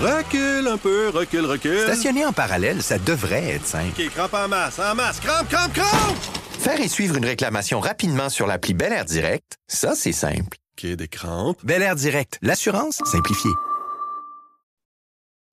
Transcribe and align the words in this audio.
Recule 0.00 0.68
un 0.68 0.78
peu, 0.78 1.08
recule, 1.08 1.44
recule. 1.44 1.80
Stationner 1.80 2.24
en 2.24 2.32
parallèle, 2.32 2.82
ça 2.82 3.00
devrait 3.00 3.56
être 3.56 3.66
simple. 3.66 4.00
OK, 4.00 4.08
crampe 4.10 4.34
en 4.34 4.46
masse, 4.46 4.78
en 4.78 4.94
masse, 4.94 5.18
crampe, 5.18 5.48
crampe, 5.48 5.72
crampe! 5.72 6.16
Faire 6.60 6.80
et 6.80 6.86
suivre 6.86 7.16
une 7.16 7.24
réclamation 7.24 7.80
rapidement 7.80 8.28
sur 8.28 8.46
l'appli 8.46 8.74
Bel 8.74 8.92
Air 8.92 9.04
Direct, 9.04 9.56
ça, 9.66 9.96
c'est 9.96 10.12
simple. 10.12 10.56
OK, 10.76 10.86
des 10.86 11.08
crampes. 11.08 11.58
Bel 11.64 11.82
Air 11.82 11.96
Direct, 11.96 12.38
l'assurance 12.42 13.00
simplifiée. 13.06 13.50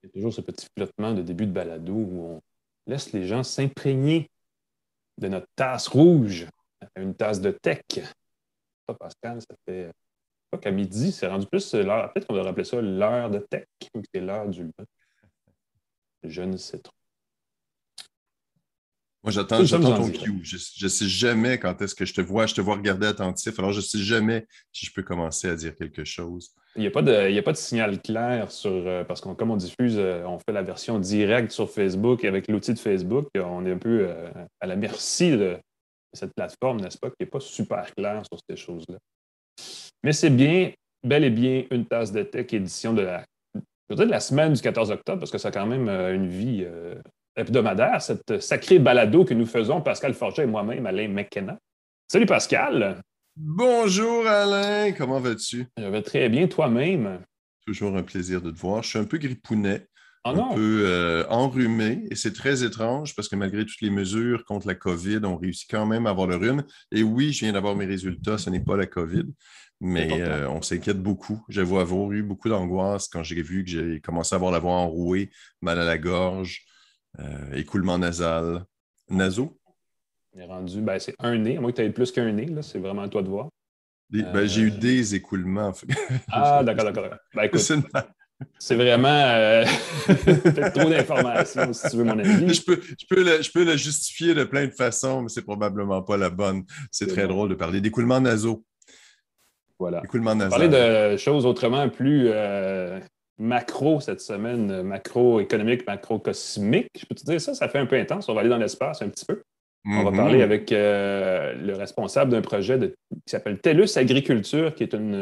Il 0.04 0.08
y 0.08 0.10
a 0.10 0.13
toujours 0.13 0.31
ce 0.31 0.42
petit 0.42 0.67
flottement 0.77 1.13
de 1.13 1.23
début 1.23 1.47
de 1.47 1.51
balado 1.51 1.93
où 1.93 2.35
on 2.35 2.41
laisse 2.85 3.13
les 3.13 3.25
gens 3.25 3.41
s'imprégner 3.41 4.29
de 5.19 5.27
notre 5.27 5.47
tasse 5.55 5.87
rouge, 5.87 6.46
une 6.96 7.15
tasse 7.15 7.41
de 7.41 7.49
tech. 7.49 7.81
Ça, 7.89 8.93
Pascal, 8.93 9.41
ça 9.41 9.55
fait 9.67 9.89
pas 10.56 10.62
qu'à 10.62 10.72
midi, 10.72 11.12
c'est 11.12 11.28
rendu 11.28 11.46
plus 11.46 11.74
l'heure. 11.74 12.12
Peut-être 12.13 12.28
qu'on 12.28 12.35
devrait 12.35 12.49
appeler 12.49 12.65
ça 12.65 12.81
l'heure 12.81 13.29
de 13.29 13.40
tech 13.40 13.65
ou 13.94 14.01
c'est 14.13 14.22
l'heure 14.22 14.47
du 14.47 14.63
bain. 14.63 14.85
Je 16.23 16.41
ne 16.41 16.58
sais 16.58 16.80
trop. 16.80 16.91
Moi, 19.23 19.31
j'attends, 19.31 19.66
ton 19.66 20.12
cue. 20.12 20.40
Je 20.44 20.86
ne 20.86 20.90
sais 20.90 21.08
jamais 21.08 21.58
quand 21.58 21.81
est-ce 21.81 21.95
que 21.95 22.05
je 22.05 22.14
te 22.14 22.22
vois. 22.22 22.45
Je 22.45 22.54
te 22.54 22.62
vois 22.62 22.76
regarder 22.76 23.08
attentif. 23.08 23.58
Alors, 23.58 23.72
je 23.72 23.80
ne 23.80 23.84
sais 23.84 23.98
jamais 23.98 24.45
si 24.72 24.86
je 24.86 24.94
peux 24.94 25.02
commencer 25.02 25.50
à 25.50 25.55
dire 25.55 25.76
quelque 25.76 26.04
chose. 26.04 26.54
Il 26.76 26.81
n'y 26.81 26.88
a, 26.88 26.90
a 26.90 27.42
pas 27.42 27.52
de 27.52 27.58
signal 27.58 28.00
clair 28.02 28.52
sur. 28.52 28.70
euh, 28.70 29.03
parce 29.03 29.22
qu'on 29.22 29.34
comme 29.34 29.50
on 29.50 29.58
diffuse, 29.58 29.98
euh, 29.98 30.23
on 30.28 30.38
fait 30.38 30.53
la 30.53 30.62
version 30.62 31.00
directe 31.00 31.52
sur 31.52 31.72
Facebook 31.72 32.23
et 32.23 32.28
avec 32.28 32.48
l'outil 32.48 32.73
de 32.73 32.80
Facebook, 32.80 33.28
on 33.36 33.66
est 33.66 33.72
un 33.72 33.80
peu 33.80 34.06
euh, 34.08 34.30
à 34.59 34.67
la 34.67 34.76
merci 34.76 35.31
de 35.31 35.58
cette 36.14 36.34
plateforme, 36.36 36.80
n'est-ce 36.81 37.00
pas, 37.00 37.09
qui 37.09 37.16
n'est 37.22 37.26
pas 37.26 37.40
super 37.40 37.95
claire 37.95 38.22
sur 38.31 38.40
ces 38.48 38.56
choses-là. 38.56 38.98
Mais 40.05 40.14
c'est 40.14 40.30
bien, 40.30 40.72
bel 41.04 41.23
et 41.23 41.32
bien, 41.32 41.64
une 41.72 41.88
tasse 41.88 42.12
de 42.12 42.22
tech 42.22 42.54
édition 42.54 42.94
de 42.94 43.02
la, 43.02 43.26
je 43.55 43.59
veux 43.90 43.95
dire 43.95 44.05
de 44.05 44.12
la 44.12 44.20
semaine 44.20 44.54
du 44.54 44.62
14 44.62 44.91
octobre, 44.91 45.18
parce 45.18 45.31
que 45.31 45.40
ça 45.40 45.48
a 45.48 45.52
quand 45.52 45.66
même 45.66 45.90
euh, 45.90 46.14
une 46.14 46.28
vie 46.28 46.64
euh, 46.64 46.94
hebdomadaire, 47.36 48.00
cette 48.04 48.39
sacrée 48.39 48.78
balado 48.78 49.26
que 49.26 49.33
nous 49.33 49.48
faisons, 49.48 49.81
Pascal 49.81 50.14
Forget 50.14 50.44
et 50.44 50.45
moi-même, 50.45 50.86
Alain 50.86 51.08
McKenna. 51.08 51.58
Salut 52.08 52.28
Pascal! 52.28 53.02
Bonjour 53.36 54.28
Alain, 54.28 54.92
comment 54.92 55.20
vas-tu? 55.20 55.66
Je 55.76 55.88
vais 55.88 56.03
très 56.03 56.30
bien, 56.30 56.48
toi-même. 56.48 57.22
Toujours 57.66 57.98
un 57.98 58.03
plaisir 58.03 58.44
de 58.44 58.52
te 58.52 58.59
voir. 58.59 58.83
Je 58.83 58.89
suis 58.89 59.00
un 59.00 59.06
peu 59.06 59.17
gripounet, 59.17 59.88
Oh 60.28 60.30
un 60.30 60.33
non! 60.33 60.56
peu 60.56 60.83
euh, 60.86 61.23
enrhumé, 61.30 62.03
et 62.09 62.16
c'est 62.16 62.33
très 62.33 62.64
étrange 62.64 63.16
parce 63.16 63.28
que 63.28 63.36
malgré 63.36 63.64
toutes 63.64 63.81
les 63.81 63.92
mesures 63.92 64.44
contre 64.44 64.66
la 64.66 64.73
COVID, 64.73 65.20
on 65.23 65.38
réussit 65.38 65.70
quand 65.70 65.86
même 65.86 66.08
à 66.08 66.11
avoir 66.11 66.26
le 66.26 66.36
rhume. 66.36 66.64
Et 66.92 67.03
oui, 67.03 67.31
je 67.31 67.42
viens 67.45 67.53
d'avoir 67.53 67.76
mes 67.76 67.86
résultats, 67.86 68.39
ce 68.39 68.50
n'est 68.50 68.64
pas 68.64 68.76
la 68.76 68.88
COVID, 68.88 69.26
mais 69.81 70.22
euh, 70.22 70.50
on 70.50 70.62
s'inquiète 70.62 71.02
beaucoup. 71.02 71.44
J'avoue 71.50 71.80
avoir 71.80 72.12
eu 72.12 72.23
beaucoup 72.23 72.50
d'angoisse 72.50 73.08
quand 73.08 73.23
j'ai 73.23 73.42
vu 73.42 73.64
que 73.64 73.70
j'ai 73.70 74.02
commencé 74.02 74.34
à 74.34 74.38
avoir 74.38 74.52
la 74.52 74.59
voix 74.59 74.73
enrouée, 74.73 75.30
mal 75.62 75.80
à 75.80 75.86
la 75.86 75.98
gorge, 75.98 76.66
euh, 77.20 77.54
écoulement 77.54 77.98
nasal, 77.98 78.66
naso? 79.09 79.59
Est 80.38 80.45
rendu, 80.45 80.82
ben, 80.82 81.00
c'est 81.00 81.16
un 81.20 81.38
nez, 81.38 81.58
à 81.58 81.62
moins 81.62 81.72
que 81.72 81.78
tu 81.78 81.82
aies 81.82 81.90
plus 81.90 82.12
qu'un 82.12 82.32
nez, 82.32 82.48
c'est 82.62 82.80
vraiment 82.80 83.04
à 83.04 83.09
toi 83.09 83.22
de 83.22 83.30
voir. 83.30 83.50
Des- 84.09 84.22
Euh, 84.22 84.32
ben, 84.34 84.48
j'ai 84.48 84.62
eu 84.62 84.72
des 84.72 85.16
écoulements. 85.16 85.72
Ah, 86.32 86.62
d'accord, 86.64 86.86
d'accord. 86.86 87.10
Ben, 87.34 87.44
écoute, 87.44 87.62
C'est 88.60 88.76
vraiment 88.76 89.08
euh, 89.08 89.64
trop 90.73 90.89
d'informations, 90.89 91.72
si 91.72 91.89
tu 91.92 91.98
veux 91.98 92.04
mon 92.04 92.20
avis. 92.20 92.54
Je 92.54 92.62
peux, 92.62 92.82
je, 92.82 93.06
peux 93.10 93.23
le, 93.23 93.42
je 93.42 93.52
peux 93.52 93.64
le 93.64 93.78
justifier 93.78 94.34
de 94.34 94.44
plein 94.44 94.66
de 94.66 94.72
façons, 94.72 95.22
mais 95.22 95.30
c'est 95.30 95.42
probablement 95.44 96.02
pas 96.02 96.17
la 96.17 96.30
bonne. 96.30 96.64
C'est 96.92 97.08
très 97.08 97.28
bon. 97.28 97.34
drôle 97.34 97.50
de 97.50 97.56
parler 97.56 97.82
d'écoulement 97.82 98.20
nasaux. 98.20 98.66
Voilà. 99.80 100.02
Écoulement 100.04 100.36
nasal. 100.36 100.50
Parler 100.50 100.68
de 101.14 101.18
choses 101.18 101.45
autrement 101.45 101.90
plus 101.90 102.28
euh, 102.28 103.00
macro 103.38 104.00
cette 104.00 104.22
semaine, 104.22 104.72
euh, 104.72 104.84
macroéconomique, 104.84 105.86
macrocosmique. 105.86 106.88
Je 106.98 107.06
peux 107.06 107.16
te 107.16 107.26
dire 107.26 107.42
ça, 107.42 107.54
ça 107.54 107.67
fait 107.67 107.80
un 107.80 107.86
peu 107.86 107.98
intense. 107.98 108.30
On 108.30 108.34
va 108.34 108.40
aller 108.42 108.50
dans 108.50 108.58
l'espace 108.58 109.02
un 109.02 109.09
petit 109.09 109.26
peu. 109.26 109.42
On 109.88 110.04
va 110.04 110.09
Mhm. 110.12 110.17
parler 110.17 110.42
avec 110.42 110.72
euh, 110.72 111.54
le 111.54 111.73
responsable 111.76 112.32
d'un 112.32 112.42
projet 112.42 112.77
de- 112.80 112.88
qui 112.88 113.32
s'appelle 113.32 113.60
TELUS 113.60 113.98
Agriculture, 113.98 114.73
qui 114.73 114.83
est 114.83 114.94
une. 114.94 115.14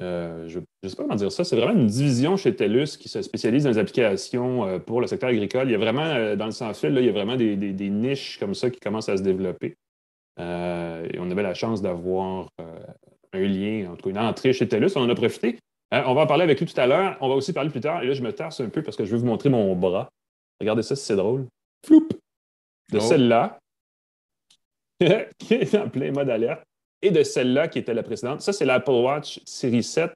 euh, 0.00 0.48
je 0.48 0.58
ne 0.58 0.88
sais 0.88 0.96
pas 0.96 1.04
comment 1.04 1.14
dire 1.14 1.30
ça. 1.30 1.44
C'est 1.44 1.54
vraiment 1.56 1.78
une 1.78 1.86
division 1.86 2.36
chez 2.36 2.56
TELUS 2.56 2.96
qui 2.98 3.08
se 3.08 3.22
spécialise 3.22 3.64
dans 3.64 3.70
les 3.70 3.78
applications 3.78 4.80
pour 4.80 5.00
le 5.00 5.06
secteur 5.06 5.28
agricole. 5.30 5.68
Il 5.68 5.72
y 5.72 5.74
a 5.76 5.78
vraiment, 5.78 6.34
dans 6.34 6.46
le 6.46 6.50
sans-fil, 6.50 6.96
il 6.98 7.04
y 7.04 7.08
a 7.08 7.12
vraiment 7.12 7.36
des, 7.36 7.54
des- 7.56 7.72
des 7.72 7.90
niches 7.90 8.38
comme 8.40 8.54
ça 8.54 8.70
qui 8.70 8.80
commencent 8.80 9.08
à 9.08 9.16
se 9.16 9.22
développer. 9.22 9.76
Euh, 10.40 11.06
et 11.14 11.18
on 11.20 11.30
avait 11.30 11.44
la 11.44 11.54
chance 11.54 11.80
d'avoir 11.80 12.48
euh, 12.60 12.64
un 13.34 13.46
lien, 13.46 13.90
en 13.92 13.96
tout 13.96 14.04
cas 14.04 14.10
une 14.10 14.18
entrée 14.18 14.52
chez 14.52 14.66
TELUS. 14.68 14.90
On 14.96 15.00
en 15.02 15.10
a 15.10 15.14
profité. 15.14 15.58
Euh, 15.92 16.02
on 16.06 16.14
va 16.14 16.22
en 16.22 16.26
parler 16.26 16.44
avec 16.44 16.58
lui 16.60 16.66
tout 16.66 16.80
à 16.80 16.86
l'heure. 16.86 17.16
On 17.20 17.28
va 17.28 17.34
aussi 17.34 17.52
parler 17.52 17.70
plus 17.70 17.80
tard. 17.80 18.02
Et 18.02 18.06
là, 18.06 18.14
je 18.14 18.22
me 18.22 18.32
tarse 18.32 18.60
un 18.60 18.68
peu 18.68 18.82
parce 18.82 18.96
que 18.96 19.04
je 19.04 19.10
veux 19.12 19.18
vous 19.18 19.26
montrer 19.26 19.48
mon 19.50 19.74
bras. 19.76 20.08
Regardez 20.60 20.82
ça 20.82 20.96
si 20.96 21.04
c'est 21.04 21.16
drôle. 21.16 21.46
Floup! 21.86 22.08
De 22.92 22.98
Oh. 22.98 23.00
celle-là, 23.00 23.58
qui 25.38 25.54
est 25.54 25.74
en 25.74 25.88
plein 25.88 26.12
mode 26.12 26.30
alerte, 26.30 26.62
et 27.02 27.10
de 27.10 27.22
celle-là 27.22 27.68
qui 27.68 27.78
était 27.78 27.94
la 27.94 28.02
précédente. 28.02 28.40
Ça, 28.40 28.52
c'est 28.52 28.64
l'Apple 28.64 28.90
Watch 28.92 29.40
série 29.44 29.82
7 29.82 30.12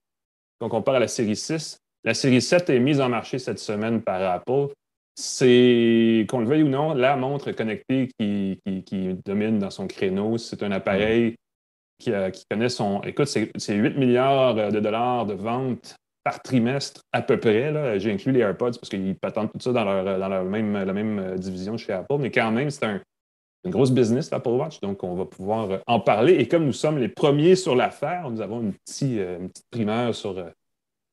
qu'on 0.60 0.68
compare 0.68 0.96
à 0.96 1.00
la 1.00 1.08
série 1.08 1.36
6. 1.36 1.78
La 2.04 2.14
série 2.14 2.40
7 2.42 2.70
est 2.70 2.78
mise 2.80 3.00
en 3.00 3.08
marché 3.08 3.38
cette 3.38 3.58
semaine 3.58 4.00
par 4.02 4.22
Apple. 4.22 4.68
C'est, 5.14 6.26
qu'on 6.28 6.40
le 6.40 6.46
veuille 6.46 6.62
ou 6.62 6.68
non, 6.68 6.94
la 6.94 7.16
montre 7.16 7.50
connectée 7.52 8.08
qui, 8.18 8.60
qui- 8.64 8.84
qui 8.84 9.14
domine 9.26 9.58
dans 9.58 9.70
son 9.70 9.86
créneau. 9.88 10.38
C'est 10.38 10.62
un 10.62 10.70
appareil 10.70 11.34
qui, 11.98 12.12
a- 12.12 12.30
qui 12.30 12.44
connaît 12.50 12.68
son. 12.68 13.00
Écoute, 13.02 13.26
c'est, 13.26 13.50
c'est 13.56 13.74
8 13.74 13.96
milliards 13.96 14.54
de 14.54 14.80
dollars 14.80 15.26
de 15.26 15.34
ventes 15.34 15.96
par 16.24 16.42
trimestre 16.42 17.02
à 17.12 17.22
peu 17.22 17.38
près. 17.38 17.98
J'ai 18.00 18.12
inclus 18.12 18.32
les 18.32 18.40
AirPods 18.40 18.72
parce 18.72 18.88
qu'ils 18.88 19.16
patentent 19.16 19.52
tout 19.52 19.60
ça 19.60 19.72
dans, 19.72 19.84
leur, 19.84 20.18
dans 20.18 20.44
même, 20.44 20.72
la 20.74 20.92
même 20.92 21.18
euh, 21.18 21.36
division 21.36 21.76
chez 21.76 21.92
Apple. 21.92 22.16
Mais 22.18 22.30
quand 22.30 22.50
même, 22.50 22.70
c'est 22.70 22.84
un, 22.84 23.00
une 23.64 23.70
grosse 23.70 23.90
business, 23.90 24.30
l'Apple 24.30 24.50
Watch. 24.50 24.80
Donc, 24.80 25.02
on 25.04 25.14
va 25.14 25.24
pouvoir 25.24 25.70
euh, 25.70 25.78
en 25.86 26.00
parler. 26.00 26.34
Et 26.34 26.46
comme 26.48 26.66
nous 26.66 26.72
sommes 26.72 26.98
les 26.98 27.08
premiers 27.08 27.56
sur 27.56 27.74
l'affaire, 27.74 28.30
nous 28.30 28.40
avons 28.40 28.60
une, 28.60 28.74
petit, 28.74 29.18
euh, 29.18 29.38
une 29.38 29.48
petite 29.48 29.68
primeur 29.70 30.14
sur, 30.14 30.36
euh, 30.38 30.50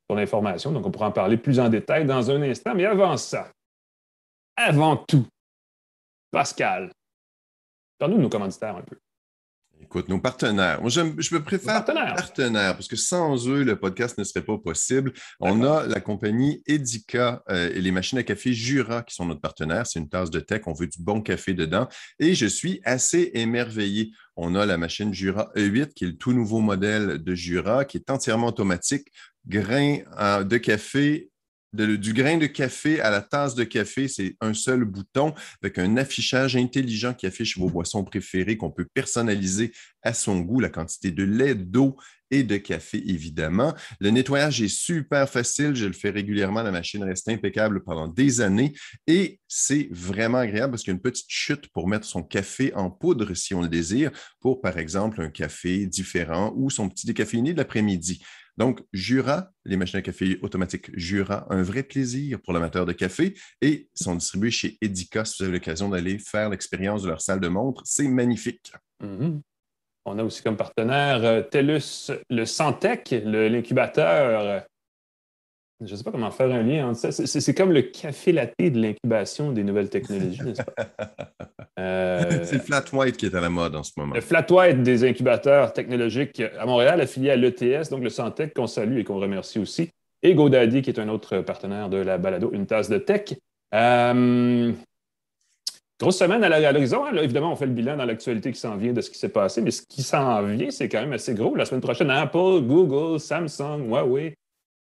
sur 0.10 0.16
l'information. 0.18 0.72
Donc, 0.72 0.86
on 0.86 0.92
pourra 0.92 1.08
en 1.08 1.12
parler 1.12 1.38
plus 1.38 1.60
en 1.60 1.70
détail 1.70 2.06
dans 2.06 2.30
un 2.30 2.42
instant. 2.42 2.76
Mais 2.76 2.86
avant 2.86 3.16
ça, 3.18 3.50
avant 4.58 4.98
tout, 4.98 5.26
Pascal, 6.32 6.92
parle-nous 7.98 8.18
de 8.18 8.24
nos 8.24 8.30
commanditaires 8.30 8.76
un 8.76 8.82
peu. 8.82 8.98
Écoute, 9.96 10.10
nos 10.10 10.20
partenaires. 10.20 10.82
Moi, 10.82 10.90
je 10.90 11.02
me 11.04 11.40
préfère 11.40 11.86
partenaires 11.86 12.74
parce 12.74 12.90
que 12.90 12.98
sans 12.98 13.48
eux, 13.48 13.64
le 13.64 13.80
podcast 13.80 14.18
ne 14.18 14.26
serait 14.26 14.44
pas 14.44 14.58
possible. 14.58 15.14
On 15.40 15.64
a 15.64 15.88
la 15.88 16.02
compagnie 16.02 16.62
Edica 16.68 17.42
euh, 17.50 17.70
et 17.74 17.80
les 17.80 17.92
machines 17.92 18.18
à 18.18 18.24
café 18.24 18.52
Jura 18.52 19.04
qui 19.04 19.16
sont 19.16 19.26
notre 19.26 19.40
partenaire. 19.40 19.88
C'est 19.88 20.00
une 20.00 20.10
tasse 20.10 20.32
de 20.32 20.42
tech. 20.42 20.64
On 20.66 20.74
veut 20.74 20.88
du 20.88 21.02
bon 21.02 21.22
café 21.22 21.54
dedans. 21.54 21.88
Et 22.20 22.36
je 22.36 22.46
suis 22.46 22.82
assez 22.84 23.32
émerveillé. 23.36 24.12
On 24.36 24.56
a 24.56 24.66
la 24.66 24.78
machine 24.78 25.14
Jura 25.14 25.50
E8 25.56 25.94
qui 25.94 26.04
est 26.04 26.08
le 26.08 26.18
tout 26.18 26.34
nouveau 26.34 26.60
modèle 26.60 27.20
de 27.20 27.34
Jura 27.34 27.86
qui 27.86 27.96
est 27.96 28.10
entièrement 28.10 28.48
automatique. 28.48 29.08
Grain 29.48 30.00
euh, 30.20 30.44
de 30.44 30.58
café. 30.58 31.30
Du 31.76 32.14
grain 32.14 32.38
de 32.38 32.46
café 32.46 33.02
à 33.02 33.10
la 33.10 33.22
tasse 33.22 33.56
de 33.56 33.64
café, 33.64 34.08
c'est 34.08 34.36
un 34.42 34.54
seul 34.54 34.84
bouton 34.86 35.34
avec 35.62 35.78
un 35.78 35.98
affichage 35.98 36.56
intelligent 36.56 37.14
qui 37.14 37.26
affiche 37.26 37.58
vos 37.58 37.70
boissons 37.70 38.04
préférées 38.04 38.58
qu'on 38.58 38.72
peut 38.72 38.88
personnaliser 38.94 39.72
à 40.02 40.14
son 40.14 40.40
goût, 40.40 40.60
la 40.60 40.70
quantité 40.70 41.12
de 41.12 41.24
lait, 41.24 41.56
d'eau 41.56 41.98
et 42.32 42.44
de 42.44 42.58
café, 42.58 43.04
évidemment. 43.08 43.74
Le 44.00 44.10
nettoyage 44.10 44.62
est 44.62 44.68
super 44.68 45.30
facile. 45.30 45.76
Je 45.76 45.86
le 45.86 45.94
fais 45.94 46.10
régulièrement. 46.10 46.64
La 46.64 46.72
machine 46.72 47.04
reste 47.04 47.30
impeccable 47.30 47.84
pendant 47.84 48.08
des 48.08 48.42
années 48.42 48.74
et 49.08 49.40
c'est 49.48 49.88
vraiment 49.92 50.40
agréable 50.40 50.72
parce 50.72 50.84
qu'il 50.84 50.92
y 50.92 50.96
a 50.96 50.98
une 50.98 51.02
petite 51.02 51.30
chute 51.30 51.68
pour 51.70 51.88
mettre 51.88 52.06
son 52.06 52.24
café 52.24 52.74
en 52.74 52.90
poudre 52.90 53.34
si 53.34 53.54
on 53.54 53.62
le 53.62 53.70
désire 53.70 54.12
pour, 54.40 54.62
par 54.62 54.78
exemple, 54.78 55.22
un 55.22 55.30
café 55.30 55.86
différent 55.86 56.54
ou 56.56 56.70
son 56.70 56.90
petit 56.90 57.06
décaféiné 57.06 57.54
de 57.54 57.58
l'après-midi. 57.58 58.22
Donc, 58.58 58.82
Jura, 58.94 59.52
les 59.66 59.76
machines 59.76 60.00
à 60.00 60.02
café 60.02 60.40
automatiques 60.42 60.90
Jura, 60.98 61.46
un 61.50 61.62
vrai 61.62 61.84
plaisir 61.84 62.40
pour 62.42 62.54
l'amateur 62.54 62.86
de 62.86 62.94
café 62.94 63.34
et 63.62 63.90
sont 63.94 64.16
distribués 64.16 64.52
chez 64.52 64.78
Edica 64.82 65.26
si 65.26 65.38
vous 65.40 65.50
avez 65.50 65.58
l'occasion 65.58 65.90
d'aller 65.90 66.20
faire 66.20 66.50
l'expérience 66.50 67.04
de 67.04 67.10
leur 67.10 67.22
salle 67.22 67.40
de 67.40 67.48
montre. 67.48 67.82
C'est 67.86 68.08
magnifique. 68.08 68.72
Mhm. 69.02 69.42
On 70.06 70.20
a 70.20 70.24
aussi 70.24 70.44
comme 70.44 70.56
partenaire 70.56 71.24
euh, 71.26 71.42
TELUS, 71.42 72.12
le 72.30 72.46
Santec, 72.46 73.14
l'incubateur. 73.26 74.64
Je 75.84 75.92
ne 75.92 75.98
sais 75.98 76.04
pas 76.04 76.12
comment 76.12 76.32
faire 76.32 76.50
un 76.52 76.64
lien 76.64 76.88
entre 76.90 77.00
ça. 77.00 77.12
C'est- 77.12 77.54
comme 77.54 77.72
le 77.74 77.82
café 77.82 78.32
latte 78.32 78.54
de 78.60 78.80
l'incubation 78.80 79.52
des 79.52 79.64
nouvelles 79.64 79.90
technologies, 79.90 80.42
n'est-ce 80.44 80.62
pas? 80.64 80.74
Euh, 81.78 82.46
C'est 82.46 82.54
le 82.56 82.62
flat 82.62 82.86
white 82.94 83.18
qui 83.18 83.26
est 83.26 83.36
à 83.36 83.42
la 83.42 83.50
mode 83.50 83.76
en 83.76 83.84
ce 83.84 83.92
moment. 83.98 84.16
le 84.16 84.22
flat 84.22 84.46
white 84.50 84.82
des 84.82 85.04
incubateurs 85.04 85.74
technologiques 85.74 86.42
à 86.58 86.66
Montréal, 86.66 87.02
affilié 87.02 87.32
à 87.32 87.36
l'ETS, 87.36 87.90
donc 87.90 88.02
le 88.02 88.10
Santec 88.10 88.54
qu'on 88.54 88.66
salue 88.66 89.00
et 89.00 89.04
qu'on 89.04 89.20
remercie 89.20 89.60
aussi. 89.60 89.90
Et 90.24 90.34
GoDaddy, 90.36 90.82
qui 90.82 90.90
est 90.90 91.00
un 91.00 91.10
autre 91.10 91.40
partenaire 91.40 91.90
de 91.90 91.98
la 91.98 92.18
balado, 92.18 92.50
une 92.54 92.66
tasse 92.66 92.88
de 92.90 92.98
tech. 92.98 93.34
Euh, 93.74 94.72
Grosse 96.00 96.18
semaine 96.18 96.44
à 96.46 96.72
l'horizon. 96.72 97.06
hein. 97.06 97.12
Évidemment, 97.22 97.52
on 97.52 97.56
fait 97.58 97.66
le 97.66 97.74
bilan 97.74 97.98
dans 97.98 98.06
l'actualité 98.06 98.52
qui 98.54 98.60
s'en 98.60 98.78
vient 98.78 98.94
de 98.94 99.02
ce 99.02 99.10
qui 99.10 99.18
s'est 99.18 99.30
passé, 99.30 99.62
mais 99.62 99.72
ce 99.72 99.82
qui 99.82 100.02
s'en 100.02 100.44
vient, 100.44 100.72
c'est 100.72 100.88
quand 100.88 101.02
même 101.02 101.14
assez 101.14 101.34
gros. 101.34 101.56
La 101.56 101.66
semaine 101.66 101.82
prochaine, 101.82 102.10
Apple, 102.10 102.62
Google, 102.62 103.20
Samsung, 103.20 103.88
Huawei. 103.90 104.36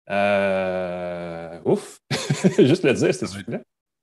Euh, 0.08 1.60
Ouf! 1.64 2.00
Juste 2.58 2.84
le 2.84 2.94
dire, 2.94 3.12
c'était 3.12 3.26
suffisant. 3.26 3.60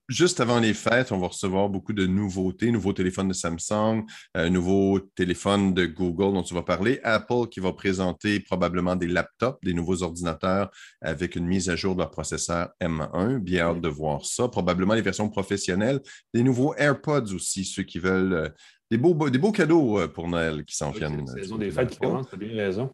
Juste 0.09 0.39
avant 0.39 0.61
les 0.61 0.73
fêtes, 0.73 1.11
on 1.11 1.17
va 1.17 1.27
recevoir 1.27 1.67
beaucoup 1.67 1.91
de 1.91 2.07
nouveautés, 2.07 2.71
nouveaux 2.71 2.93
téléphones 2.93 3.27
de 3.27 3.33
Samsung, 3.33 4.05
euh, 4.37 4.49
nouveaux 4.49 5.01
téléphones 5.01 5.73
de 5.73 5.85
Google 5.85 6.33
dont 6.33 6.43
tu 6.43 6.53
vas 6.53 6.63
parler, 6.63 7.01
Apple 7.03 7.49
qui 7.51 7.59
va 7.59 7.73
présenter 7.73 8.39
probablement 8.39 8.95
des 8.95 9.07
laptops, 9.07 9.59
des 9.63 9.73
nouveaux 9.73 10.03
ordinateurs 10.03 10.71
avec 11.01 11.35
une 11.35 11.45
mise 11.45 11.69
à 11.69 11.75
jour 11.75 11.93
de 11.93 11.99
leur 11.99 12.09
processeur 12.09 12.69
M1. 12.81 13.39
Bien 13.39 13.65
hâte 13.65 13.81
de 13.81 13.89
voir 13.89 14.23
ça. 14.23 14.47
Probablement 14.47 14.93
les 14.93 15.01
versions 15.01 15.27
professionnelles, 15.27 15.99
des 16.33 16.41
nouveaux 16.41 16.73
AirPods 16.75 17.33
aussi, 17.33 17.65
ceux 17.65 17.83
qui 17.83 17.99
veulent 17.99 18.33
euh, 18.33 18.49
des, 18.89 18.97
beaux, 18.97 19.29
des 19.29 19.39
beaux 19.39 19.51
cadeaux 19.51 19.99
euh, 19.99 20.07
pour 20.07 20.29
Noël 20.29 20.63
qui 20.63 20.77
s'en 20.77 20.91
viennent. 20.91 21.27
C'est 21.27 21.35
la 21.35 21.43
saison 21.43 21.57
des 21.57 21.69
fêtes 21.69 21.89
qui 21.89 21.99
commence, 21.99 22.29
tu 22.29 22.35
as 22.35 22.37
bien 22.37 22.55
raison. 22.55 22.91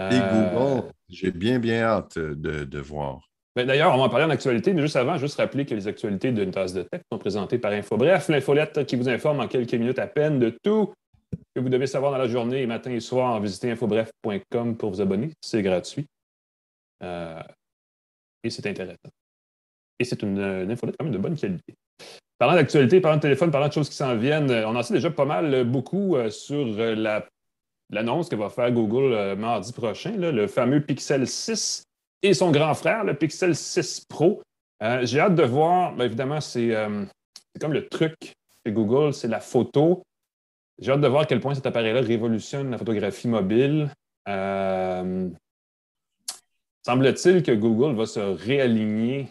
Et 0.00 0.18
Google, 0.18 0.90
j'ai 1.08 1.30
bien, 1.30 1.58
bien 1.58 1.82
hâte 1.82 2.18
de, 2.18 2.64
de 2.64 2.78
voir. 2.78 3.28
Ben, 3.54 3.66
d'ailleurs, 3.66 3.94
on 3.94 3.98
va 3.98 4.04
en 4.04 4.08
parler 4.08 4.24
en 4.24 4.30
actualité, 4.30 4.72
mais 4.72 4.80
juste 4.80 4.96
avant, 4.96 5.18
juste 5.18 5.36
rappeler 5.36 5.66
que 5.66 5.74
les 5.74 5.86
actualités 5.86 6.32
d'une 6.32 6.50
tasse 6.50 6.72
de 6.72 6.82
tech 6.82 7.02
sont 7.12 7.18
présentées 7.18 7.58
par 7.58 7.72
InfoBref, 7.72 8.28
l'infolette 8.28 8.86
qui 8.86 8.96
vous 8.96 9.08
informe 9.08 9.40
en 9.40 9.48
quelques 9.48 9.74
minutes 9.74 9.98
à 9.98 10.06
peine 10.06 10.38
de 10.38 10.56
tout 10.62 10.94
que 11.54 11.60
vous 11.60 11.68
devez 11.68 11.86
savoir 11.86 12.12
dans 12.12 12.18
la 12.18 12.28
journée, 12.28 12.66
matin 12.66 12.90
et 12.90 13.00
soir. 13.00 13.38
Visitez 13.40 13.70
infobref.com 13.70 14.76
pour 14.76 14.90
vous 14.90 15.00
abonner. 15.00 15.30
C'est 15.40 15.62
gratuit. 15.62 16.06
Euh, 17.02 17.42
et 18.42 18.50
c'est 18.50 18.66
intéressant. 18.66 19.10
Et 19.98 20.04
c'est 20.04 20.22
une, 20.22 20.40
infolette 20.40 20.96
quand 20.98 21.04
même 21.04 21.12
de 21.12 21.18
bonne 21.18 21.36
qualité. 21.36 21.74
Parlant 22.38 22.54
d'actualité, 22.54 23.00
parlant 23.00 23.18
de 23.18 23.22
téléphone, 23.22 23.50
parlant 23.50 23.68
de 23.68 23.72
choses 23.72 23.88
qui 23.88 23.96
s'en 23.96 24.16
viennent, 24.16 24.50
on 24.50 24.74
en 24.74 24.82
sait 24.82 24.94
déjà 24.94 25.10
pas 25.10 25.26
mal, 25.26 25.64
beaucoup 25.64 26.16
euh, 26.16 26.30
sur 26.30 26.66
l'annonce 27.92 28.28
que 28.28 28.34
va 28.34 28.48
faire 28.48 28.72
Google 28.72 29.12
euh, 29.12 29.36
mardi 29.36 29.72
prochain, 29.72 30.12
le 30.16 30.46
fameux 30.48 30.80
Pixel 30.80 31.28
6 31.28 31.84
et 32.22 32.34
son 32.34 32.50
grand 32.50 32.74
frère, 32.74 33.04
le 33.04 33.14
Pixel 33.14 33.54
6 33.54 34.06
Pro. 34.08 34.42
Euh, 34.82 35.04
j'ai 35.04 35.20
hâte 35.20 35.36
de 35.36 35.44
voir, 35.44 35.94
ben, 35.94 36.06
évidemment, 36.06 36.38
euh, 36.56 37.04
c'est 37.54 37.60
comme 37.60 37.72
le 37.72 37.86
truc 37.86 38.14
chez 38.66 38.72
Google, 38.72 39.12
c'est 39.12 39.28
la 39.28 39.40
photo. 39.40 40.02
J'ai 40.80 40.90
hâte 40.90 41.00
de 41.00 41.08
voir 41.08 41.22
à 41.22 41.26
quel 41.26 41.40
point 41.40 41.54
cet 41.54 41.66
appareil-là 41.66 42.00
révolutionne 42.00 42.70
la 42.70 42.78
photographie 42.78 43.28
mobile. 43.28 43.90
Semble-t-il 46.84 47.42
que 47.42 47.52
Google 47.52 47.94
va 47.94 48.06
se 48.06 48.18
réaligner 48.18 49.28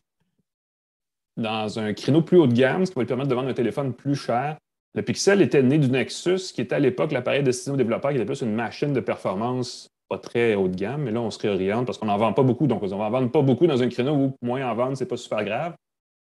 dans 1.35 1.79
un 1.79 1.93
créneau 1.93 2.21
plus 2.21 2.37
haut 2.37 2.47
de 2.47 2.53
gamme, 2.53 2.85
ce 2.85 2.91
qui 2.91 2.95
va 2.95 3.01
lui 3.01 3.07
permettre 3.07 3.29
de 3.29 3.35
vendre 3.35 3.49
un 3.49 3.53
téléphone 3.53 3.93
plus 3.93 4.15
cher. 4.15 4.57
Le 4.93 5.01
Pixel 5.01 5.41
était 5.41 5.63
né 5.63 5.77
du 5.77 5.89
Nexus, 5.89 6.51
qui 6.53 6.61
était 6.61 6.75
à 6.75 6.79
l'époque 6.79 7.11
l'appareil 7.11 7.43
destiné 7.43 7.73
aux 7.73 7.77
développeurs, 7.77 8.11
qui 8.11 8.17
était 8.17 8.25
plus 8.25 8.41
une 8.41 8.53
machine 8.53 8.93
de 8.93 8.99
performance 8.99 9.91
pas 10.11 10.17
très 10.17 10.55
haut 10.55 10.67
de 10.67 10.75
gamme, 10.75 11.03
mais 11.03 11.11
là, 11.11 11.21
on 11.21 11.31
se 11.31 11.39
réoriente 11.39 11.85
parce 11.85 11.97
qu'on 11.97 12.07
n'en 12.07 12.17
vend 12.17 12.33
pas 12.33 12.43
beaucoup. 12.43 12.67
Donc, 12.67 12.83
on 12.83 12.87
va 12.87 13.05
en 13.05 13.09
vendre 13.09 13.31
pas 13.31 13.41
beaucoup 13.41 13.65
dans 13.65 13.81
un 13.81 13.87
créneau 13.87 14.13
où 14.13 14.35
moins 14.41 14.69
en 14.69 14.75
vendre, 14.75 14.97
c'est 14.97 15.05
pas 15.05 15.15
super 15.15 15.45
grave. 15.45 15.73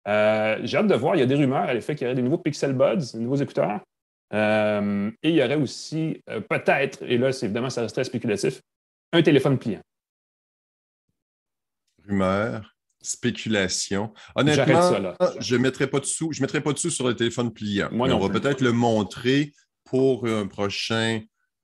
Euh, 0.08 0.60
j'ai 0.64 0.78
hâte 0.78 0.88
de 0.88 0.94
voir. 0.94 1.16
Il 1.16 1.20
y 1.20 1.24
a 1.24 1.26
des 1.26 1.34
rumeurs 1.34 1.64
à 1.64 1.74
l'effet 1.74 1.96
qu'il 1.96 2.06
y 2.06 2.08
aurait 2.08 2.16
des 2.16 2.22
nouveaux 2.22 2.38
Pixel 2.38 2.74
Buds, 2.74 3.14
des 3.14 3.20
nouveaux 3.20 3.38
écouteurs. 3.38 3.80
Euh, 4.34 5.10
et 5.24 5.30
il 5.30 5.36
y 5.36 5.44
aurait 5.44 5.56
aussi, 5.56 6.22
euh, 6.30 6.40
peut-être, 6.42 7.02
et 7.02 7.18
là, 7.18 7.30
évidemment, 7.30 7.72
ça 7.72 7.82
reste 7.82 7.96
très 7.96 8.04
spéculatif, 8.04 8.62
un 9.12 9.24
téléphone 9.24 9.58
pliant. 9.58 9.82
Rumeur, 12.08 12.73
spéculation. 13.04 14.14
Honnêtement, 14.36 15.14
je 15.40 15.56
ne 15.56 15.62
mettrai 15.62 15.88
pas 15.88 16.00
de 16.00 16.06
sous. 16.06 16.32
Je 16.32 16.42
mettrai 16.42 16.62
pas 16.62 16.74
de 16.74 16.80
sous 16.80 16.90
sur 16.90 17.08
le 17.08 17.16
téléphone 17.16 17.54
pliant. 17.54 17.90
on 17.92 18.20
va 18.20 18.30
peut-être 18.30 18.62
le 18.62 18.72
montrer 18.72 19.54
pour 19.84 20.26
un 20.28 20.48
prochain 20.48 21.22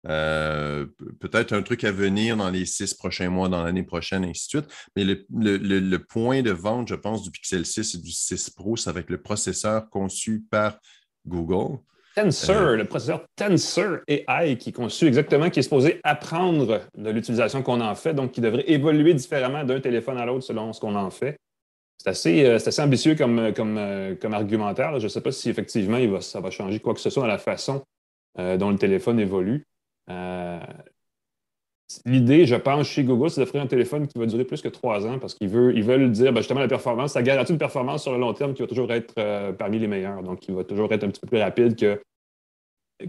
euh, 0.08 0.86
peut-être 1.20 1.54
un 1.54 1.62
truc 1.62 1.84
à 1.84 1.92
venir 1.92 2.38
dans 2.38 2.50
les 2.50 2.66
six 2.66 2.94
prochains 2.94 3.30
mois, 3.30 3.50
dans 3.50 3.64
l'année 3.64 3.84
prochaine, 3.84 4.24
ainsi 4.24 4.46
de 4.46 4.62
suite. 4.62 4.74
Mais 4.96 5.04
le, 5.04 5.98
point 5.98 6.42
de 6.42 6.52
vente, 6.52 6.88
je 6.88 6.96
pense, 6.96 7.24
du 7.24 7.32
Pixel 7.32 7.66
6 7.66 7.96
et 7.96 7.98
du 7.98 8.12
6 8.12 8.52
Pro, 8.52 8.78
c'est 8.78 8.90
avec 8.90 9.10
le 9.10 9.22
processeur 9.22 9.90
conçu 9.90 10.46
par 10.50 10.80
Google. 11.28 11.80
Tensor, 12.24 12.56
euh, 12.56 12.75
le 12.75 12.86
processeur 12.86 13.25
Tensor 13.36 14.00
AI 14.07 14.57
qui 14.57 14.69
est 14.69 14.74
conçu 14.74 15.07
exactement, 15.07 15.50
qui 15.50 15.60
est 15.60 15.63
supposé 15.63 16.00
apprendre 16.04 16.81
de 16.98 17.10
l'utilisation 17.10 17.62
qu'on 17.62 17.81
en 17.81 17.95
fait, 17.95 18.13
donc 18.13 18.31
qui 18.31 18.42
devrait 18.42 18.69
évoluer 18.69 19.13
différemment 19.13 19.63
d'un 19.63 19.80
téléphone 19.80 20.18
à 20.18 20.25
l'autre 20.25 20.44
selon 20.44 20.74
ce 20.74 20.80
qu'on 20.80 20.95
en 20.95 21.10
fait. 21.10 21.38
C'est 21.98 22.10
assez, 22.10 22.45
euh, 22.45 22.56
assez, 22.56 22.81
ambitieux 22.81 23.16
comme, 23.16 23.54
comme, 23.54 23.80
comme 24.21 24.33
argumentaire. 24.33 25.00
Je 25.00 25.06
ne 25.06 25.10
sais 25.10 25.21
pas 25.21 25.31
si 25.31 25.50
effectivement 25.50 25.98
il 25.98 26.10
va, 26.10 26.21
ça 26.21 26.39
va 26.39 26.50
changer 26.50 26.80
quoi 26.80 26.94
que 26.94 27.01
ce 27.01 27.10
soit 27.10 27.24
dans 27.24 27.27
la 27.27 27.38
façon 27.38 27.83
dont 28.38 28.69
le 28.69 28.77
téléphone 28.77 29.19
évolue. 29.19 29.66
Euh, 30.10 30.60
l'idée, 32.06 32.45
je 32.45 32.56
pense, 32.56 32.88
chez 32.88 33.04
Google, 33.04 33.30
c'est 33.30 33.42
d'offrir 33.42 33.62
un 33.62 33.68
téléphone 33.68 34.07
qui 34.07 34.18
va 34.18 34.25
durer 34.25 34.45
plus 34.45 34.62
que 34.62 34.68
trois 34.68 35.06
ans 35.07 35.19
parce 35.19 35.33
qu'ils 35.33 35.50
veulent, 35.50 35.77
ils 35.77 35.83
veulent 35.83 36.12
dire 36.12 36.31
ben, 36.33 36.42
justement 36.42 36.60
la 36.60 36.68
performance, 36.68 37.13
ça 37.13 37.21
garantit 37.21 37.51
une 37.51 37.57
performance 37.57 38.04
sur 38.04 38.12
le 38.12 38.19
long 38.19 38.33
terme 38.33 38.54
qui 38.54 38.62
va 38.62 38.68
toujours 38.68 38.92
être 38.92 39.13
euh, 39.18 39.51
parmi 39.51 39.80
les 39.80 39.88
meilleurs. 39.88 40.21
Donc, 40.24 40.39
qui 40.39 40.51
va 40.51 40.63
toujours 40.63 40.92
être 40.92 41.04
un 41.04 41.10
petit 41.10 41.21
peu 41.21 41.27
plus 41.27 41.39
rapide 41.39 41.75
que, 41.75 42.01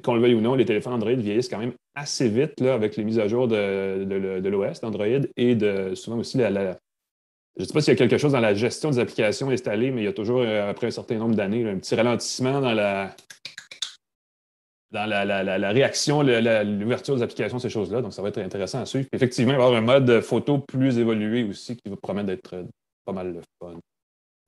qu'on 0.02 0.14
le 0.14 0.20
veuille 0.20 0.34
ou 0.34 0.40
non, 0.40 0.54
les 0.54 0.64
téléphones 0.64 0.94
Android 0.94 1.12
vieillissent 1.12 1.48
quand 1.48 1.58
même 1.58 1.72
assez 1.94 2.28
vite 2.28 2.60
là, 2.60 2.74
avec 2.74 2.96
les 2.96 3.04
mises 3.04 3.18
à 3.18 3.28
jour 3.28 3.48
de, 3.48 4.04
de, 4.04 4.48
l'OS 4.48 4.80
d'Android 4.80 5.06
et 5.36 5.54
de 5.54 5.94
souvent 5.94 6.18
aussi 6.18 6.38
la, 6.38 6.76
je 7.56 7.62
ne 7.62 7.66
sais 7.66 7.74
pas 7.74 7.80
s'il 7.80 7.92
y 7.92 7.96
a 7.96 7.98
quelque 7.98 8.18
chose 8.18 8.32
dans 8.32 8.40
la 8.40 8.54
gestion 8.54 8.90
des 8.90 8.98
applications 8.98 9.50
installées, 9.50 9.90
mais 9.90 10.02
il 10.02 10.04
y 10.04 10.08
a 10.08 10.12
toujours, 10.12 10.40
euh, 10.40 10.70
après 10.70 10.86
un 10.86 10.90
certain 10.90 11.16
nombre 11.16 11.34
d'années, 11.34 11.68
un 11.68 11.78
petit 11.78 11.94
ralentissement 11.94 12.60
dans 12.60 12.72
la, 12.72 13.14
dans 14.92 15.06
la, 15.06 15.70
réaction, 15.70 16.22
l'ouverture 16.22 17.16
des 17.16 17.22
applications, 17.22 17.58
ces 17.58 17.68
choses-là. 17.68 18.02
Donc, 18.02 18.12
ça 18.12 18.22
va 18.22 18.28
être 18.28 18.38
intéressant 18.38 18.80
à 18.80 18.86
suivre. 18.86 19.08
Effectivement, 19.12 19.52
il 19.52 19.58
va 19.58 19.64
y 19.64 19.66
avoir 19.66 19.82
un 19.82 19.84
mode 19.84 20.20
photo 20.20 20.58
plus 20.58 20.98
évolué 20.98 21.44
aussi 21.44 21.76
qui 21.76 21.88
va 21.88 21.96
promettre 21.96 22.28
d'être 22.28 22.54
euh, 22.54 22.64
pas 23.04 23.12
mal 23.12 23.34
le 23.34 23.40
fun. 23.58 23.78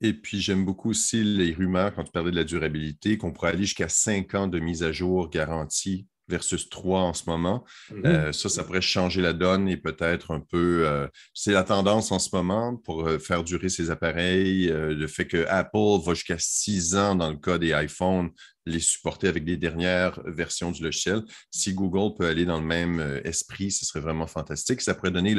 Et 0.01 0.13
puis, 0.13 0.41
j'aime 0.41 0.65
beaucoup 0.65 0.89
aussi 0.89 1.23
les 1.23 1.53
rumeurs 1.53 1.93
quand 1.93 2.03
tu 2.03 2.11
parlais 2.11 2.31
de 2.31 2.35
la 2.35 2.43
durabilité, 2.43 3.17
qu'on 3.17 3.31
pourrait 3.31 3.49
aller 3.49 3.65
jusqu'à 3.65 3.89
5 3.89 4.35
ans 4.35 4.47
de 4.47 4.59
mise 4.59 4.83
à 4.83 4.91
jour 4.91 5.29
garantie 5.29 6.07
versus 6.29 6.69
3 6.69 7.01
en 7.01 7.13
ce 7.13 7.23
moment. 7.27 7.63
Mm-hmm. 7.91 8.05
Euh, 8.05 8.31
ça, 8.31 8.49
ça 8.49 8.63
pourrait 8.63 8.81
changer 8.81 9.21
la 9.21 9.33
donne 9.33 9.67
et 9.67 9.77
peut-être 9.77 10.31
un 10.31 10.39
peu. 10.39 10.87
Euh, 10.87 11.07
c'est 11.33 11.51
la 11.51 11.63
tendance 11.63 12.11
en 12.11 12.19
ce 12.19 12.29
moment 12.33 12.77
pour 12.77 13.09
faire 13.19 13.43
durer 13.43 13.69
ces 13.69 13.91
appareils. 13.91 14.67
le 14.67 15.07
fait 15.07 15.27
que 15.27 15.45
Apple 15.47 16.03
va 16.05 16.13
jusqu'à 16.13 16.37
6 16.39 16.95
ans 16.95 17.15
dans 17.15 17.29
le 17.29 17.37
cas 17.37 17.57
des 17.57 17.71
iPhones, 17.71 18.31
les 18.65 18.79
supporter 18.79 19.27
avec 19.27 19.45
les 19.45 19.57
dernières 19.57 20.19
versions 20.25 20.71
du 20.71 20.83
logiciel. 20.83 21.21
Si 21.51 21.73
Google 21.73 22.15
peut 22.17 22.27
aller 22.27 22.45
dans 22.45 22.59
le 22.59 22.65
même 22.65 22.99
euh, 22.99 23.21
esprit, 23.23 23.71
ce 23.71 23.85
serait 23.85 23.99
vraiment 23.99 24.27
fantastique. 24.27 24.81
Ça 24.81 24.93
pourrait 24.93 25.11
donner 25.11 25.35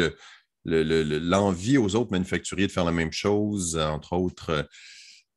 l'envie 0.65 1.79
aux 1.79 1.95
autres 1.97 2.11
manufacturiers 2.13 2.67
de 2.67 2.73
faire 2.73 2.85
la 2.85 2.93
même 2.93 3.13
chose. 3.13 3.77
Entre 3.77 4.15
autres, 4.15 4.67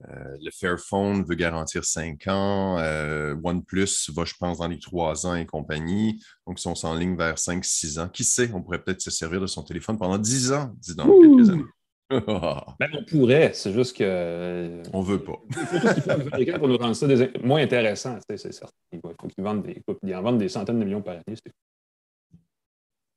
euh, 0.05 0.37
le 0.41 0.51
Fairphone 0.51 1.23
veut 1.23 1.35
garantir 1.35 1.83
5 1.83 2.27
ans. 2.27 2.77
Euh, 2.79 3.35
OnePlus 3.43 4.11
va, 4.13 4.25
je 4.25 4.33
pense, 4.39 4.59
dans 4.59 4.67
les 4.67 4.79
3 4.79 5.25
ans 5.25 5.35
et 5.35 5.45
compagnie. 5.45 6.21
Donc, 6.45 6.59
ils 6.59 6.61
sont 6.61 6.85
en 6.85 6.95
ligne 6.95 7.15
vers 7.15 7.37
5-6 7.37 7.99
ans. 7.99 8.09
Qui 8.09 8.23
sait, 8.23 8.51
on 8.53 8.61
pourrait 8.61 8.83
peut-être 8.83 9.01
se 9.01 9.11
servir 9.11 9.41
de 9.41 9.47
son 9.47 9.63
téléphone 9.63 9.97
pendant 9.97 10.17
10 10.17 10.51
ans, 10.51 10.73
dis 10.77 10.95
dans 10.95 11.05
quelques 11.05 11.49
années. 11.49 11.63
ben, 12.09 12.87
on 12.93 13.03
pourrait, 13.03 13.51
c'est 13.53 13.73
juste 13.73 13.97
que. 13.97 14.03
Euh, 14.05 14.83
on 14.93 15.01
veut 15.01 15.21
pas. 15.21 15.41
Il 16.37 16.51
faut 16.51 16.59
pour 16.59 16.69
nous 16.69 16.77
rendre 16.77 16.95
ça 16.95 17.05
moins 17.43 17.61
intéressant, 17.61 18.17
c'est 18.29 18.37
certain. 18.37 18.71
Il 18.93 19.01
faut 19.01 19.27
qu'ils 19.27 19.43
vendent 19.43 19.63
des, 19.63 19.83
ils 20.03 20.15
en 20.15 20.21
vendent 20.21 20.37
des 20.37 20.47
centaines 20.47 20.79
de 20.79 20.85
millions 20.85 21.01
par 21.01 21.15
année. 21.15 21.35
Ça 21.35 21.41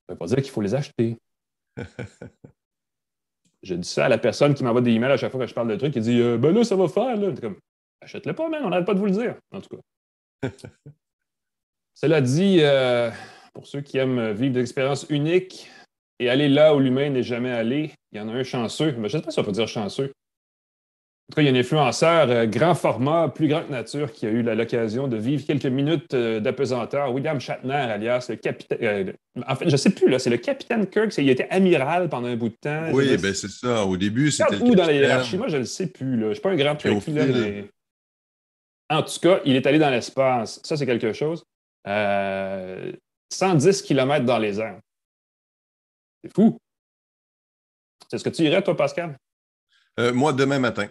ne 0.08 0.14
veut 0.14 0.18
pas 0.18 0.26
dire 0.26 0.38
qu'il 0.38 0.50
faut 0.50 0.60
les 0.60 0.74
acheter. 0.74 1.16
je 3.62 3.74
dis 3.74 3.88
ça 3.88 4.06
à 4.06 4.08
la 4.08 4.18
personne 4.18 4.54
qui 4.54 4.64
m'envoie 4.64 4.80
des 4.80 4.92
emails 4.92 5.12
à 5.12 5.16
chaque 5.16 5.32
fois 5.32 5.40
que 5.40 5.46
je 5.46 5.54
parle 5.54 5.68
de 5.68 5.76
trucs, 5.76 5.92
qui 5.92 6.00
dit 6.00 6.20
euh, 6.20 6.38
Ben 6.38 6.54
là, 6.54 6.64
ça 6.64 6.76
va 6.76 6.88
faire. 6.88 7.16
Là. 7.16 7.32
comme 7.40 7.56
Achète-le 8.02 8.32
pas, 8.32 8.48
man, 8.48 8.62
on 8.64 8.70
n'arrête 8.70 8.86
pas 8.86 8.94
de 8.94 8.98
vous 8.98 9.06
le 9.06 9.12
dire, 9.12 9.34
en 9.52 9.60
tout 9.60 9.76
cas. 9.76 10.48
Cela 11.94 12.20
dit, 12.22 12.58
euh, 12.60 13.10
pour 13.52 13.66
ceux 13.66 13.82
qui 13.82 13.98
aiment 13.98 14.32
vivre 14.32 14.54
des 14.54 14.60
expériences 14.60 15.06
uniques, 15.10 15.70
et 16.20 16.28
aller 16.28 16.48
là 16.48 16.74
où 16.74 16.78
l'humain 16.78 17.08
n'est 17.10 17.22
jamais 17.22 17.50
allé, 17.50 17.92
il 18.12 18.18
y 18.18 18.20
en 18.20 18.28
a 18.28 18.32
un 18.32 18.42
chanceux. 18.42 18.92
Mais 18.92 19.08
je 19.08 19.16
ne 19.16 19.22
sais 19.22 19.24
pas 19.24 19.30
si 19.30 19.40
on 19.40 19.44
peut 19.44 19.52
dire 19.52 19.66
chanceux. 19.66 20.12
En 21.30 21.32
tout 21.32 21.36
cas, 21.36 21.42
il 21.42 21.46
y 21.46 21.48
a 21.48 21.52
un 21.56 21.60
influenceur 21.60 22.28
euh, 22.28 22.46
grand 22.46 22.74
format, 22.74 23.28
plus 23.28 23.46
grand 23.46 23.62
que 23.62 23.70
nature, 23.70 24.10
qui 24.10 24.26
a 24.26 24.30
eu 24.30 24.42
l'occasion 24.42 25.06
de 25.06 25.16
vivre 25.16 25.46
quelques 25.46 25.66
minutes 25.66 26.12
euh, 26.12 26.40
d'apesanteur. 26.40 27.14
William 27.14 27.40
Shatner, 27.40 27.72
alias 27.72 28.26
le 28.30 28.34
capitaine. 28.34 28.78
Euh, 28.82 29.12
en 29.46 29.54
fait, 29.54 29.66
je 29.66 29.70
ne 29.70 29.76
sais 29.76 29.90
plus, 29.90 30.08
là, 30.08 30.18
c'est 30.18 30.30
le 30.30 30.38
capitaine 30.38 30.88
Kirk. 30.88 31.16
Il 31.18 31.30
était 31.30 31.46
amiral 31.50 32.08
pendant 32.08 32.26
un 32.26 32.34
bout 32.34 32.48
de 32.48 32.56
temps. 32.60 32.90
Oui, 32.92 33.16
ben 33.16 33.32
c'est 33.32 33.48
ça. 33.48 33.84
Au 33.84 33.96
début, 33.96 34.32
c'était. 34.32 34.56
Où 34.60 34.74
dans 34.74 34.86
la 34.86 34.92
hiérarchie 34.92 35.38
Moi, 35.38 35.46
je 35.46 35.54
ne 35.54 35.60
le 35.60 35.66
sais 35.66 35.86
plus. 35.86 36.18
Je 36.18 36.26
ne 36.26 36.34
suis 36.34 36.42
pas 36.42 36.50
un 36.50 36.56
grand 36.56 36.74
truc. 36.74 36.94
En 38.88 39.02
tout 39.04 39.20
cas, 39.22 39.40
il 39.44 39.54
est 39.54 39.64
allé 39.68 39.78
dans 39.78 39.90
l'espace. 39.90 40.58
Ça, 40.64 40.76
c'est 40.76 40.86
quelque 40.86 41.12
chose. 41.12 41.44
110 41.86 43.82
km 43.82 44.24
dans 44.24 44.38
les 44.38 44.58
airs. 44.58 44.80
C'est 46.24 46.34
fou. 46.34 46.58
C'est 48.10 48.18
ce 48.18 48.24
que 48.24 48.30
tu 48.30 48.42
irais, 48.42 48.64
toi, 48.64 48.76
Pascal? 48.76 49.16
Moi, 50.12 50.32
demain 50.32 50.58
matin. 50.58 50.88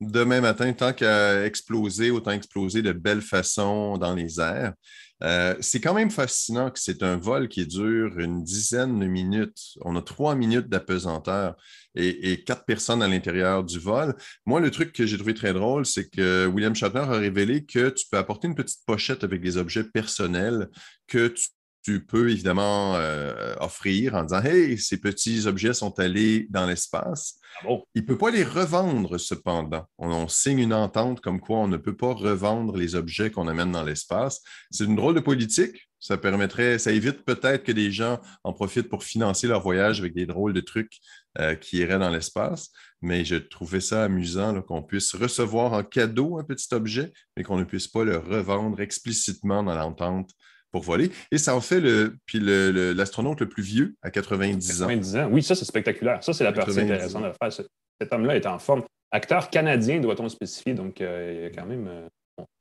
Demain 0.00 0.40
matin, 0.40 0.72
tant 0.72 0.92
qu'à 0.92 1.44
exploser, 1.44 2.10
autant 2.10 2.32
exploser 2.32 2.82
de 2.82 2.92
belle 2.92 3.22
façon 3.22 3.98
dans 3.98 4.14
les 4.14 4.40
airs. 4.40 4.74
Euh, 5.22 5.54
c'est 5.60 5.80
quand 5.80 5.92
même 5.92 6.10
fascinant 6.10 6.70
que 6.70 6.78
c'est 6.78 7.02
un 7.02 7.16
vol 7.16 7.48
qui 7.48 7.66
dure 7.66 8.18
une 8.18 8.42
dizaine 8.42 8.98
de 8.98 9.06
minutes. 9.06 9.76
On 9.82 9.94
a 9.96 10.02
trois 10.02 10.34
minutes 10.34 10.68
d'apesanteur 10.68 11.56
et, 11.94 12.42
quatre 12.44 12.64
personnes 12.64 13.02
à 13.02 13.08
l'intérieur 13.08 13.62
du 13.62 13.78
vol. 13.78 14.14
Moi, 14.46 14.60
le 14.60 14.70
truc 14.70 14.92
que 14.92 15.04
j'ai 15.04 15.16
trouvé 15.16 15.34
très 15.34 15.52
drôle, 15.52 15.84
c'est 15.84 16.08
que 16.08 16.46
William 16.46 16.74
Shatner 16.74 17.00
a 17.00 17.18
révélé 17.18 17.64
que 17.66 17.90
tu 17.90 18.06
peux 18.10 18.16
apporter 18.16 18.48
une 18.48 18.54
petite 18.54 18.80
pochette 18.86 19.24
avec 19.24 19.42
des 19.42 19.58
objets 19.58 19.84
personnels 19.84 20.68
que 21.06 21.28
tu 21.28 21.48
tu 21.90 22.04
peux 22.04 22.30
évidemment 22.30 22.94
euh, 22.96 23.54
offrir 23.60 24.14
en 24.14 24.22
disant 24.22 24.42
Hey, 24.42 24.78
ces 24.78 24.98
petits 24.98 25.46
objets 25.46 25.74
sont 25.74 25.98
allés 25.98 26.46
dans 26.50 26.66
l'espace. 26.66 27.38
Ah 27.64 27.68
Il 27.94 28.02
ne 28.02 28.06
peut 28.06 28.18
pas 28.18 28.30
les 28.30 28.44
revendre 28.44 29.18
cependant. 29.18 29.86
On, 29.98 30.28
signe 30.28 30.60
une 30.60 30.74
entente 30.74 31.20
comme 31.20 31.40
quoi 31.40 31.58
on 31.58 31.68
ne 31.68 31.76
peut 31.76 31.96
pas 31.96 32.12
revendre 32.12 32.76
les 32.76 32.94
objets 32.94 33.30
qu'on 33.30 33.48
amène 33.48 33.72
dans 33.72 33.82
l'espace. 33.82 34.40
C'est 34.70 34.84
une 34.84 34.96
drôle 34.96 35.14
de 35.14 35.20
politique. 35.20 35.88
Ça 35.98 36.16
permettrait, 36.16 36.78
ça 36.78 36.92
évite 36.92 37.24
peut-être 37.24 37.64
que 37.64 37.72
des 37.72 37.90
gens 37.90 38.20
en 38.44 38.52
profitent 38.52 38.88
pour 38.88 39.04
financer 39.04 39.46
leur 39.46 39.60
voyage 39.60 40.00
avec 40.00 40.14
des 40.14 40.24
drôles 40.24 40.54
de 40.54 40.60
trucs 40.60 40.98
euh, 41.38 41.54
qui 41.56 41.78
iraient 41.78 41.98
dans 41.98 42.08
l'espace. 42.08 42.70
Mais 43.02 43.24
je 43.24 43.36
trouvais 43.36 43.80
ça 43.80 44.04
amusant 44.04 44.62
qu'on 44.62 44.82
puisse 44.82 45.14
recevoir 45.14 45.72
en 45.72 45.82
cadeau 45.82 46.38
un 46.38 46.44
petit 46.44 46.72
objet, 46.72 47.12
mais 47.36 47.42
qu'on 47.42 47.58
ne 47.58 47.64
puisse 47.64 47.88
pas 47.88 48.04
le 48.04 48.16
revendre 48.16 48.80
explicitement 48.80 49.62
dans 49.62 49.74
l'entente 49.74 50.30
pour 50.70 50.82
voler. 50.82 51.10
Et 51.30 51.38
ça 51.38 51.54
en 51.54 51.60
fait 51.60 51.80
le, 51.80 52.16
puis 52.26 52.40
l'astronaute 52.40 53.40
le, 53.40 53.48
plus 53.48 53.62
vieux, 53.62 53.94
à 54.02 54.10
90 54.10 54.82
ans. 54.82 54.86
90 54.86 55.16
ans, 55.16 55.28
oui, 55.30 55.42
ça 55.42 55.54
c'est 55.54 55.64
spectaculaire. 55.64 56.22
Ça, 56.22 56.32
c'est 56.32 56.44
la 56.44 56.52
partie 56.52 56.80
intéressante 56.80 57.24
de 57.24 57.32
faire. 57.40 57.66
Cet 58.00 58.12
homme-là 58.12 58.36
est 58.36 58.46
en 58.46 58.58
forme. 58.58 58.82
Acteur 59.12 59.50
canadien, 59.50 60.00
doit-on 60.00 60.28
spécifier. 60.28 60.74
Donc, 60.74 61.00
euh, 61.00 61.50
quand 61.54 61.66
même. 61.66 61.88
Euh, 61.88 62.08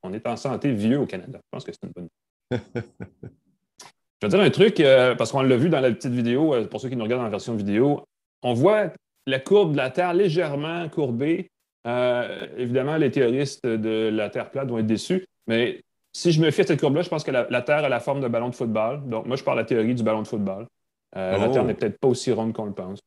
on 0.03 0.11
est 0.11 0.27
en 0.27 0.35
santé 0.35 0.73
vieux 0.73 0.99
au 0.99 1.05
Canada. 1.05 1.39
Je 1.41 1.49
pense 1.51 1.63
que 1.63 1.71
c'est 1.71 1.87
une 1.87 1.93
bonne. 1.95 2.09
Je 4.21 4.27
vais 4.27 4.29
dire 4.29 4.41
un 4.41 4.49
truc, 4.49 4.81
euh, 4.81 5.15
parce 5.15 5.31
qu'on 5.31 5.41
l'a 5.41 5.55
vu 5.55 5.69
dans 5.69 5.79
la 5.79 5.91
petite 5.91 6.11
vidéo, 6.11 6.53
pour 6.69 6.81
ceux 6.81 6.89
qui 6.89 6.97
nous 6.97 7.03
regardent 7.03 7.25
en 7.25 7.29
version 7.29 7.55
vidéo, 7.55 8.03
on 8.43 8.53
voit 8.53 8.91
la 9.25 9.39
courbe 9.39 9.71
de 9.71 9.77
la 9.77 9.89
Terre 9.89 10.13
légèrement 10.13 10.89
courbée. 10.89 11.49
évidemment, 12.57 12.97
les 12.97 13.11
théoristes 13.11 13.65
de 13.65 14.09
la 14.11 14.29
Terre 14.29 14.51
plate 14.51 14.67
vont 14.67 14.79
être 14.79 14.87
déçus, 14.87 15.25
mais 15.47 15.79
si 16.11 16.31
je 16.31 16.41
me 16.41 16.51
fie 16.51 16.61
à 16.61 16.67
cette 16.67 16.79
courbe-là, 16.79 17.01
je 17.01 17.09
pense 17.09 17.23
que 17.23 17.31
la, 17.31 17.61
Terre 17.61 17.83
a 17.83 17.89
la 17.89 17.99
forme 17.99 18.21
de 18.21 18.27
ballon 18.27 18.49
de 18.49 18.55
football. 18.55 19.07
Donc, 19.07 19.25
moi, 19.25 19.35
je 19.35 19.43
parle 19.43 19.57
de 19.57 19.61
la 19.61 19.67
théorie 19.67 19.95
du 19.95 20.03
ballon 20.03 20.21
de 20.21 20.27
football. 20.27 20.67
Euh, 21.15 21.37
la 21.37 21.49
Terre 21.49 21.63
oh. 21.63 21.67
n'est 21.67 21.73
peut-être 21.73 21.99
pas 21.99 22.07
aussi 22.07 22.31
ronde 22.31 22.53
qu'on 22.53 22.65
le 22.65 22.73
pense. 22.73 22.99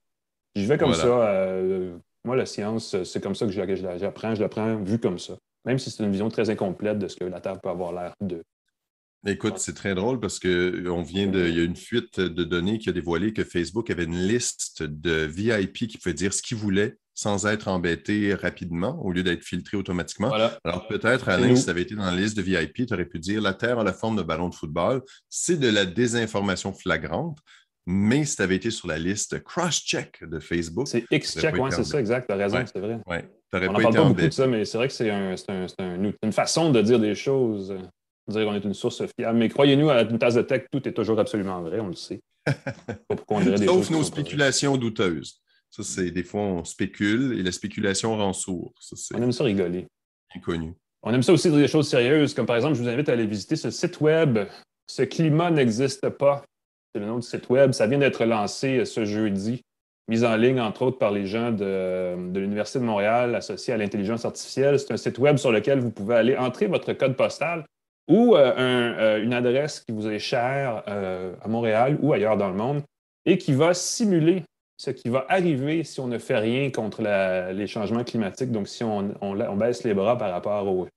Je 0.54 0.66
vais 0.66 0.78
comme 0.78 0.94
ça. 0.94 1.06
Euh, 1.06 1.96
moi, 2.24 2.36
la 2.36 2.46
science, 2.46 3.02
c'est 3.02 3.22
comme 3.22 3.34
ça 3.34 3.46
que 3.46 3.52
j'apprends. 3.52 4.34
Je 4.34 4.40
l'apprends 4.40 4.76
vu 4.76 4.98
comme 4.98 5.18
ça. 5.18 5.34
Même 5.64 5.78
si 5.78 5.90
c'est 5.90 6.02
une 6.02 6.10
vision 6.10 6.28
très 6.28 6.50
incomplète 6.50 6.98
de 6.98 7.08
ce 7.08 7.16
que 7.16 7.24
la 7.24 7.40
Terre 7.40 7.60
peut 7.60 7.68
avoir 7.68 7.92
l'air 7.92 8.14
de. 8.20 8.42
Écoute, 9.24 9.58
c'est 9.58 9.74
très 9.74 9.94
drôle 9.94 10.18
parce 10.18 10.40
qu'on 10.40 11.02
vient 11.02 11.28
de. 11.28 11.48
Il 11.48 11.56
y 11.56 11.60
a 11.60 11.64
une 11.64 11.76
fuite 11.76 12.20
de 12.20 12.44
données 12.44 12.78
qui 12.78 12.88
a 12.88 12.92
dévoilé 12.92 13.32
que 13.32 13.44
Facebook 13.44 13.90
avait 13.90 14.04
une 14.04 14.16
liste 14.16 14.82
de 14.82 15.24
VIP 15.24 15.88
qui 15.88 15.98
pouvait 15.98 16.14
dire 16.14 16.34
ce 16.34 16.42
qu'ils 16.42 16.56
voulaient 16.56 16.96
sans 17.14 17.46
être 17.46 17.68
embêté 17.68 18.34
rapidement 18.34 18.98
au 19.04 19.12
lieu 19.12 19.22
d'être 19.22 19.44
filtré 19.44 19.76
automatiquement. 19.76 20.32
Alors 20.64 20.86
peut-être, 20.88 21.28
Alain, 21.28 21.54
si 21.54 21.64
tu 21.64 21.70
avais 21.70 21.82
été 21.82 21.94
dans 21.94 22.06
la 22.06 22.16
liste 22.16 22.36
de 22.36 22.42
VIP, 22.42 22.86
tu 22.86 22.94
aurais 22.94 23.04
pu 23.04 23.18
dire 23.18 23.42
la 23.42 23.54
Terre 23.54 23.78
a 23.78 23.84
la 23.84 23.92
forme 23.92 24.16
de 24.16 24.22
ballon 24.22 24.48
de 24.48 24.54
football. 24.54 25.02
C'est 25.28 25.58
de 25.58 25.68
la 25.68 25.84
désinformation 25.84 26.72
flagrante. 26.72 27.38
Mais 27.84 28.24
si 28.24 28.36
tu 28.36 28.42
avais 28.42 28.54
été 28.54 28.70
sur 28.70 28.86
la 28.86 28.96
liste 28.96 29.42
cross-check 29.42 30.22
de 30.22 30.38
Facebook. 30.38 30.86
C'est 30.86 31.04
X-check, 31.10 31.56
oui, 31.58 31.70
c'est 31.72 31.82
ça, 31.82 31.98
exact. 31.98 32.26
Tu 32.28 32.32
as 32.32 32.36
raison, 32.36 32.64
c'est 32.64 32.78
vrai. 32.78 33.00
Ouais. 33.08 33.28
On 33.52 33.58
n'en 33.58 33.72
parle 33.72 33.94
pas 33.94 34.04
beaucoup 34.04 34.20
de 34.20 34.30
ça, 34.30 34.46
mais 34.46 34.64
c'est 34.64 34.78
vrai 34.78 34.86
que 34.86 34.94
c'est 34.94 35.10
un, 35.10 35.34
une 36.22 36.32
façon 36.32 36.70
de 36.70 36.80
dire 36.80 37.00
des 37.00 37.16
choses. 37.16 37.74
Dire 38.28 38.44
qu'on 38.44 38.54
est 38.54 38.64
une 38.64 38.74
source 38.74 39.02
fiable. 39.18 39.36
Mais 39.36 39.48
croyez-nous, 39.48 39.90
à 39.90 40.02
une 40.02 40.18
tasse 40.18 40.34
de 40.34 40.42
tech, 40.42 40.66
tout 40.70 40.86
est 40.88 40.92
toujours 40.92 41.18
absolument 41.18 41.60
vrai, 41.60 41.80
on 41.80 41.88
le 41.88 41.94
sait. 41.94 42.20
Sauf 43.66 43.90
nos 43.90 44.04
spéculations 44.04 44.76
douteuses. 44.76 45.41
Ça, 45.72 45.82
c'est 45.82 46.10
des 46.10 46.22
fois, 46.22 46.42
on 46.42 46.64
spécule 46.64 47.38
et 47.40 47.42
la 47.42 47.50
spéculation 47.50 48.14
rend 48.14 48.34
sourd. 48.34 48.74
on 49.14 49.22
aime 49.22 49.32
ça 49.32 49.44
rigoler. 49.44 49.86
Inconnu. 50.36 50.74
On 51.02 51.14
aime 51.14 51.22
ça 51.22 51.32
aussi 51.32 51.48
dire 51.48 51.58
des 51.58 51.66
choses 51.66 51.88
sérieuses, 51.88 52.34
comme 52.34 52.44
par 52.44 52.56
exemple, 52.56 52.74
je 52.74 52.82
vous 52.82 52.88
invite 52.90 53.08
à 53.08 53.12
aller 53.12 53.26
visiter 53.26 53.56
ce 53.56 53.70
site 53.70 54.02
web. 54.02 54.38
Ce 54.86 55.00
climat 55.02 55.50
n'existe 55.50 56.10
pas. 56.10 56.44
C'est 56.94 57.00
le 57.00 57.06
nom 57.06 57.16
du 57.16 57.26
site 57.26 57.48
web. 57.48 57.72
Ça 57.72 57.86
vient 57.86 57.98
d'être 57.98 58.22
lancé 58.26 58.80
euh, 58.80 58.84
ce 58.84 59.06
jeudi, 59.06 59.62
mis 60.08 60.24
en 60.24 60.36
ligne, 60.36 60.60
entre 60.60 60.82
autres, 60.82 60.98
par 60.98 61.10
les 61.10 61.24
gens 61.24 61.52
de, 61.52 62.38
l'Université 62.38 62.78
de 62.78 62.84
Montréal 62.84 63.34
associés 63.34 63.72
à 63.72 63.78
l'intelligence 63.78 64.26
artificielle. 64.26 64.78
C'est 64.78 64.92
un 64.92 64.98
site 64.98 65.18
web 65.18 65.38
sur 65.38 65.52
lequel 65.52 65.80
vous 65.80 65.90
pouvez 65.90 66.16
aller 66.16 66.36
entrer 66.36 66.66
votre 66.66 66.92
code 66.92 67.16
postal 67.16 67.64
ou 68.10 68.36
euh, 68.36 68.52
euh, 68.58 69.22
une 69.22 69.32
adresse 69.32 69.80
qui 69.80 69.92
vous 69.92 70.06
est 70.06 70.18
chère 70.18 70.82
à 70.86 71.48
Montréal 71.48 71.96
ou 72.02 72.12
ailleurs 72.12 72.36
dans 72.36 72.50
le 72.50 72.56
monde 72.56 72.82
et 73.24 73.38
qui 73.38 73.54
va 73.54 73.72
simuler 73.72 74.42
ce 74.82 74.90
qui 74.90 75.10
va 75.10 75.24
arriver 75.28 75.84
si 75.84 76.00
on 76.00 76.08
ne 76.08 76.18
fait 76.18 76.38
rien 76.38 76.70
contre 76.72 77.02
les 77.52 77.66
changements 77.68 78.02
climatiques. 78.02 78.50
Donc, 78.50 78.66
si 78.66 78.82
on, 78.82 79.56
baisse 79.56 79.84
les 79.84 79.94
bras 79.94 80.18
par 80.18 80.32
rapport 80.32 80.66
au, 80.66 80.88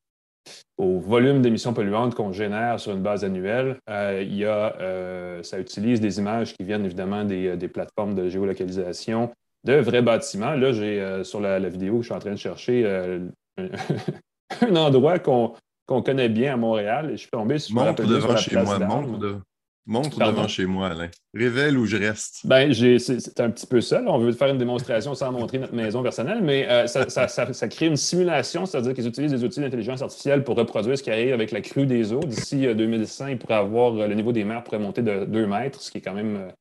volume 0.78 1.44
d'émissions 1.44 1.74
polluantes 1.74 2.16
qu'on 2.16 2.32
génère 2.32 2.80
sur 2.80 2.94
une 2.94 3.04
base 3.04 3.24
annuelle, 3.24 3.78
euh, 3.90 4.24
il 4.26 4.36
y 4.36 4.46
a, 4.46 4.76
euh, 4.80 5.44
ça 5.44 5.60
utilise 5.60 6.02
des 6.02 6.18
images 6.18 6.54
qui 6.54 6.64
viennent 6.64 6.84
évidemment 6.86 7.24
des, 7.26 7.70
plateformes 7.72 8.16
de 8.16 8.28
géolocalisation 8.28 9.32
de 9.64 9.76
vrais 9.76 10.02
bâtiments. 10.02 10.56
Là, 10.56 10.72
j'ai 10.72 11.00
euh, 11.00 11.24
sur 11.24 11.40
la, 11.40 11.60
vidéo, 11.70 12.02
je 12.02 12.08
suis 12.08 12.16
en 12.16 12.20
train 12.20 12.34
de 12.34 12.38
chercher 12.38 12.86
un, 13.58 14.76
endroit 14.76 15.20
qu'on 15.20 15.54
connaît 15.88 16.30
bien 16.30 16.56
à 16.56 16.58
Montréal 16.58 17.12
et 17.12 17.18
je 17.18 17.22
suis 17.22 17.32
tombé 17.32 17.60
sur, 17.60 17.76
montre 17.76 18.04
devant 18.04 18.36
chez 18.36 18.56
moi, 18.56 18.80
montre, 18.80 19.42
Montre 19.88 20.18
devant 20.18 20.48
chez 20.48 20.66
moi, 20.66 20.88
Alain. 20.88 21.10
Révèle 21.36 21.78
où 21.78 21.86
je 21.86 21.98
reste. 21.98 22.46
Ben, 22.46 22.74
c'est 22.74 23.40
un 23.40 23.52
petit 23.52 23.68
peu 23.68 23.82
ça. 23.82 24.02
On 24.08 24.18
veut 24.18 24.32
faire 24.32 24.48
une 24.48 24.58
démonstration 24.58 25.14
sans 25.14 25.32
montrer 25.32 25.60
notre 25.60 25.76
maison 25.76 26.02
personnelle, 26.02 26.42
mais 26.42 26.68
euh, 26.68 26.88
ça, 26.88 27.68
crée 27.68 27.86
une 27.86 27.96
simulation, 27.96 28.66
c'est-à-dire 28.66 28.96
qu'ils 28.96 29.06
utilisent 29.06 29.32
des 29.32 29.44
outils 29.44 29.60
d'intelligence 29.60 30.02
artificielle 30.02 30.44
pour 30.44 30.58
reproduire 30.58 30.98
ce 30.98 31.04
qui 31.04 31.12
arrive 31.12 31.34
avec 31.34 31.52
la 31.52 31.62
crue 31.62 31.86
des 31.86 32.14
eaux. 32.14 32.22
D'ici 32.22 32.66
2100, 32.66 33.26
euh, 33.26 33.32
ils 33.32 33.38
pourraient 33.38 33.54
avoir 33.54 33.94
euh, 33.94 34.08
le 34.08 34.16
niveau 34.16 34.32
des 34.32 34.44
mers 34.44 34.64
pourrait 34.64 34.80
monter 34.80 35.04
de 35.04 35.26
2 35.26 35.46
mètres, 35.46 35.80
ce 35.80 35.92
qui 35.92 36.00
est 36.00 36.02
quand 36.02 36.14
même, 36.14 36.52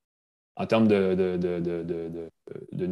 en 0.56 0.66
termes 0.66 0.86
de, 0.86 1.14
de, 1.14 1.36
de, 2.72 2.88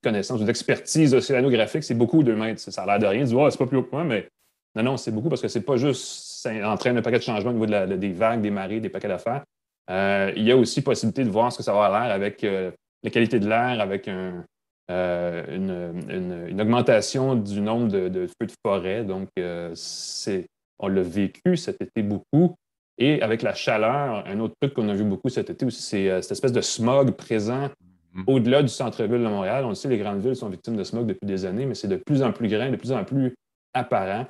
connaissance, 0.00 0.42
d'expertise 0.42 1.12
océanographique, 1.12 1.82
c'est 1.82 1.94
beaucoup 1.94 2.22
2 2.22 2.36
mètres. 2.36 2.60
Ça 2.60 2.82
a 2.82 2.86
l'air 2.86 2.98
de 3.00 3.06
rien. 3.06 3.24
Tu 3.24 3.34
dis, 3.34 3.40
c'est 3.50 3.58
pas 3.58 3.66
plus 3.66 3.78
haut 3.78 3.82
que 3.82 3.90
moi, 3.90 4.04
mais 4.04 4.28
non, 4.76 4.84
non, 4.84 4.96
c'est 4.96 5.10
beaucoup 5.10 5.28
parce 5.28 5.42
que 5.42 5.48
c'est 5.48 5.62
pas 5.62 5.76
juste 5.76 6.32
ça 6.42 6.70
entraîne 6.70 6.96
un 6.96 7.02
paquet 7.02 7.18
de 7.18 7.22
changements 7.24 7.50
au 7.50 7.54
niveau 7.54 7.66
des 7.66 8.12
vagues, 8.12 8.40
des 8.40 8.50
marées, 8.50 8.80
des 8.80 8.88
paquets 8.88 9.08
d'affaires. 9.08 9.44
Euh, 9.90 10.32
il 10.36 10.44
y 10.44 10.52
a 10.52 10.56
aussi 10.56 10.82
possibilité 10.82 11.24
de 11.24 11.30
voir 11.30 11.52
ce 11.52 11.58
que 11.58 11.62
ça 11.64 11.72
va 11.72 11.88
l'air 11.88 12.12
avec 12.12 12.44
euh, 12.44 12.70
la 13.02 13.10
qualité 13.10 13.40
de 13.40 13.48
l'air, 13.48 13.80
avec 13.80 14.08
euh, 14.08 14.40
une, 14.88 16.60
augmentation 16.60 17.34
du 17.34 17.60
nombre 17.60 17.88
de, 17.88 18.26
feux 18.26 18.46
de 18.46 18.52
forêt. 18.64 19.04
Donc, 19.04 19.28
on 19.36 20.88
l'a 20.88 21.02
vécu 21.02 21.56
cet 21.56 21.80
été 21.80 22.02
beaucoup. 22.02 22.54
Et 22.98 23.22
avec 23.22 23.42
la 23.42 23.54
chaleur, 23.54 24.24
un 24.26 24.38
autre 24.40 24.54
truc 24.60 24.74
qu'on 24.74 24.88
a 24.88 24.94
vu 24.94 25.04
beaucoup 25.04 25.30
cet 25.30 25.50
été 25.50 25.64
aussi, 25.64 25.82
c'est 25.82 26.20
cette 26.20 26.32
espèce 26.32 26.52
de 26.52 26.60
smog 26.60 27.12
présent 27.12 27.68
mm-hmm. 28.14 28.24
au-delà 28.26 28.62
du 28.62 28.68
centre-ville 28.68 29.22
de 29.22 29.28
Montréal. 29.28 29.64
On 29.64 29.70
le 29.70 29.74
sait, 29.74 29.88
les 29.88 29.98
grandes 29.98 30.20
villes 30.20 30.36
sont 30.36 30.50
victimes 30.50 30.76
de 30.76 30.84
smog 30.84 31.06
depuis 31.06 31.26
des 31.26 31.44
années, 31.46 31.64
mais 31.64 31.74
c'est 31.74 31.88
de 31.88 31.96
plus 31.96 32.22
en 32.22 32.32
plus 32.32 32.48
grand, 32.48 32.70
de 32.70 32.76
plus 32.76 32.92
en 32.92 33.02
plus 33.04 33.34
apparent. 33.72 34.26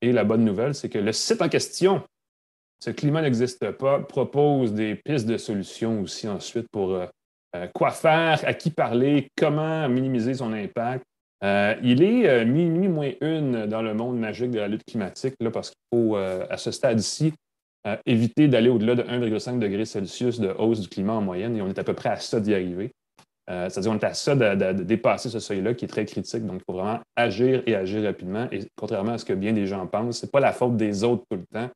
et 0.00 0.12
la 0.12 0.24
bonne 0.24 0.44
nouvelle, 0.44 0.74
c'est 0.74 0.88
que 0.88 0.98
le 0.98 1.12
site 1.12 1.42
en 1.42 1.48
question 1.48 2.02
ce 2.82 2.90
climat 2.90 3.22
n'existe 3.22 3.70
pas, 3.70 4.00
propose 4.00 4.74
des 4.74 4.96
pistes 4.96 5.28
de 5.28 5.36
solutions 5.36 6.00
aussi 6.00 6.26
ensuite 6.26 6.66
pour 6.72 6.94
euh, 6.94 7.06
euh, 7.54 7.68
quoi 7.72 7.92
faire, 7.92 8.42
à 8.44 8.54
qui 8.54 8.70
parler, 8.70 9.28
comment 9.38 9.88
minimiser 9.88 10.34
son 10.34 10.52
impact. 10.52 11.04
Euh, 11.44 11.76
il 11.84 12.02
est 12.02 12.44
minuit 12.44 12.88
moins 12.88 13.12
une 13.20 13.66
dans 13.66 13.82
le 13.82 13.94
monde 13.94 14.18
magique 14.18 14.50
de 14.50 14.58
la 14.58 14.66
lutte 14.66 14.84
climatique, 14.84 15.34
là, 15.38 15.52
parce 15.52 15.70
qu'il 15.70 15.78
faut, 15.94 16.16
à 16.16 16.56
ce 16.56 16.72
stade-ci, 16.72 17.32
éviter 18.04 18.48
d'aller 18.48 18.68
au-delà 18.68 18.96
de 18.96 19.02
1,5 19.02 19.60
degré 19.60 19.84
Celsius 19.84 20.40
de 20.40 20.48
hausse 20.48 20.80
du 20.80 20.88
climat 20.88 21.14
en 21.14 21.20
moyenne, 21.20 21.56
et 21.56 21.62
on 21.62 21.68
est 21.68 21.78
à 21.78 21.84
peu 21.84 21.94
près 21.94 22.10
à 22.10 22.16
ça 22.16 22.40
d'y 22.40 22.54
arriver. 22.54 22.92
C'est-à-dire 23.48 23.90
qu'on 23.90 23.98
est 23.98 24.04
à 24.04 24.14
ça 24.14 24.36
de, 24.36 24.72
de 24.72 24.82
dépasser 24.84 25.28
ce 25.28 25.40
seuil-là 25.40 25.74
qui 25.74 25.84
est 25.84 25.88
très 25.88 26.04
critique. 26.04 26.46
Donc, 26.46 26.60
il 26.60 26.64
faut 26.64 26.78
vraiment 26.78 27.00
agir 27.16 27.62
et 27.66 27.74
agir 27.74 28.04
rapidement. 28.04 28.46
Et 28.52 28.60
contrairement 28.76 29.12
à 29.12 29.18
ce 29.18 29.24
que 29.24 29.32
bien 29.32 29.52
des 29.52 29.66
gens 29.66 29.84
pensent, 29.88 30.18
ce 30.18 30.26
n'est 30.26 30.30
pas 30.30 30.40
la 30.40 30.52
faute 30.52 30.76
des 30.76 31.02
autres 31.02 31.24
tout 31.28 31.38
le 31.38 31.46
temps 31.52 31.68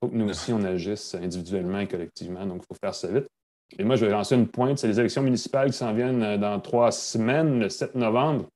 faut 0.00 0.08
que 0.08 0.16
nous 0.16 0.28
aussi, 0.28 0.52
on 0.52 0.62
agisse 0.62 1.14
individuellement 1.14 1.80
et 1.80 1.88
collectivement. 1.88 2.44
Donc, 2.46 2.62
il 2.62 2.66
faut 2.66 2.78
faire 2.80 2.94
ça 2.94 3.08
vite. 3.08 3.26
Et 3.78 3.84
moi, 3.84 3.96
je 3.96 4.04
vais 4.04 4.12
lancer 4.12 4.34
une 4.34 4.48
pointe. 4.48 4.78
C'est 4.78 4.88
les 4.88 5.00
élections 5.00 5.22
municipales 5.22 5.70
qui 5.70 5.76
s'en 5.76 5.92
viennent 5.92 6.22
euh, 6.22 6.36
dans 6.36 6.60
trois 6.60 6.92
semaines, 6.92 7.60
le 7.60 7.68
7 7.68 7.94
novembre. 7.94 8.46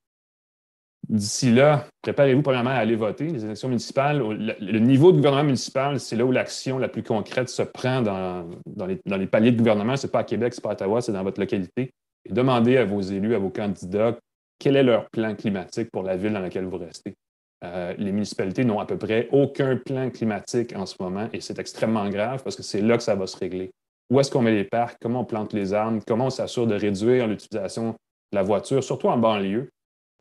D'ici 1.09 1.51
là, 1.51 1.87
préparez-vous 2.03 2.43
premièrement 2.43 2.71
à 2.71 2.75
aller 2.75 2.95
voter. 2.95 3.27
Les 3.27 3.45
élections 3.45 3.69
municipales, 3.69 4.19
le, 4.21 4.79
niveau 4.79 5.11
de 5.11 5.17
gouvernement 5.17 5.45
municipal, 5.45 5.99
c'est 5.99 6.15
là 6.15 6.25
où 6.25 6.31
l'action 6.31 6.79
la 6.79 6.89
plus 6.89 7.03
concrète 7.03 7.49
se 7.49 7.63
prend 7.63 8.01
dans, 8.03 8.47
les, 8.87 9.01
dans 9.07 9.17
les, 9.17 9.27
paliers 9.27 9.51
de 9.51 9.59
gouvernement. 9.59 9.97
Ce 9.97 10.07
n'est 10.07 10.11
pas 10.11 10.21
à 10.21 10.25
Québec, 10.25 10.55
ce 10.55 10.61
n'est 10.61 10.63
pas 10.63 10.71
à 10.71 10.73
Ottawa, 10.75 11.01
c'est 11.01 11.13
dans 11.13 11.25
votre 11.25 11.41
localité. 11.41 11.91
Et 12.25 12.33
demandez 12.33 12.77
à 12.77 12.85
vos 12.85 13.01
élus, 13.01 13.35
à 13.35 13.39
vos 13.39 13.51
candidats, 13.51 14.17
quel 14.59 14.77
est 14.77 14.83
leur 14.85 15.09
plan 15.11 15.35
climatique 15.35 15.91
pour 15.91 16.03
la 16.03 16.17
ville 16.17 16.35
dans 16.35 16.41
laquelle 16.41 16.67
vous 16.67 16.79
restez. 16.79 17.17
Euh, 17.63 17.95
les 17.99 18.13
municipalités 18.13 18.65
n'ont 18.65 18.81
à 18.81 18.87
peu 18.87 18.97
près 18.97 19.29
aucun 19.33 19.77
plan 19.77 20.11
climatique 20.11 20.75
en 20.75 20.87
ce 20.87 20.95
moment 20.99 21.29
et 21.33 21.41
c'est 21.41 21.59
extrêmement 21.59 22.09
grave 22.09 22.43
parce 22.43 22.57
que 22.57 22.63
c'est 22.63 22.81
là 22.81 22.97
que 22.97 23.03
ça 23.03 23.15
va 23.15 23.27
se 23.27 23.37
régler. 23.37 23.71
Où 24.11 24.19
est-ce 24.19 24.31
qu'on 24.31 24.43
met 24.43 24.53
les 24.53 24.65
parcs? 24.65 24.97
Comment 25.01 25.21
on 25.21 25.25
plante 25.25 25.53
les 25.53 25.75
arbres? 25.75 26.03
Comment 26.07 26.27
on 26.27 26.31
s'assure 26.31 26.67
de 26.67 26.75
réduire 26.75 27.27
l'utilisation 27.27 27.91
de 27.91 28.37
la 28.37 28.43
voiture, 28.43 28.83
surtout 28.83 29.09
en 29.09 29.19
banlieue? 29.19 29.71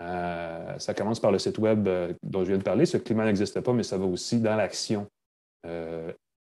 Euh, 0.01 0.77
ça 0.77 0.93
commence 0.93 1.19
par 1.19 1.31
le 1.31 1.39
site 1.39 1.57
web 1.57 1.87
euh, 1.87 2.13
dont 2.23 2.43
je 2.43 2.49
viens 2.49 2.57
de 2.57 2.63
parler. 2.63 2.85
Ce 2.85 2.97
climat 2.97 3.25
n'existe 3.25 3.59
pas, 3.61 3.73
mais 3.73 3.83
ça 3.83 3.97
va 3.97 4.05
aussi 4.05 4.39
dans 4.39 4.55
l'action. 4.55 5.07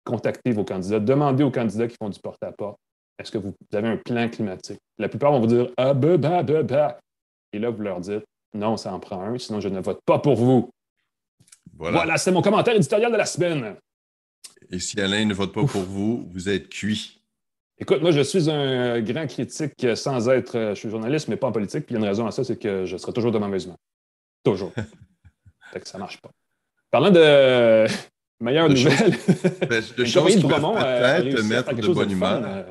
contactez 0.03 0.51
vos 0.51 0.63
candidats, 0.63 0.99
demandez 0.99 1.43
aux 1.43 1.51
candidats 1.51 1.87
qui 1.87 1.95
font 1.99 2.09
du 2.09 2.19
porte-à-porte 2.19 2.77
est-ce 3.19 3.31
que 3.31 3.37
vous 3.37 3.53
avez 3.73 3.87
un 3.87 3.97
plan 3.97 4.29
climatique? 4.29 4.79
La 4.97 5.09
plupart 5.09 5.31
vont 5.31 5.39
vous 5.39 5.47
dire 5.47 5.69
Ah, 5.77 5.93
bah, 5.93 6.17
bah, 6.17 6.43
bah, 6.43 6.63
bah. 6.63 6.99
Et 7.51 7.59
là, 7.59 7.69
vous 7.69 7.81
leur 7.81 7.99
dites 7.99 8.23
Non, 8.53 8.77
ça 8.77 8.93
en 8.93 8.99
prend 8.99 9.21
un, 9.21 9.37
sinon 9.37 9.59
je 9.59 9.69
ne 9.69 9.79
vote 9.79 9.99
pas 10.05 10.19
pour 10.19 10.35
vous. 10.35 10.69
Voilà, 11.77 12.17
c'est 12.17 12.31
mon 12.31 12.41
commentaire 12.41 12.75
éditorial 12.75 13.11
de 13.11 13.17
la 13.17 13.25
semaine. 13.25 13.75
Et 14.71 14.79
si 14.79 14.99
Alain 14.99 15.25
ne 15.25 15.33
vote 15.33 15.53
pas 15.53 15.63
pour 15.65 15.83
vous, 15.83 16.27
vous 16.31 16.49
êtes 16.49 16.69
cuit. 16.69 17.21
Écoute, 17.79 18.01
moi, 18.01 18.11
je 18.11 18.21
suis 18.21 18.49
un 18.49 18.99
grand 19.01 19.27
critique 19.27 19.85
sans 19.95 20.27
être. 20.29 20.55
Euh, 20.55 20.73
je 20.73 20.79
suis 20.79 20.89
journaliste, 20.89 21.27
mais 21.27 21.37
pas 21.37 21.47
en 21.47 21.51
politique. 21.51 21.85
Puis 21.85 21.93
il 21.93 21.99
y 21.99 22.01
a 22.01 22.03
une 22.03 22.09
raison 22.09 22.25
à 22.25 22.31
ça, 22.31 22.43
c'est 22.43 22.57
que 22.57 22.85
je 22.85 22.97
serai 22.97 23.13
toujours 23.13 23.31
de 23.31 23.37
mauvaise 23.37 23.67
main. 23.67 23.75
Toujours. 24.43 24.73
fait 25.71 25.79
que 25.79 25.87
ça 25.87 25.99
marche 25.99 26.19
pas. 26.19 26.31
Parlant 26.89 27.11
de 27.11 27.85
meilleures 28.39 28.69
nouvelles. 28.69 29.15
Ben, 29.69 29.83
de 29.95 30.05
choses 30.05 30.35
qui 30.35 30.41
vont 30.41 30.49
peut-être 30.49 31.35
te 31.35 31.41
mettre 31.41 31.75
de 31.75 31.87
bonne 31.93 32.11
humeur. 32.11 32.41
Euh, 32.43 32.63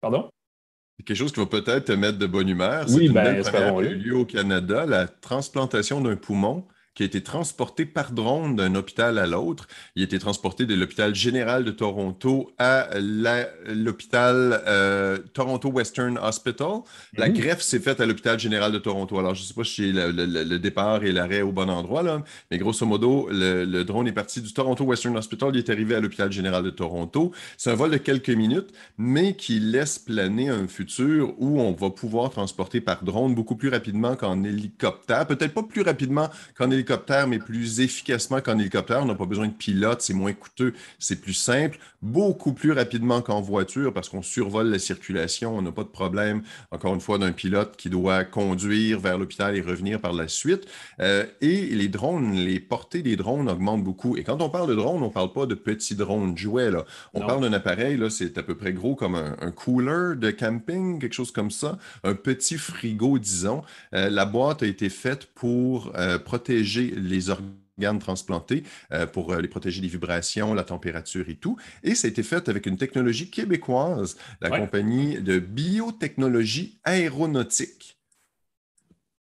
pardon? 0.00 0.28
Quelque 1.04 1.16
chose 1.16 1.32
qui 1.32 1.40
va 1.40 1.46
peut-être 1.46 1.84
te 1.84 1.92
mettre 1.92 2.18
de 2.18 2.26
bonne 2.26 2.48
humeur. 2.48 2.86
Oui, 2.88 3.06
une 3.06 3.84
eu 3.84 3.94
lieu 3.94 4.16
au 4.16 4.24
Canada, 4.24 4.86
la 4.86 5.06
transplantation 5.06 6.00
d'un 6.00 6.16
poumon 6.16 6.66
qui 6.94 7.04
a 7.04 7.06
été 7.06 7.22
transporté 7.22 7.86
par 7.86 8.12
drone 8.12 8.56
d'un 8.56 8.74
hôpital 8.74 9.18
à 9.18 9.26
l'autre. 9.26 9.68
Il 9.94 10.02
a 10.02 10.04
été 10.04 10.18
transporté 10.18 10.66
de 10.66 10.74
l'hôpital 10.74 11.14
général 11.14 11.64
de 11.64 11.70
Toronto 11.70 12.52
à 12.58 12.88
l'hôpital 12.98 14.62
euh, 14.66 15.18
Toronto 15.32 15.68
Western 15.70 16.18
Hospital. 16.18 16.80
La 17.16 17.28
mmh. 17.28 17.32
greffe 17.32 17.62
s'est 17.62 17.78
faite 17.78 18.00
à 18.00 18.06
l'hôpital 18.06 18.38
général 18.38 18.72
de 18.72 18.78
Toronto. 18.78 19.18
Alors, 19.18 19.34
je 19.34 19.42
ne 19.42 19.46
sais 19.46 19.54
pas 19.54 19.64
si 19.64 19.92
le, 19.92 20.10
le, 20.10 20.58
départ 20.58 21.04
et 21.04 21.12
l'arrêt 21.12 21.42
au 21.42 21.52
bon 21.52 21.70
endroit, 21.70 22.02
là, 22.02 22.22
mais 22.50 22.58
grosso 22.58 22.84
modo, 22.84 23.28
le, 23.30 23.82
drone 23.84 24.08
est 24.08 24.12
parti 24.12 24.40
du 24.40 24.52
Toronto 24.52 24.84
Western 24.84 25.16
Hospital. 25.16 25.50
Il 25.54 25.58
est 25.58 25.70
arrivé 25.70 25.94
à 25.94 26.00
l'hôpital 26.00 26.30
général 26.32 26.64
de 26.64 26.70
Toronto. 26.70 27.32
C'est 27.56 27.70
un 27.70 27.76
vol 27.76 27.92
de 27.92 27.98
quelques 27.98 28.30
minutes, 28.30 28.70
mais 28.98 29.36
qui 29.36 29.60
laisse 29.60 29.98
planer 29.98 30.48
un 30.48 30.66
futur 30.66 31.34
où 31.38 31.60
on 31.60 31.72
va 31.72 31.90
pouvoir 31.90 32.30
transporter 32.30 32.80
par 32.80 33.04
drone 33.04 33.34
beaucoup 33.34 33.56
plus 33.56 33.68
rapidement 33.68 34.16
qu'en 34.16 34.42
hélicoptère. 34.42 35.26
Peut-être 35.26 35.54
pas 35.54 35.62
plus 35.62 35.82
rapidement 35.82 36.28
qu'en 36.56 36.70
hélicoptère 36.70 36.79
hélicoptère, 36.80 37.28
mais 37.28 37.38
plus 37.38 37.80
efficacement 37.80 38.40
qu'en 38.40 38.58
hélicoptère. 38.58 39.02
On 39.02 39.06
n'a 39.06 39.14
pas 39.14 39.26
besoin 39.26 39.48
de 39.48 39.52
pilote, 39.52 40.00
c'est 40.00 40.14
moins 40.14 40.32
coûteux, 40.32 40.72
c'est 40.98 41.20
plus 41.20 41.34
simple, 41.34 41.78
beaucoup 42.02 42.52
plus 42.52 42.72
rapidement 42.72 43.20
qu'en 43.20 43.40
voiture 43.40 43.92
parce 43.92 44.08
qu'on 44.08 44.22
survole 44.22 44.68
la 44.68 44.78
circulation. 44.78 45.56
On 45.56 45.62
n'a 45.62 45.72
pas 45.72 45.82
de 45.82 45.88
problème, 45.88 46.42
encore 46.70 46.94
une 46.94 47.00
fois, 47.00 47.18
d'un 47.18 47.32
pilote 47.32 47.76
qui 47.76 47.90
doit 47.90 48.24
conduire 48.24 48.98
vers 48.98 49.18
l'hôpital 49.18 49.56
et 49.56 49.60
revenir 49.60 50.00
par 50.00 50.12
la 50.12 50.26
suite. 50.26 50.66
Euh, 51.00 51.26
et 51.40 51.66
les 51.66 51.88
drones, 51.88 52.34
les 52.34 52.60
portées 52.60 53.02
des 53.02 53.16
drones 53.16 53.48
augmentent 53.48 53.84
beaucoup. 53.84 54.16
Et 54.16 54.24
quand 54.24 54.40
on 54.40 54.48
parle 54.48 54.68
de 54.70 54.74
drones, 54.74 55.02
on 55.02 55.08
ne 55.08 55.12
parle 55.12 55.32
pas 55.32 55.46
de 55.46 55.54
petits 55.54 55.94
drones 55.94 56.36
jouets. 56.36 56.70
Là. 56.70 56.84
On 57.12 57.20
parle 57.20 57.42
d'un 57.42 57.52
appareil, 57.52 57.96
là, 57.96 58.08
c'est 58.08 58.38
à 58.38 58.42
peu 58.42 58.54
près 58.54 58.72
gros 58.72 58.94
comme 58.94 59.14
un, 59.14 59.50
cooler 59.50 60.16
de 60.16 60.30
camping, 60.30 60.98
quelque 60.98 61.12
chose 61.12 61.32
comme 61.32 61.50
ça, 61.50 61.78
un 62.04 62.14
petit 62.14 62.56
frigo, 62.56 63.18
disons. 63.18 63.62
Euh, 63.94 64.08
la 64.08 64.24
boîte 64.24 64.62
a 64.62 64.66
été 64.66 64.88
faite 64.88 65.26
pour 65.34 65.92
euh, 65.96 66.18
protéger 66.18 66.69
les 66.78 67.30
organes 67.30 67.98
transplantés 67.98 68.62
euh, 68.92 69.06
pour 69.06 69.32
euh, 69.32 69.40
les 69.40 69.48
protéger 69.48 69.80
des 69.80 69.88
vibrations, 69.88 70.54
la 70.54 70.64
température 70.64 71.28
et 71.28 71.36
tout. 71.36 71.56
Et 71.82 71.94
ça 71.94 72.06
a 72.06 72.10
été 72.10 72.22
fait 72.22 72.48
avec 72.48 72.66
une 72.66 72.76
technologie 72.76 73.30
québécoise, 73.30 74.16
la 74.40 74.50
compagnie 74.50 75.20
de 75.20 75.38
biotechnologie 75.38 76.78
aéronautique. 76.84 77.96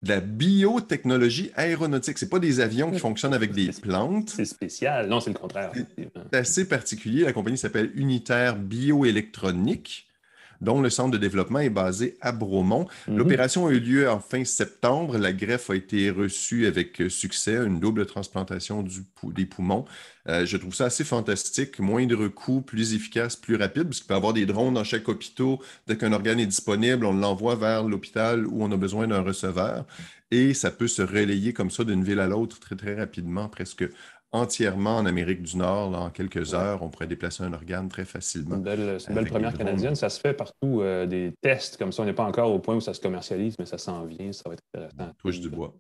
la 0.03 0.21
biotechnologie 0.21 1.51
aéronautique. 1.55 2.19
Ce 2.19 2.25
pas 2.25 2.39
des 2.39 2.61
avions 2.61 2.91
qui 2.91 2.99
fonctionnent 2.99 3.35
avec 3.35 3.53
des 3.53 3.71
plantes. 3.71 4.31
C'est 4.31 4.45
spécial. 4.45 5.09
Non, 5.09 5.21
c'est 5.21 5.31
le 5.31 5.39
contraire. 5.39 5.73
C'est 5.97 6.37
assez 6.37 6.69
particulier. 6.69 7.25
La 7.25 7.33
compagnie 7.33 7.59
s'appelle 7.59 7.91
Unitaire 7.95 8.57
Bioélectronique 8.57 10.08
dont 10.61 10.81
le 10.81 10.91
centre 10.91 11.11
de 11.11 11.19
développement 11.19 11.61
est 11.61 11.71
basé 11.71 12.17
à 12.21 12.33
Bromont. 12.33 12.87
Mhm. 13.07 13.17
L'opération 13.17 13.67
a 13.67 13.71
eu 13.71 13.81
lieu 13.81 14.11
en 14.11 14.21
fin 14.21 14.45
septembre. 14.45 15.19
La 15.19 15.33
greffe 15.33 15.71
a 15.71 15.77
été 15.77 16.11
reçue 16.11 16.67
avec 16.67 17.03
succès, 17.09 17.57
une 17.57 17.81
double 17.81 18.07
transplantation 18.07 18.85
des 19.25 19.47
poumons. 19.47 19.85
Euh, 20.29 20.45
je 20.45 20.57
trouve 20.57 20.75
ça 20.75 20.87
assez 20.87 21.05
fantastique, 21.05 21.79
moindre 21.79 22.29
coût, 22.29 22.61
plus 22.61 22.95
efficace, 22.95 23.37
plus 23.37 23.57
rapide, 23.57 23.85
parce 23.85 23.99
qu'il 23.99 24.07
peut 24.09 24.15
y 24.15 24.17
avoir 24.17 24.35
des 24.35 24.47
drones 24.47 24.75
dans 24.75 24.85
chaque 24.85 25.09
hôpital. 25.09 25.29
Dès 25.87 25.97
qu'un 25.97 26.13
organe 26.13 26.41
est 26.41 26.47
disponible, 26.47 27.07
on 27.07 27.13
l'envoie 27.13 27.55
vers 27.55 27.85
l'hôpital 27.85 28.47
où 28.47 28.63
on 28.63 28.73
a 28.73 28.77
besoin 28.77 29.07
d'un 29.07 29.23
receveur. 29.23 29.85
Et 30.31 30.53
ça 30.53 30.71
peut 30.71 30.89
se 30.89 31.01
relayer 31.01 31.53
comme 31.53 31.71
ça 31.71 31.85
d'une 31.85 32.05
ville 32.05 32.21
à 32.21 32.27
l'autre 32.27 32.61
très, 32.61 32.77
très 32.77 32.95
rapidement, 32.95 33.49
presque 33.49 33.85
entièrement 34.33 34.97
en 34.99 35.07
Amérique 35.07 35.43
du 35.43 35.57
Nord. 35.57 35.95
en 35.95 36.11
quelques 36.11 36.55
heures, 36.55 36.83
on 36.83 36.89
pourrait 36.89 37.07
déplacer 37.07 37.43
un 37.43 37.53
organe 37.53 37.89
très 37.89 38.05
facilement. 38.05 38.63
C'est 38.65 39.09
une 39.09 39.15
belle, 39.15 39.27
première 39.27 39.55
canadienne. 39.55 39.95
Ça 39.95 40.09
se 40.09 40.21
fait 40.21 40.35
partout, 40.35 40.81
euh, 40.83 41.07
des 41.07 41.33
tests 41.41 41.77
comme 41.77 41.93
ça. 41.93 42.03
On 42.03 42.07
n'est 42.07 42.13
pas 42.13 42.25
encore 42.25 42.53
au 42.53 42.59
point 42.59 42.75
où 42.75 42.81
ça 42.81 42.95
se 42.95 43.01
commercialise, 43.01 43.57
mais 43.59 43.67
ça 43.67 43.79
s'en 43.79 44.05
vient. 44.05 44.33
Ça 44.33 44.49
va 44.49 44.55
être 44.55 44.63
intéressant. 44.75 45.13
Touche 45.19 45.41
du 45.41 45.49
bois. 45.49 45.75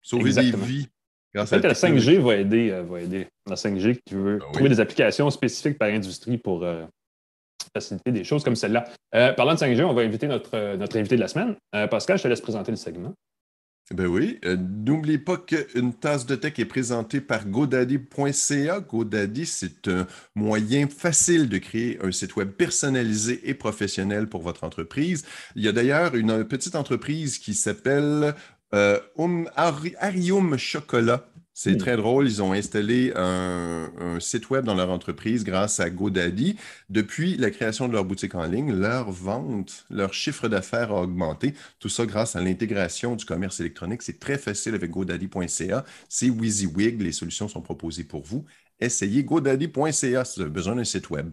Sauver 0.00 0.32
des 0.32 0.56
vies. 0.56 0.88
Grâce 1.34 1.52
à 1.52 1.58
la, 1.58 1.72
5G 1.72 2.18
va 2.18 2.36
aider, 2.36 2.70
euh, 2.70 2.82
va 2.82 3.00
aider. 3.00 3.26
La 3.48 3.54
5G 3.54 4.00
qui 4.04 4.14
veut 4.14 4.36
ben 4.36 4.52
trouver 4.52 4.68
des 4.68 4.80
applications 4.80 5.30
spécifiques 5.30 5.78
par 5.78 5.88
industrie 5.88 6.36
pour 6.36 6.62
euh, 6.62 6.84
faciliter 7.74 8.12
des 8.12 8.22
choses 8.22 8.44
comme 8.44 8.56
celle-là. 8.56 8.84
parlant 9.32 9.54
de 9.54 9.58
5G, 9.58 9.82
on 9.82 9.94
va 9.94 10.02
inviter 10.02 10.26
notre, 10.26 10.76
notre 10.76 10.98
invité 10.98 11.16
de 11.16 11.20
la 11.20 11.28
semaine. 11.28 11.56
Pascal, 11.90 12.18
je 12.18 12.24
te 12.24 12.28
laisse 12.28 12.42
présenter 12.42 12.70
le 12.70 12.76
segment. 12.76 13.14
Ben 13.90 14.06
oui. 14.06 14.38
Euh, 14.44 14.56
n'oubliez 14.56 15.18
pas 15.18 15.36
qu'une 15.36 15.92
tasse 15.92 16.24
de 16.24 16.34
tech 16.34 16.58
est 16.58 16.64
présentée 16.64 17.20
par 17.20 17.46
GoDaddy.ca. 17.46 18.80
GoDaddy, 18.80 19.44
c'est 19.44 19.88
un 19.88 20.06
moyen 20.34 20.88
facile 20.88 21.48
de 21.48 21.58
créer 21.58 21.98
un 22.02 22.12
site 22.12 22.36
web 22.36 22.50
personnalisé 22.50 23.40
et 23.44 23.54
professionnel 23.54 24.28
pour 24.28 24.42
votre 24.42 24.64
entreprise. 24.64 25.24
Il 25.56 25.62
y 25.62 25.68
a 25.68 25.72
d'ailleurs 25.72 26.14
une 26.14 26.44
petite 26.44 26.74
entreprise 26.74 27.38
qui 27.38 27.54
s'appelle 27.54 28.34
euh, 28.74 28.98
um, 29.18 29.50
Arium 29.56 30.56
Chocolat 30.56 31.28
c'est 31.54 31.76
très 31.76 31.96
drôle. 31.96 32.26
Ils 32.26 32.42
ont 32.42 32.52
installé 32.52 33.12
un, 33.14 33.90
site 34.20 34.50
web 34.50 34.64
dans 34.64 34.74
leur 34.74 34.90
entreprise 34.90 35.44
grâce 35.44 35.80
à 35.80 35.90
GoDaddy. 35.90 36.56
Depuis 36.88 37.36
la 37.36 37.50
création 37.50 37.88
de 37.88 37.92
leur 37.92 38.04
boutique 38.04 38.34
en 38.34 38.44
ligne, 38.46 38.72
leur 38.72 39.10
vente, 39.10 39.84
leur 39.90 40.14
chiffre 40.14 40.48
d'affaires 40.48 40.92
a 40.92 41.02
augmenté. 41.02 41.54
Tout 41.78 41.88
ça 41.88 42.06
grâce 42.06 42.36
à 42.36 42.40
l'intégration 42.40 43.16
du 43.16 43.24
commerce 43.24 43.60
électronique. 43.60 44.02
C'est 44.02 44.18
très 44.18 44.38
facile 44.38 44.74
avec 44.74 44.90
GoDaddy.ca. 44.90 45.84
C'est 46.08 46.30
WYSIWYG. 46.30 47.02
Les 47.02 47.12
solutions 47.12 47.48
sont 47.48 47.60
proposées 47.60 48.04
pour 48.04 48.22
vous. 48.22 48.44
Essayez 48.80 49.22
GoDaddy.ca 49.22 50.24
si 50.24 50.36
vous 50.36 50.42
avez 50.42 50.50
besoin 50.50 50.76
d'un 50.76 50.84
site 50.84 51.10
web. 51.10 51.30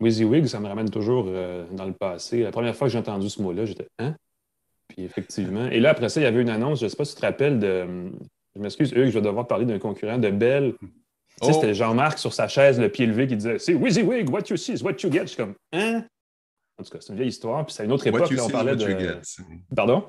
WYSIWYG, 0.00 0.46
ça 0.46 0.60
me 0.60 0.68
ramène 0.68 0.90
toujours 0.90 1.26
euh, 1.28 1.66
dans 1.72 1.86
le 1.86 1.94
passé. 1.94 2.42
La 2.42 2.52
première 2.52 2.76
fois 2.76 2.86
que 2.88 2.92
j'ai 2.92 2.98
entendu 2.98 3.30
ce 3.30 3.40
mot-là, 3.42 3.64
j'étais 3.64 3.88
Hein? 3.98 4.14
Puis 4.88 5.02
effectivement. 5.04 5.66
Et 5.66 5.80
là, 5.80 5.90
après 5.90 6.08
ça, 6.08 6.20
il 6.20 6.24
y 6.24 6.26
avait 6.26 6.40
une 6.40 6.48
annonce, 6.48 6.80
je 6.80 6.84
ne 6.84 6.88
sais 6.90 6.96
pas 6.96 7.04
si 7.04 7.14
tu 7.14 7.20
te 7.20 7.26
rappelles 7.26 7.58
de 7.58 8.10
je 8.58 8.62
m'excuse, 8.62 8.92
Hugues, 8.92 9.06
je 9.06 9.10
vais 9.12 9.22
devoir 9.22 9.46
parler 9.46 9.64
d'un 9.64 9.78
concurrent 9.78 10.18
de 10.18 10.30
Bell. 10.30 10.74
Tu 10.80 11.46
sais, 11.46 11.52
c'était 11.52 11.70
oh. 11.70 11.74
Jean-Marc 11.74 12.18
sur 12.18 12.32
sa 12.32 12.48
chaise, 12.48 12.80
le 12.80 12.88
pied 12.88 13.06
levé, 13.06 13.28
qui 13.28 13.36
disait 13.36 13.58
C'est 13.60 13.74
WYSIWYG, 13.74 14.28
what 14.28 14.42
you 14.50 14.56
see 14.56 14.72
is 14.72 14.82
what 14.82 14.94
you 15.02 15.12
get. 15.12 15.22
Je 15.22 15.26
suis 15.26 15.36
comme 15.36 15.54
Hein? 15.72 16.04
En 16.76 16.82
tout 16.82 16.90
cas, 16.90 16.98
c'est 17.00 17.12
une 17.12 17.16
vieille 17.16 17.28
histoire. 17.28 17.64
Puis 17.64 17.74
c'est 17.74 17.84
une 17.84 17.92
autre 17.92 18.06
époque, 18.06 18.30
là, 18.30 18.44
on 18.44 18.50
parlait 18.50 18.74
de. 18.74 19.20
Pardon? 19.74 20.08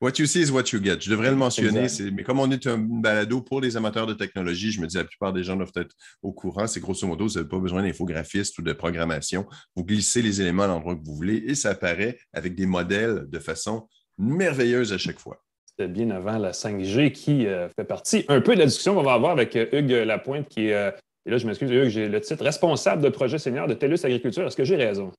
What 0.00 0.12
you 0.18 0.26
see 0.26 0.42
is 0.42 0.50
what 0.50 0.64
you 0.72 0.82
get. 0.82 1.00
Je 1.00 1.10
devrais 1.10 1.30
le 1.30 1.36
mentionner, 1.36 1.86
mais 2.12 2.22
comme 2.22 2.38
on 2.38 2.50
est 2.50 2.66
un 2.68 2.78
balado 2.78 3.40
pour 3.40 3.60
les 3.60 3.76
amateurs 3.76 4.06
de 4.06 4.14
technologie, 4.14 4.70
je 4.70 4.80
me 4.80 4.86
dis 4.86 4.96
la 4.96 5.04
plupart 5.04 5.32
des 5.32 5.42
gens 5.42 5.56
doivent 5.56 5.72
être 5.74 5.94
au 6.22 6.32
courant. 6.32 6.68
C'est 6.68 6.78
grosso 6.78 7.04
modo, 7.06 7.26
vous 7.26 7.34
n'avez 7.34 7.48
pas 7.48 7.58
besoin 7.58 7.82
d'infographiste 7.82 8.58
ou 8.58 8.62
de 8.62 8.72
programmation. 8.72 9.46
Vous 9.74 9.84
glissez 9.84 10.22
les 10.22 10.40
éléments 10.40 10.64
à 10.64 10.68
l'endroit 10.68 10.94
que 10.94 11.04
vous 11.04 11.16
voulez 11.16 11.42
et 11.46 11.56
ça 11.56 11.70
apparaît 11.70 12.16
avec 12.32 12.54
des 12.54 12.66
modèles 12.66 13.26
de 13.28 13.38
façon 13.40 13.88
merveilleuse 14.18 14.92
à 14.92 14.98
chaque 14.98 15.18
fois 15.18 15.42
bien 15.86 16.10
avant 16.10 16.38
la 16.38 16.52
5G 16.52 17.12
qui 17.12 17.46
euh, 17.46 17.68
fait 17.68 17.84
partie 17.84 18.24
un 18.28 18.40
peu 18.40 18.54
de 18.54 18.58
la 18.58 18.66
discussion 18.66 18.94
qu'on 18.94 19.02
va 19.02 19.12
avoir 19.12 19.32
avec 19.32 19.54
euh, 19.54 19.66
Hugues 19.72 19.90
Lapointe, 19.90 20.48
qui 20.48 20.68
est, 20.68 20.74
euh, 20.74 20.90
et 21.24 21.30
là 21.30 21.38
je 21.38 21.46
m'excuse, 21.46 21.70
Hugues, 21.70 21.88
j'ai 21.88 22.08
le 22.08 22.20
titre 22.20 22.42
responsable 22.42 23.02
de 23.02 23.08
projet 23.08 23.38
senior 23.38 23.68
de 23.68 23.74
TELUS 23.74 24.04
Agriculture. 24.04 24.46
Est-ce 24.46 24.56
que 24.56 24.64
j'ai 24.64 24.76
raison? 24.76 25.12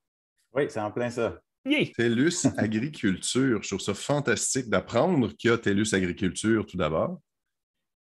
Oui, 0.53 0.65
c'est 0.69 0.79
en 0.79 0.91
plein 0.91 1.09
ça. 1.09 1.39
TELUS 1.63 2.47
Agriculture, 2.57 3.61
je 3.61 3.67
trouve 3.67 3.81
ça 3.81 3.93
fantastique 3.93 4.69
d'apprendre 4.69 5.29
qu'il 5.37 5.51
y 5.51 5.53
a 5.53 5.57
TELUS 5.57 5.93
Agriculture 5.93 6.65
tout 6.65 6.77
d'abord. 6.77 7.19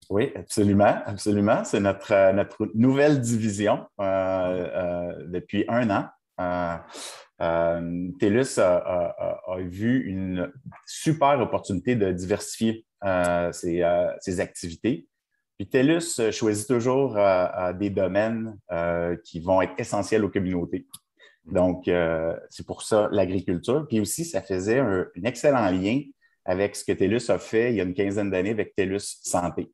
Oui, 0.08 0.30
absolument, 0.36 1.02
absolument. 1.04 1.64
C'est 1.64 1.80
notre, 1.80 2.32
notre 2.32 2.70
nouvelle 2.74 3.20
division 3.20 3.84
depuis 3.98 5.64
un 5.68 5.90
an. 5.90 6.84
Euh, 7.42 8.10
TELUS 8.18 8.58
a, 8.58 9.36
vu 9.60 10.06
une 10.06 10.52
super 10.86 11.38
opportunité 11.40 11.94
de 11.94 12.12
diversifier 12.12 12.86
euh, 13.04 13.52
ses, 13.52 13.82
euh, 13.82 14.38
activités. 14.38 15.06
Puis 15.58 15.68
TELUS 15.68 16.30
choisit 16.32 16.68
toujours 16.68 17.18
des 17.78 17.88
domaines 17.88 18.58
qui 19.24 19.40
vont 19.40 19.62
être 19.62 19.72
essentiels 19.78 20.22
aux 20.24 20.28
communautés. 20.28 20.86
Donc, 21.46 21.84
c'est 22.50 22.66
pour 22.66 22.82
ça 22.82 23.08
l'agriculture. 23.10 23.86
Puis 23.88 24.00
aussi, 24.00 24.26
ça 24.26 24.42
faisait 24.42 24.80
un, 24.80 25.06
excellent 25.24 25.70
lien 25.70 26.02
avec 26.44 26.76
ce 26.76 26.84
que 26.84 26.92
TELUS 26.92 27.30
a 27.30 27.38
fait 27.38 27.70
il 27.70 27.76
y 27.76 27.80
a 27.80 27.84
une 27.84 27.94
quinzaine 27.94 28.30
d'années 28.30 28.50
avec 28.50 28.74
TELUS 28.74 29.20
Santé. 29.22 29.72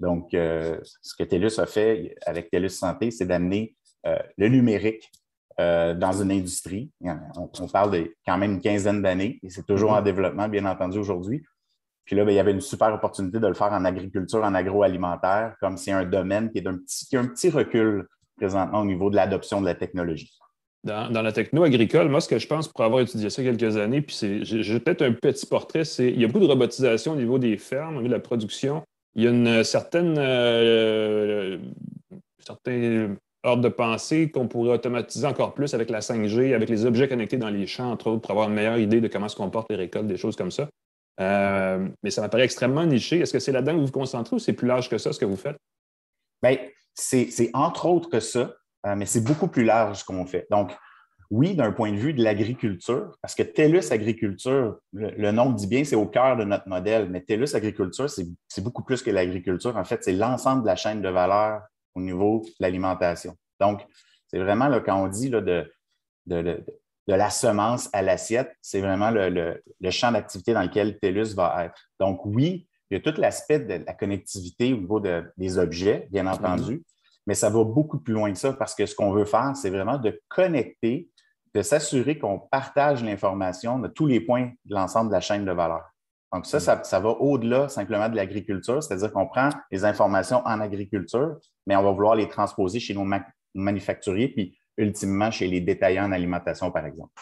Donc, 0.00 0.30
ce 0.32 1.14
que 1.18 1.24
TELUS 1.24 1.58
a 1.58 1.66
fait 1.66 2.16
avec 2.24 2.50
TELUS 2.50 2.70
Santé, 2.70 3.10
c'est 3.10 3.26
d'amener 3.26 3.76
le 4.04 4.48
numérique 4.48 5.10
euh, 5.60 5.94
dans 5.94 6.12
une 6.12 6.30
industrie. 6.30 6.90
On, 7.36 7.68
parle 7.68 7.90
de 7.90 8.14
quand 8.24 8.38
même 8.38 8.52
une 8.52 8.60
quinzaine 8.60 9.02
d'années 9.02 9.40
et 9.42 9.50
c'est 9.50 9.66
toujours 9.66 9.92
en 9.92 10.00
mm-hmm. 10.00 10.04
développement, 10.04 10.48
bien 10.48 10.64
entendu, 10.66 10.98
aujourd'hui. 10.98 11.42
Puis 12.04 12.16
là, 12.16 12.24
ben, 12.24 12.30
il 12.30 12.36
y 12.36 12.38
avait 12.38 12.52
une 12.52 12.60
super 12.60 12.94
opportunité 12.94 13.38
de 13.38 13.46
le 13.46 13.54
faire 13.54 13.72
en 13.72 13.84
agriculture, 13.84 14.42
en 14.42 14.54
agroalimentaire, 14.54 15.56
comme 15.60 15.76
c'est 15.76 15.92
un 15.92 16.04
domaine 16.04 16.50
qui, 16.50 16.58
est 16.58 16.62
petit, 16.62 17.06
qui 17.06 17.16
a 17.16 17.20
un 17.20 17.26
petit 17.26 17.50
recul 17.50 18.06
présentement 18.36 18.80
au 18.80 18.84
niveau 18.86 19.10
de 19.10 19.16
l'adoption 19.16 19.60
de 19.60 19.66
la 19.66 19.74
technologie. 19.74 20.32
Dans, 20.84 21.10
la 21.10 21.32
techno 21.32 21.64
agricole, 21.64 22.08
moi, 22.08 22.20
ce 22.20 22.28
que 22.28 22.38
je 22.38 22.46
pense 22.46 22.68
pour 22.68 22.82
avoir 22.82 23.02
étudié 23.02 23.28
ça 23.28 23.42
quelques 23.42 23.76
années, 23.76 24.00
puis 24.00 24.16
j'ai 24.42 24.80
peut-être 24.80 25.02
un 25.02 25.12
petit 25.12 25.44
portrait, 25.44 25.84
c'est 25.84 26.08
il 26.08 26.20
y 26.20 26.24
a 26.24 26.28
beaucoup 26.28 26.38
de 26.38 26.46
robotisation 26.46 27.12
au 27.12 27.16
niveau 27.16 27.38
des 27.38 27.58
fermes, 27.58 27.96
au 27.96 27.98
niveau 27.98 28.08
de 28.08 28.14
la 28.14 28.20
production. 28.20 28.84
Il 29.14 29.24
y 29.24 29.26
a 29.26 29.30
une 29.30 29.64
certaine, 29.64 30.14
euh, 30.18 31.58
certaine 32.38 33.16
ordre 33.44 33.62
de 33.62 33.68
pensée 33.68 34.30
qu'on 34.30 34.48
pourrait 34.48 34.74
automatiser 34.74 35.26
encore 35.26 35.54
plus 35.54 35.74
avec 35.74 35.90
la 35.90 36.00
5G, 36.00 36.54
avec 36.54 36.68
les 36.68 36.84
objets 36.84 37.08
connectés 37.08 37.36
dans 37.36 37.50
les 37.50 37.66
champs, 37.66 37.90
entre 37.90 38.08
autres, 38.08 38.22
pour 38.22 38.32
avoir 38.32 38.48
une 38.48 38.54
meilleure 38.54 38.78
idée 38.78 39.00
de 39.00 39.08
comment 39.08 39.28
se 39.28 39.36
comportent 39.36 39.70
les 39.70 39.76
récoltes, 39.76 40.06
des 40.06 40.16
choses 40.16 40.36
comme 40.36 40.50
ça. 40.50 40.68
Euh, 41.20 41.88
mais 42.02 42.10
ça 42.10 42.20
m'apparaît 42.20 42.44
extrêmement 42.44 42.84
niché. 42.84 43.20
Est-ce 43.20 43.32
que 43.32 43.38
c'est 43.38 43.52
là-dedans 43.52 43.72
que 43.72 43.78
vous 43.78 43.86
vous 43.86 43.92
concentrez 43.92 44.36
ou 44.36 44.38
c'est 44.38 44.52
plus 44.52 44.68
large 44.68 44.88
que 44.88 44.98
ça, 44.98 45.12
ce 45.12 45.18
que 45.18 45.24
vous 45.24 45.36
faites? 45.36 45.56
Bien, 46.42 46.56
c'est 46.94 47.50
entre 47.54 47.86
autres 47.86 48.08
que 48.08 48.20
ça, 48.20 48.54
euh, 48.86 48.94
mais 48.96 49.06
c'est 49.06 49.22
beaucoup 49.22 49.48
plus 49.48 49.64
large 49.64 50.04
qu'on 50.04 50.26
fait. 50.26 50.46
Donc, 50.50 50.72
oui, 51.30 51.54
d'un 51.54 51.72
point 51.72 51.92
de 51.92 51.96
vue 51.96 52.14
de 52.14 52.22
l'agriculture, 52.22 53.16
parce 53.20 53.34
que 53.34 53.42
TELUS 53.42 53.92
Agriculture, 53.92 54.78
le, 54.92 55.30
nom 55.30 55.50
dit 55.50 55.66
bien, 55.66 55.84
c'est 55.84 55.96
au 55.96 56.06
cœur 56.06 56.38
de 56.38 56.44
notre 56.44 56.68
modèle, 56.68 57.10
mais 57.10 57.20
TELUS 57.20 57.54
Agriculture, 57.54 58.08
c'est 58.08 58.64
beaucoup 58.64 58.82
plus 58.82 59.02
que 59.02 59.10
l'agriculture. 59.10 59.76
En 59.76 59.84
fait, 59.84 60.02
c'est 60.02 60.14
l'ensemble 60.14 60.62
de 60.62 60.68
la 60.68 60.76
chaîne 60.76 61.02
de 61.02 61.08
valeur 61.08 61.60
au 61.98 62.00
niveau 62.00 62.42
de 62.44 62.50
l'alimentation. 62.60 63.34
Donc, 63.60 63.84
c'est 64.28 64.38
vraiment 64.38 64.68
là, 64.68 64.80
quand 64.80 65.02
on 65.02 65.08
dit 65.08 65.28
là, 65.28 65.40
de, 65.40 65.70
de, 66.26 66.64
la 67.06 67.30
semence 67.30 67.88
à 67.92 68.02
l'assiette, 68.02 68.54
c'est 68.60 68.80
vraiment 68.80 69.10
le, 69.10 69.62
champ 69.90 70.12
d'activité 70.12 70.52
dans 70.52 70.62
lequel 70.62 70.98
TELUS 70.98 71.34
va 71.34 71.64
être. 71.66 71.90
Donc, 71.98 72.24
oui, 72.24 72.68
il 72.90 72.98
y 72.98 73.00
a 73.00 73.00
tout 73.00 73.18
l'aspect 73.20 73.60
de 73.60 73.84
la 73.86 73.94
connectivité 73.94 74.72
au 74.72 74.78
niveau 74.78 75.00
des 75.00 75.58
objets, 75.58 76.08
bien 76.10 76.26
entendu, 76.26 76.82
mais 77.26 77.34
ça 77.34 77.50
va 77.50 77.64
beaucoup 77.64 77.98
plus 77.98 78.14
loin 78.14 78.32
que 78.32 78.38
ça 78.38 78.52
parce 78.54 78.74
que 78.74 78.86
ce 78.86 78.94
qu'on 78.94 79.12
veut 79.12 79.26
faire, 79.26 79.52
c'est 79.54 79.70
vraiment 79.70 79.98
de 79.98 80.18
connecter, 80.28 81.10
de 81.54 81.62
s'assurer 81.62 82.18
qu'on 82.18 82.38
partage 82.38 83.04
l'information 83.04 83.78
de 83.78 83.88
tous 83.88 84.06
les 84.06 84.20
points 84.20 84.50
de 84.64 84.74
l'ensemble 84.74 85.10
de 85.10 85.14
la 85.14 85.20
chaîne 85.20 85.44
de 85.44 85.52
valeur. 85.52 85.84
Donc, 86.32 86.44
ça, 86.46 86.60
ça, 86.60 87.00
va 87.00 87.08
au-delà 87.08 87.68
simplement 87.68 88.08
de 88.08 88.16
l'agriculture, 88.16 88.82
c'est-à-dire 88.82 89.12
qu'on 89.12 89.26
prend 89.26 89.48
les 89.70 89.84
informations 89.84 90.42
en 90.44 90.60
agriculture, 90.60 91.36
mais 91.66 91.74
on 91.74 91.82
va 91.82 91.90
vouloir 91.90 92.14
les 92.14 92.28
transposer 92.28 92.80
chez 92.80 92.94
nos 92.94 93.06
manufacturiers, 93.54 94.28
puis 94.28 94.58
ultimement 94.76 95.30
chez 95.30 95.46
les 95.46 95.60
détaillants 95.60 96.04
en 96.04 96.12
alimentation, 96.12 96.70
par 96.70 96.84
exemple. 96.84 97.12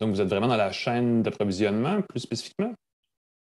Donc, 0.00 0.10
vous 0.10 0.20
êtes 0.20 0.28
vraiment 0.28 0.48
dans 0.48 0.56
la 0.56 0.70
chaîne 0.70 1.22
d'approvisionnement, 1.22 2.02
plus 2.02 2.20
spécifiquement? 2.20 2.72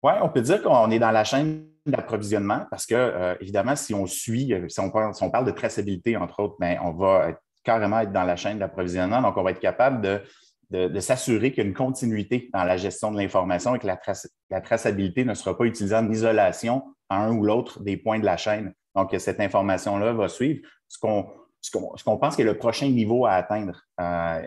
Oui, 0.04 0.14
on 0.22 0.30
peut 0.30 0.42
dire 0.42 0.62
qu'on 0.62 0.92
est 0.92 1.00
dans 1.00 1.12
la 1.12 1.24
chaîne 1.24 1.68
d'approvisionnement 1.86 2.66
parce 2.70 2.86
que, 2.86 2.96
euh, 2.96 3.36
évidemment, 3.40 3.76
si 3.76 3.94
on 3.94 4.06
suit, 4.06 4.54
euh, 4.54 4.68
si 4.68 4.80
on, 4.80 4.92
parle, 4.92 5.14
on 5.22 5.30
parle 5.30 5.46
de 5.46 5.52
traçabilité, 5.52 6.18
entre 6.18 6.40
autres, 6.40 6.56
bien, 6.60 6.80
on 6.84 6.92
va 6.92 7.32
carrément 7.64 8.00
être 8.00 8.12
dans 8.12 8.24
la 8.24 8.36
chaîne 8.36 8.60
d'approvisionnement. 8.60 9.22
Donc, 9.22 9.38
on 9.38 9.44
va 9.44 9.52
être 9.52 9.60
capable 9.60 10.02
de 10.02 10.22
de, 10.72 11.00
s'assurer 11.00 11.52
qu'il 11.52 11.64
y 11.64 11.66
a 11.66 11.70
une 11.70 11.76
continuité 11.76 12.50
dans 12.54 12.64
la 12.64 12.78
gestion 12.78 13.12
de 13.12 13.18
l'information 13.18 13.76
et 13.76 13.80
que 13.80 13.88
la, 13.88 14.62
traçabilité 14.62 15.26
ne 15.26 15.34
sera 15.34 15.58
pas 15.58 15.66
utilisée 15.66 15.96
en 15.96 16.10
isolation 16.10 16.84
à 17.10 17.18
un 17.18 17.36
ou 17.36 17.44
l'autre 17.44 17.82
des 17.82 17.98
points 17.98 18.20
de 18.20 18.26
la 18.26 18.38
chaîne. 18.38 18.74
Donc, 18.96 19.14
cette 19.20 19.40
information-là 19.40 20.14
va 20.14 20.30
suivre. 20.30 20.62
Ce 20.88 20.98
qu'on 20.98 22.18
pense 22.18 22.36
qu'il 22.36 22.46
est 22.46 22.52
le 22.52 22.58
prochain 22.58 22.90
niveau 22.90 23.26
à 23.26 23.34
atteindre. 23.34 23.84
Euh, 24.00 24.42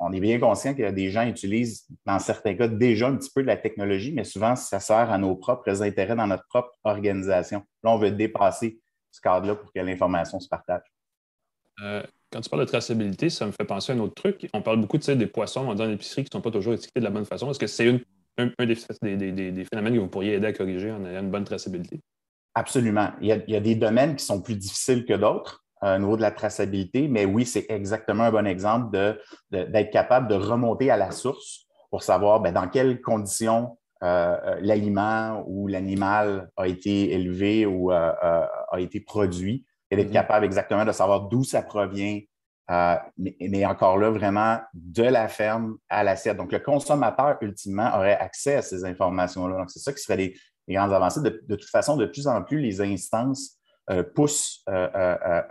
on 0.00 0.12
est 0.12 0.20
bien 0.20 0.40
conscient 0.40 0.74
que 0.74 0.90
des 0.90 1.10
gens 1.10 1.26
utilisent, 1.26 1.86
dans 2.06 2.18
certains 2.18 2.54
cas, 2.54 2.66
déjà 2.66 3.08
un 3.08 3.16
petit 3.16 3.30
peu 3.32 3.42
de 3.42 3.46
la 3.46 3.58
technologie, 3.58 4.12
mais 4.12 4.24
souvent, 4.24 4.56
ça 4.56 4.80
sert 4.80 5.10
à 5.10 5.18
nos 5.18 5.36
propres 5.36 5.82
intérêts 5.82 6.16
dans 6.16 6.26
notre 6.26 6.46
propre 6.48 6.70
organisation. 6.84 7.62
Là, 7.84 7.90
on 7.90 7.98
veut 7.98 8.10
dépasser 8.10 8.80
ce 9.10 9.20
cadre-là 9.20 9.56
pour 9.56 9.72
que 9.72 9.78
l'information 9.80 10.40
se 10.40 10.48
partage. 10.48 10.82
Euh, 11.82 12.02
quand 12.32 12.40
tu 12.40 12.48
parles 12.48 12.62
de 12.62 12.68
traçabilité, 12.68 13.28
ça 13.28 13.46
me 13.46 13.52
fait 13.52 13.64
penser 13.64 13.92
à 13.92 13.96
un 13.96 13.98
autre 13.98 14.14
truc. 14.14 14.48
On 14.54 14.62
parle 14.62 14.80
beaucoup 14.80 14.98
des 14.98 15.26
poissons 15.26 15.74
dans 15.74 15.84
l'épicerie 15.84 16.22
qui 16.22 16.30
ne 16.30 16.38
sont 16.38 16.42
pas 16.42 16.50
toujours 16.50 16.74
étiquetés 16.74 17.00
de 17.00 17.04
la 17.04 17.10
bonne 17.10 17.24
façon. 17.24 17.50
Est-ce 17.50 17.58
que 17.58 17.66
c'est 17.66 17.88
un, 18.38 18.64
des, 18.64 19.64
phénomènes 19.64 19.94
que 19.94 19.98
vous 19.98 20.08
pourriez 20.08 20.34
aider 20.34 20.46
à 20.46 20.52
corriger 20.52 20.92
en 20.92 21.04
ayant 21.04 21.20
une 21.20 21.30
bonne 21.30 21.44
traçabilité? 21.44 22.00
Absolument. 22.54 23.10
Il 23.20 23.28
y, 23.28 23.56
a, 23.56 23.60
des 23.60 23.74
domaines 23.74 24.16
qui 24.16 24.24
sont 24.24 24.40
plus 24.40 24.56
difficiles 24.56 25.04
que 25.04 25.14
d'autres 25.14 25.64
euh, 25.82 25.96
au 25.96 25.98
niveau 25.98 26.16
de 26.16 26.22
la 26.22 26.30
traçabilité, 26.30 27.08
mais 27.08 27.24
oui, 27.24 27.44
c'est 27.44 27.66
exactement 27.68 28.24
un 28.24 28.30
bon 28.30 28.46
exemple 28.46 28.96
d'être 29.50 29.90
capable 29.90 30.28
de 30.28 30.34
remonter 30.34 30.90
à 30.90 30.96
la 30.96 31.10
source 31.10 31.66
pour 31.90 32.02
savoir 32.02 32.40
ben, 32.40 32.52
dans 32.52 32.68
quelles 32.68 33.00
conditions 33.00 33.76
euh, 34.02 34.36
euh, 34.44 34.58
l'aliment 34.62 35.44
ou 35.46 35.66
l'animal 35.66 36.50
a 36.56 36.68
été 36.68 37.12
élevé 37.12 37.66
ou 37.66 37.90
a 37.90 38.48
été 38.78 39.00
produit 39.00 39.64
et 39.90 39.96
d'être 39.96 40.08
mm-hmm. 40.08 40.12
capable 40.12 40.44
exactement 40.44 40.84
de 40.84 40.92
savoir 40.92 41.22
d'où 41.22 41.44
ça 41.44 41.62
provient, 41.62 42.20
euh, 42.70 42.94
mais, 43.18 43.66
encore 43.66 43.98
là, 43.98 44.10
vraiment 44.10 44.60
de 44.74 45.02
la 45.02 45.26
ferme 45.26 45.76
à 45.88 46.04
l'assiette. 46.04 46.36
Donc, 46.36 46.52
le 46.52 46.60
consommateur, 46.60 47.36
ultimement, 47.40 47.90
aurait 47.96 48.16
accès 48.16 48.56
à 48.56 48.62
ces 48.62 48.84
informations-là. 48.84 49.56
Donc, 49.56 49.70
c'est 49.70 49.80
ça 49.80 49.92
qui 49.92 50.00
serait 50.00 50.16
les, 50.16 50.34
grandes 50.68 50.92
avancées. 50.92 51.20
De, 51.20 51.56
toute 51.56 51.68
façon, 51.68 51.96
de 51.96 52.06
plus 52.06 52.28
en 52.28 52.42
plus, 52.44 52.60
les 52.60 52.80
instances 52.80 53.56
euh, 53.90 54.04
poussent 54.04 54.62
euh, 54.68 55.42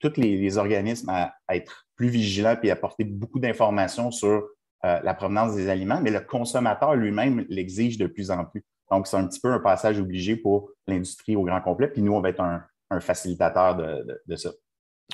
tous 0.00 0.16
les, 0.16 0.58
organismes 0.58 1.10
à, 1.10 1.32
être 1.50 1.86
plus 1.94 2.08
vigilants 2.08 2.56
et 2.60 2.70
à 2.70 2.72
apporter 2.72 3.04
beaucoup 3.04 3.38
d'informations 3.38 4.10
sur 4.10 4.42
la 4.82 5.14
provenance 5.14 5.54
des 5.54 5.68
aliments, 5.68 6.00
mais 6.00 6.10
le 6.10 6.18
consommateur 6.18 6.96
lui-même 6.96 7.46
l'exige 7.48 7.98
de 7.98 8.08
plus 8.08 8.32
en 8.32 8.44
plus. 8.44 8.64
Donc, 8.90 9.06
c'est 9.06 9.16
un 9.16 9.28
petit 9.28 9.38
peu 9.38 9.52
un 9.52 9.60
passage 9.60 10.00
obligé 10.00 10.34
pour 10.34 10.70
l'industrie 10.88 11.36
au 11.36 11.44
grand 11.44 11.60
complet. 11.60 11.86
Puis 11.86 12.02
nous, 12.02 12.12
on 12.12 12.20
va 12.20 12.30
être 12.30 12.40
un, 12.40 12.64
un 12.92 13.00
facilitateur 13.00 13.76
de, 13.76 14.36
ça. 14.36 14.50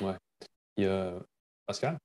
Oui. 0.01 0.85
Pascal? 1.65 1.97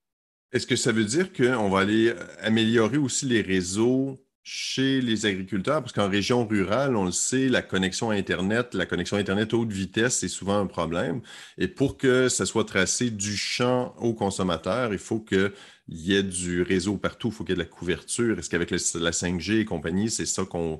Est-ce 0.52 0.66
que 0.66 0.76
ça 0.76 0.92
veut 0.92 1.04
dire 1.04 1.32
qu'on 1.32 1.68
va 1.68 1.80
aller 1.80 2.14
améliorer 2.40 2.96
aussi 2.96 3.26
les 3.26 3.40
réseaux 3.40 4.20
chez 4.44 5.00
les 5.00 5.26
agriculteurs? 5.26 5.80
Parce 5.80 5.92
qu'en 5.92 6.08
région 6.08 6.46
rurale, 6.46 6.94
on 6.94 7.06
le 7.06 7.10
sait, 7.10 7.48
la 7.48 7.62
connexion 7.62 8.10
Internet, 8.10 8.74
la 8.74 8.86
connexion 8.86 9.16
Internet 9.16 9.52
haute 9.52 9.72
vitesse, 9.72 10.18
c'est 10.18 10.28
souvent 10.28 10.60
un 10.60 10.66
problème. 10.66 11.22
Et 11.58 11.66
pour 11.66 11.96
que 11.96 12.28
ça 12.28 12.46
soit 12.46 12.64
tracé 12.64 13.10
du 13.10 13.36
champ 13.36 13.96
au 13.98 14.14
consommateur, 14.14 14.92
il 14.92 14.98
faut 14.98 15.18
qu'il 15.18 15.52
y 15.88 16.14
ait 16.14 16.22
du 16.22 16.62
réseau 16.62 16.98
partout, 16.98 17.28
il 17.28 17.34
faut 17.34 17.42
qu'il 17.42 17.56
y 17.56 17.60
ait 17.60 17.64
de 17.64 17.68
la 17.68 17.74
couverture. 17.76 18.38
Est-ce 18.38 18.48
qu'avec 18.50 18.70
la 18.70 18.78
5G 18.78 19.60
et 19.60 19.64
compagnie, 19.64 20.10
c'est 20.10 20.26
ça 20.26 20.44
qu'on 20.44 20.78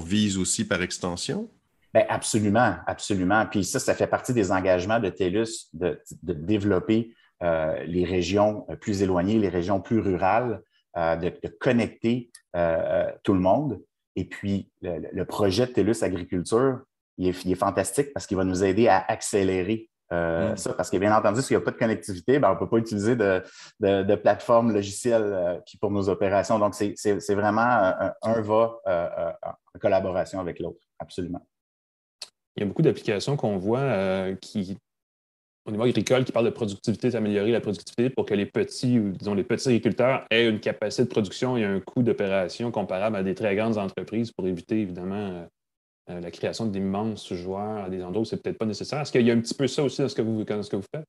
vise 0.00 0.36
aussi 0.36 0.64
par 0.64 0.82
extension? 0.82 1.48
Bien, 1.94 2.06
absolument, 2.08 2.76
absolument. 2.86 3.46
Puis 3.46 3.64
ça, 3.64 3.78
ça 3.78 3.94
fait 3.94 4.06
partie 4.06 4.32
des 4.32 4.50
engagements 4.50 4.98
de 4.98 5.10
TELUS 5.10 5.68
de, 5.74 6.00
développer 6.22 7.14
euh, 7.42 7.84
les 7.84 8.04
régions 8.04 8.66
plus 8.80 9.02
éloignées, 9.02 9.38
les 9.38 9.50
régions 9.50 9.80
plus 9.80 10.00
rurales, 10.00 10.62
euh, 10.96 11.16
de, 11.16 11.48
connecter 11.60 12.30
euh, 12.56 13.10
tout 13.22 13.34
le 13.34 13.40
monde. 13.40 13.82
Et 14.16 14.24
puis, 14.24 14.70
le, 14.80 15.24
projet 15.24 15.66
de 15.66 15.72
TELUS 15.72 16.02
Agriculture, 16.02 16.80
il 17.18 17.28
est, 17.28 17.54
fantastique 17.54 18.12
parce 18.14 18.26
qu'il 18.26 18.38
va 18.38 18.44
nous 18.44 18.64
aider 18.64 18.88
à 18.88 19.04
accélérer 19.08 19.90
mm. 20.10 20.56
ça. 20.56 20.72
Parce 20.72 20.88
que, 20.88 20.96
bien 20.96 21.14
entendu, 21.14 21.42
s'il 21.42 21.56
n'y 21.58 21.62
a 21.62 21.64
pas 21.64 21.72
de 21.72 21.78
connectivité, 21.78 22.38
ben, 22.38 22.50
on 22.50 22.54
ne 22.54 22.58
peut 22.58 22.68
pas 22.68 22.78
utiliser 22.78 23.16
de, 23.16 23.42
de, 23.80 24.14
plateforme 24.14 24.72
logicielle 24.72 25.60
qui 25.66 25.76
pour 25.76 25.90
nos 25.90 26.08
opérations. 26.08 26.58
Donc, 26.58 26.74
c'est 26.74 27.34
vraiment 27.34 27.60
un, 27.60 28.12
un 28.22 28.40
va 28.40 28.80
en 29.42 29.78
collaboration 29.78 30.40
avec 30.40 30.58
l'autre. 30.58 30.80
Absolument 30.98 31.46
il 32.56 32.60
y 32.60 32.62
a 32.62 32.66
beaucoup 32.66 32.82
d'applications 32.82 33.36
qu'on 33.36 33.56
voit 33.56 33.80
euh, 33.80 34.34
qui, 34.36 34.76
au 35.64 35.70
niveau 35.70 35.84
agricole, 35.84 36.24
qui 36.24 36.32
parlent 36.32 36.46
de 36.46 36.50
productivité, 36.50 37.10
d'améliorer 37.10 37.52
la 37.52 37.60
productivité 37.60 38.10
pour 38.10 38.26
que 38.26 38.34
les 38.34 38.46
petits, 38.46 38.98
disons 38.98 39.34
les 39.34 39.44
petits 39.44 39.68
agriculteurs 39.68 40.26
aient 40.30 40.48
une 40.48 40.60
capacité 40.60 41.04
de 41.04 41.08
production 41.08 41.56
et 41.56 41.64
un 41.64 41.80
coût 41.80 42.02
d'opération 42.02 42.70
comparable 42.70 43.16
à 43.16 43.22
des 43.22 43.34
très 43.34 43.54
grandes 43.56 43.78
entreprises 43.78 44.32
pour 44.32 44.46
éviter 44.46 44.80
évidemment 44.80 45.14
euh, 45.14 45.46
euh, 46.10 46.20
la 46.20 46.30
création 46.30 46.66
d'immenses 46.66 47.32
joueurs 47.32 47.84
à 47.84 47.90
des 47.90 48.02
endroits 48.02 48.22
où 48.22 48.24
c'est 48.24 48.42
peut-être 48.42 48.58
pas 48.58 48.66
nécessaire. 48.66 49.00
Est-ce 49.00 49.12
qu'il 49.12 49.26
y 49.26 49.30
a 49.30 49.34
un 49.34 49.40
petit 49.40 49.54
peu 49.54 49.66
ça 49.66 49.82
aussi 49.82 50.02
dans 50.02 50.08
ce 50.08 50.14
que 50.14 50.22
vous, 50.22 50.40
ce 50.40 50.70
que 50.70 50.76
vous 50.76 50.86
faites? 50.94 51.06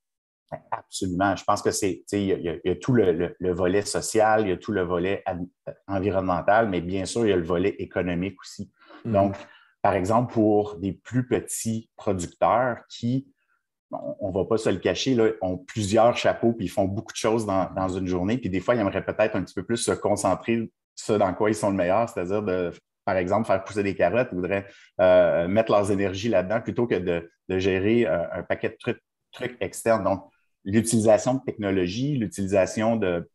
Absolument. 0.71 1.35
Je 1.35 1.43
pense 1.43 1.63
que 1.63 1.71
c'est, 1.71 2.03
il 2.11 2.25
y, 2.25 2.69
a, 2.69 2.75
tout 2.75 2.93
le, 2.93 3.53
volet 3.53 3.81
social, 3.81 4.41
il 4.41 4.49
y 4.49 4.51
a 4.51 4.57
tout 4.57 4.71
le 4.71 4.83
volet 4.83 5.23
environnemental, 5.87 6.69
mais 6.69 6.79
bien 6.79 7.05
sûr, 7.05 7.25
il 7.25 7.29
y 7.29 7.33
a 7.33 7.37
le 7.37 7.43
volet 7.43 7.75
économique 7.79 8.39
aussi. 8.39 8.69
Mm-hmm. 9.03 9.11
Donc, 9.11 9.35
par 9.83 9.93
exemple, 9.93 10.33
pour 10.33 10.77
des 10.77 10.93
plus 10.93 11.27
petits 11.27 11.91
producteurs 11.95 12.79
qui, 12.89 13.27
on 13.91 14.29
ne 14.29 14.33
va 14.33 14.45
pas 14.45 14.57
se 14.57 14.69
le 14.69 14.77
cacher, 14.77 15.13
là, 15.13 15.29
ont 15.41 15.57
plusieurs 15.57 16.17
chapeaux 16.17 16.53
puis 16.53 16.65
ils 16.65 16.69
font 16.69 16.85
beaucoup 16.85 17.11
de 17.11 17.17
choses 17.17 17.45
dans, 17.45 17.71
dans 17.75 17.89
une 17.89 18.07
journée. 18.07 18.39
Puis 18.39 18.49
des 18.49 18.61
fois, 18.61 18.73
ils 18.73 18.81
aimeraient 18.81 19.05
peut-être 19.05 19.35
un 19.35 19.43
petit 19.43 19.53
peu 19.53 19.63
plus 19.63 19.77
se 19.77 19.91
concentrer 19.91 20.71
sur 20.95 21.19
dans 21.19 21.33
quoi 21.35 21.51
ils 21.51 21.55
sont 21.55 21.69
le 21.69 21.75
meilleur, 21.75 22.09
c'est-à-dire 22.09 22.41
de 22.41 22.71
par 23.05 23.17
exemple, 23.17 23.47
faire 23.47 23.63
pousser 23.63 23.83
des 23.83 23.95
carottes, 23.95 24.29
ils 24.31 24.35
voudraient 24.35 24.65
euh, 25.01 25.47
mettre 25.47 25.71
leurs 25.71 25.91
énergies 25.91 26.29
là-dedans 26.29 26.61
plutôt 26.61 26.87
que 26.87 26.95
de, 26.95 27.29
gérer 27.59 28.07
euh, 28.07 28.23
un 28.31 28.43
paquet 28.43 28.69
de 28.69 28.99
trucs, 29.31 29.57
externes. 29.59 30.03
Donc, 30.03 30.23
l'utilisation 30.63 31.33
de 31.33 31.41
technologies, 31.45 32.17
l'utilisation 32.17 32.95
de, 32.95 33.29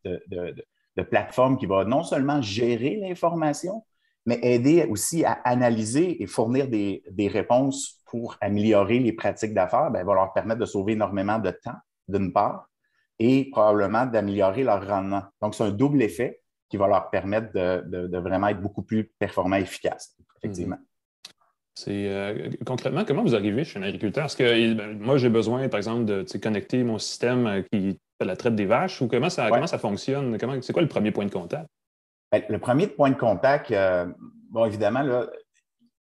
plateformes 1.10 1.58
qui 1.58 1.66
vont 1.66 1.84
non 1.84 2.02
seulement 2.02 2.42
gérer 2.42 2.96
l'information, 2.96 3.84
mais 4.28 4.38
aider 4.42 4.84
aussi 4.90 5.24
à 5.24 5.40
analyser 5.44 6.22
et 6.22 6.26
fournir 6.26 6.68
des, 6.68 7.02
réponses 7.32 8.02
pour 8.04 8.36
améliorer 8.42 8.98
les 8.98 9.14
pratiques 9.14 9.54
d'affaires, 9.54 9.90
ben, 9.90 10.04
va 10.04 10.12
leur 10.12 10.34
permettre 10.34 10.60
de 10.60 10.66
sauver 10.66 10.92
énormément 10.92 11.38
de 11.38 11.50
temps, 11.50 11.78
d'une 12.08 12.30
part, 12.30 12.68
et 13.18 13.48
probablement 13.50 14.04
d'améliorer 14.04 14.64
leur 14.64 14.86
rendement. 14.86 15.22
Donc, 15.40 15.54
c'est 15.54 15.64
un 15.64 15.70
double 15.70 16.02
effet 16.02 16.42
qui 16.68 16.76
va 16.76 16.88
leur 16.88 17.08
permettre 17.08 17.54
de, 17.54 18.18
vraiment 18.18 18.48
être 18.48 18.60
beaucoup 18.60 18.82
plus 18.82 19.10
performants 19.18 19.56
et 19.56 19.62
efficaces, 19.62 20.14
effectivement. 20.36 20.76
Mhm. 20.76 20.84
C'est 21.74 22.08
euh, 22.08 22.50
concrètement, 22.66 23.06
comment 23.06 23.22
vous 23.22 23.34
arrivez 23.34 23.64
chez 23.64 23.78
un 23.78 23.82
agriculteur? 23.82 24.26
Est-ce 24.26 24.36
que 24.36 24.74
ben, 24.74 24.98
moi, 24.98 25.16
j'ai 25.16 25.30
besoin, 25.30 25.66
par 25.70 25.78
exemple, 25.78 26.04
de 26.04 26.38
connecter 26.38 26.84
mon 26.84 26.98
système 26.98 27.46
euh, 27.46 27.62
qui 27.72 27.98
fait 28.20 28.26
la 28.26 28.36
traite 28.36 28.56
des 28.56 28.66
vaches 28.66 29.00
ou 29.00 29.08
comment 29.08 29.30
ça, 29.30 29.48
comment 29.48 29.66
ça 29.66 29.78
fonctionne? 29.78 30.36
c'est 30.60 30.72
quoi 30.74 30.82
le 30.82 30.88
premier 30.88 31.12
point 31.12 31.24
de 31.24 31.32
contact? 31.32 31.66
Ben, 32.30 32.42
le 32.48 32.58
premier 32.58 32.86
point 32.86 33.10
de 33.10 33.16
contact, 33.16 33.70
euh, 33.70 34.06
bon, 34.50 34.66
évidemment, 34.66 35.02
là, 35.02 35.26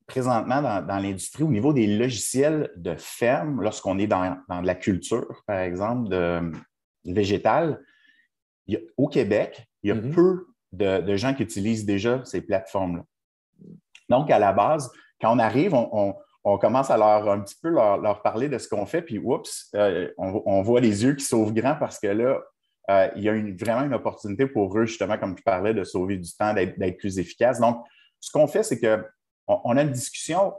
présentement 0.07 0.62
dans, 0.62 0.98
l'industrie, 0.98 1.42
au 1.42 1.48
niveau 1.48 1.72
des 1.72 1.87
logiciels 1.87 2.70
de 2.77 2.94
ferme, 2.96 3.62
lorsqu'on 3.62 3.98
est 3.98 4.07
dans, 4.07 4.37
de 4.48 4.66
la 4.66 4.74
culture, 4.74 5.42
par 5.46 5.59
exemple, 5.59 6.09
de, 6.09 6.53
végétale, 7.05 7.81
au 8.96 9.09
Québec, 9.09 9.66
il 9.83 9.88
y 9.88 9.92
a 9.92 9.94
mm-hmm. 9.94 10.14
peu 10.14 10.46
de, 10.72 11.16
gens 11.16 11.35
qui 11.35 11.42
utilisent 11.42 11.85
déjà 11.85 12.24
ces 12.24 12.42
plateformes-là. 12.42 13.05
Donc, 14.09 14.31
à 14.31 14.38
la 14.38 14.53
base, 14.53 14.90
quand 15.20 15.35
on 15.35 15.38
arrive, 15.38 15.74
on, 15.74 16.14
commence 16.59 16.90
à 16.90 16.98
leur 16.98 17.29
un 17.31 17.40
petit 17.40 17.57
peu 17.61 17.70
leur, 17.70 18.22
parler 18.22 18.48
de 18.48 18.59
ce 18.59 18.68
qu'on 18.68 18.87
fait, 18.87 19.03
puis 19.03 19.18
oups, 19.18 19.70
euh, 19.74 20.11
on, 20.18 20.62
voit 20.62 20.81
les 20.81 21.05
yeux 21.05 21.14
qui 21.14 21.24
sauvent 21.24 21.55
grand 21.55 21.77
parce 21.77 21.98
que 21.98 22.09
là, 22.09 22.40
euh, 22.90 23.09
il 23.16 23.23
y 23.23 23.29
a 23.29 23.33
vraiment 23.33 23.85
une 23.85 23.94
opportunité 23.94 24.47
pour 24.47 24.77
eux, 24.79 24.87
justement, 24.87 25.16
comme 25.18 25.35
tu 25.35 25.42
parlais, 25.42 25.73
de 25.73 25.85
sauver 25.85 26.16
du 26.16 26.31
temps, 26.35 26.53
d'être 26.53 26.99
plus 26.99 27.18
efficace. 27.18 27.59
Donc, 27.59 27.83
ce 28.20 28.31
qu'on 28.31 28.47
fait, 28.47 28.62
c'est 28.62 28.79
qu'on 28.79 29.61
on 29.64 29.77
a 29.77 29.83
une 29.83 29.90
discussion 29.90 30.55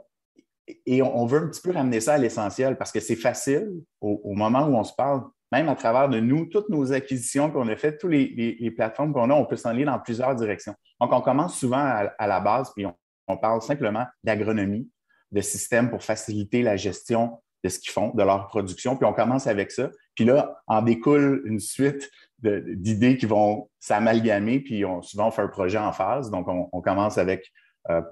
et 0.84 1.02
on, 1.02 1.26
veut 1.26 1.38
un 1.38 1.48
petit 1.48 1.60
peu 1.60 1.70
ramener 1.70 2.00
ça 2.00 2.14
à 2.14 2.18
l'essentiel 2.18 2.76
parce 2.76 2.90
que 2.90 3.00
c'est 3.00 3.16
facile 3.16 3.70
au, 4.00 4.34
moment 4.34 4.66
où 4.66 4.76
on 4.76 4.84
se 4.84 4.92
parle 4.94 5.22
même 5.52 5.68
à 5.68 5.76
travers 5.76 6.08
de 6.08 6.18
nous, 6.18 6.46
toutes 6.46 6.68
nos 6.68 6.92
acquisitions 6.92 7.50
qu'on 7.52 7.68
a 7.68 7.76
faites, 7.76 7.98
toutes 7.98 8.10
les, 8.10 8.70
plateformes 8.72 9.12
qu'on 9.12 9.30
a, 9.30 9.34
on 9.34 9.46
peut 9.46 9.54
s'en 9.54 9.70
aller 9.70 9.84
dans 9.84 9.98
plusieurs 10.00 10.34
directions. 10.34 10.74
Donc, 11.00 11.12
on 11.12 11.20
commence 11.20 11.56
souvent 11.56 11.78
à, 12.18 12.26
la 12.26 12.40
base, 12.40 12.72
puis 12.74 12.84
on, 13.28 13.36
parle 13.36 13.62
simplement 13.62 14.06
d'agronomie, 14.24 14.90
de 15.30 15.40
systèmes 15.40 15.88
pour 15.88 16.02
faciliter 16.02 16.62
la 16.62 16.76
gestion 16.76 17.40
de 17.62 17.68
ce 17.68 17.78
qu'ils 17.78 17.92
font, 17.92 18.10
de 18.10 18.22
leur 18.24 18.48
production, 18.48 18.96
puis 18.96 19.06
on 19.06 19.12
commence 19.12 19.46
avec 19.46 19.70
ça. 19.70 19.90
Puis 20.16 20.24
là, 20.24 20.60
en 20.66 20.82
découle 20.82 21.42
une 21.44 21.60
suite 21.60 22.10
d'idées 22.42 23.16
qui 23.16 23.26
vont 23.26 23.70
s'amalgamer, 23.78 24.60
puis 24.60 24.84
on, 24.84 25.02
souvent 25.02 25.28
on 25.28 25.30
fait 25.30 25.42
un 25.42 25.48
projet 25.48 25.78
en 25.78 25.92
phase. 25.92 26.30
Donc, 26.30 26.48
on, 26.48 26.80
commence 26.80 27.18
avec 27.18 27.52
euh, 27.90 28.02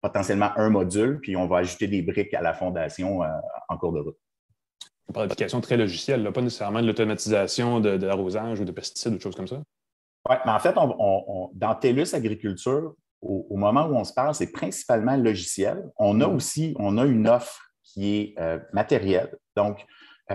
potentiellement 0.00 0.50
un 0.56 0.70
module, 0.70 1.18
puis 1.20 1.36
on 1.36 1.46
va 1.46 1.58
ajouter 1.58 1.88
des 1.88 2.02
briques 2.02 2.34
à 2.34 2.42
la 2.42 2.54
fondation 2.54 3.22
euh, 3.24 3.28
en 3.68 3.76
cours 3.76 3.92
de 3.92 4.00
route 4.00 4.16
on 5.10 5.12
parle 5.12 5.26
d'applications 5.26 5.60
très 5.60 5.76
logicielles, 5.76 6.30
pas 6.32 6.40
nécessairement 6.40 6.80
de 6.80 6.86
l'automatisation 6.86 7.80
de, 7.80 7.90
l'arrosage 7.90 8.60
ou 8.60 8.64
de 8.64 8.70
pesticides 8.70 9.12
ou 9.12 9.16
de 9.16 9.20
choses 9.20 9.34
comme 9.34 9.48
ça. 9.48 9.56
Oui, 10.28 10.36
mais 10.46 10.52
en 10.52 10.58
fait, 10.60 10.74
dans 10.74 11.74
TELUS 11.74 12.14
Agriculture, 12.14 12.94
au, 13.20 13.56
moment 13.56 13.86
où 13.86 13.96
on 13.96 14.04
se 14.04 14.14
parle, 14.14 14.34
c'est 14.34 14.52
principalement 14.52 15.16
logiciel. 15.16 15.82
On 15.98 16.20
a 16.20 16.28
mm. 16.28 16.34
aussi 16.34 16.74
on 16.78 16.96
a 16.96 17.04
une 17.04 17.28
offre 17.28 17.72
qui 17.82 18.14
est 18.14 18.34
euh, 18.38 18.60
matérielle. 18.72 19.36
Donc, 19.56 19.84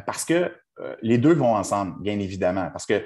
parce 0.05 0.25
que 0.25 0.51
euh, 0.79 0.95
les 1.01 1.17
deux 1.17 1.33
vont 1.33 1.55
ensemble, 1.55 2.01
bien 2.01 2.19
évidemment, 2.19 2.69
parce 2.71 2.85
que 2.85 3.05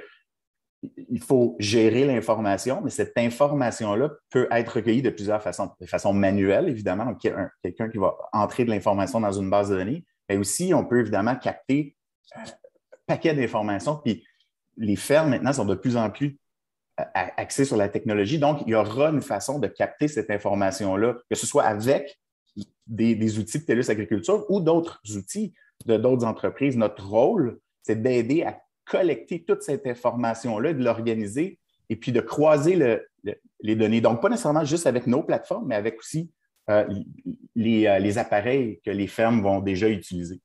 il 1.10 1.22
faut 1.22 1.58
gérer 1.60 2.06
l'information, 2.06 2.82
mais 2.82 2.90
cette 2.90 3.18
information-là 3.18 4.12
peut 4.30 4.48
être 4.50 4.78
recueillie 4.78 5.02
de 5.02 5.10
plusieurs 5.10 5.44
façons. 5.44 5.72
De 5.82 5.86
façon 5.86 6.14
manuelle, 6.14 6.70
évidemment, 6.70 7.14
quelqu'un 7.16 7.90
qui 7.90 7.98
va 7.98 8.16
entrer 8.32 8.64
de 8.64 8.70
l'information 8.70 9.20
dans 9.20 9.32
une 9.32 9.50
base 9.50 9.70
de 9.70 9.76
données, 9.76 10.06
mais 10.30 10.38
aussi, 10.38 10.74
on 10.74 10.86
peut 10.86 11.02
évidemment 11.02 11.36
capter 11.36 11.98
un 12.34 12.44
paquet 13.08 13.34
d'informations. 13.34 13.98
Puis 13.98 14.26
les 14.78 14.96
fermes, 14.96 15.32
maintenant, 15.32 15.52
sont 15.52 15.66
de 15.66 15.76
plus 15.76 15.98
en 15.98 16.10
plus 16.10 16.40
euh, 17.00 17.04
axées 17.14 17.66
sur 17.66 17.76
la 17.76 17.90
technologie. 17.90 18.40
Donc, 18.40 18.62
il 18.66 18.70
y 18.70 18.76
aura 18.76 19.10
une 19.10 19.22
façon 19.22 19.60
de 19.60 19.68
capter 19.68 20.08
cette 20.08 20.32
information-là, 20.32 21.16
que 21.30 21.36
ce 21.36 21.46
soit 21.46 21.64
avec 21.64 22.20
des, 22.88 23.40
outils 23.40 23.60
de 23.60 23.66
TELUS 23.66 23.90
Agriculture 23.90 24.46
ou 24.50 24.60
d'autres 24.60 25.02
outils 25.16 25.54
de 25.86 25.98
d'autres 25.98 26.26
entreprises. 26.26 26.78
Notre 26.78 27.08
rôle, 27.08 27.60
c'est 27.84 28.02
d'aider 28.02 28.44
à 28.44 28.60
collecter 28.86 29.44
toute 29.44 29.62
cette 29.62 29.86
information-là, 29.88 30.74
de 30.74 30.84
l'organiser 30.84 31.60
et 31.90 31.96
puis 31.96 32.12
de 32.12 32.22
croiser 32.22 33.00
les 33.62 33.76
données. 33.76 34.02
Donc, 34.02 34.22
pas 34.22 34.30
nécessairement 34.30 34.66
juste 34.66 34.88
avec 34.88 35.08
nos 35.08 35.24
plateformes, 35.24 35.68
mais 35.68 35.76
avec 35.76 36.00
aussi 36.00 36.32
euh, 36.70 36.86
euh, 36.88 38.00
les, 38.00 38.18
appareils 38.18 38.80
que 38.86 38.92
les 38.92 39.08
fermes 39.08 39.42
vont 39.42 39.60
déjà 39.60 39.90
utiliser. 39.90 40.40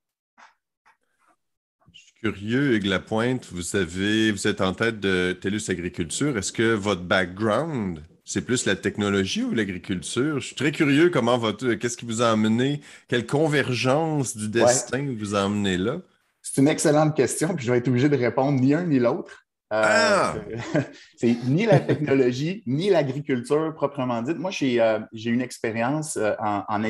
Je 1.93 2.01
suis 2.01 2.15
curieux, 2.15 2.75
Hugues 2.75 2.87
Lapointe, 2.87 3.47
vous, 3.53 3.77
avez, 3.77 4.33
vous 4.33 4.47
êtes 4.47 4.61
en 4.61 4.73
tête 4.73 5.01
de 5.01 5.33
TELUS 5.33 5.69
Agriculture. 5.69 6.39
Est-ce 6.39 6.53
que 6.53 6.75
votre 6.75 7.03
background, 7.03 8.03
c'est 8.25 8.43
plus 8.43 8.67
la 8.67 8.77
technologie 8.77 9.43
ou 9.43 9.53
l'agriculture? 9.53 10.41
Je 10.41 10.47
suis 10.47 10.57
très 10.57 10.73
curieux 10.73 11.11
comment 11.11 11.39
votre. 11.39 11.75
Qu'est-ce 11.75 11.97
qui 11.97 12.07
vous 12.07 12.23
a 12.23 12.31
amené? 12.31 12.81
Quelle 13.09 13.27
convergence 13.27 14.37
du 14.37 14.49
destin 14.49 15.15
vous 15.19 15.35
a 15.35 15.43
amené 15.43 15.77
là? 15.77 15.99
C'est 16.41 16.61
une 16.61 16.69
excellente 16.69 17.17
question, 17.17 17.55
puis 17.55 17.65
je 17.65 17.73
vais 17.73 17.79
être 17.79 17.89
obligé 17.89 18.09
de 18.09 18.17
répondre 18.17 18.61
ni 18.61 18.75
un 18.75 18.85
ni 18.85 18.99
l'autre. 18.99 19.45
Euh, 19.73 19.83
ah! 19.83 20.35
c'est 21.17 21.37
ni 21.47 21.67
la 21.67 21.81
technologie, 21.81 22.63
ni 22.67 22.91
l'agriculture 22.91 23.75
proprement 23.75 24.23
dite. 24.23 24.39
Moi, 24.39 24.51
j'ai 24.51 24.81
euh, 24.81 25.01
une 25.13 25.41
expérience 25.41 26.17
euh, 26.17 26.35
en, 26.39 26.85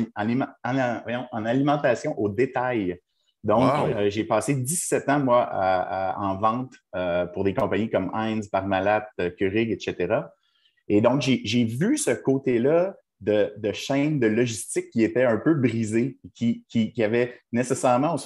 alimentation 1.44 2.18
au 2.18 2.28
détail. 2.28 3.00
Donc, 3.44 3.70
j'ai 4.08 4.24
passé 4.24 4.54
17 4.54 5.08
ans, 5.10 5.20
moi, 5.20 6.14
en 6.16 6.38
vente 6.38 6.72
pour 7.34 7.44
des 7.44 7.52
compagnies 7.52 7.90
comme 7.90 8.10
Heinz, 8.14 8.48
Parmalat, 8.48 9.06
Keurig, 9.38 9.70
etc. 9.70 10.22
Et 10.88 11.00
donc, 11.00 11.20
j'ai 11.20 11.64
vu 11.64 11.96
ce 11.98 12.10
côté-là 12.10 12.96
de, 13.20 13.50
chaîne 13.72 14.20
de 14.20 14.26
logistique 14.26 14.90
qui 14.90 15.02
était 15.02 15.24
un 15.24 15.38
peu 15.38 15.54
brisé, 15.54 16.18
qui, 16.34 16.92
avait 16.98 17.40
nécessairement, 17.52 18.16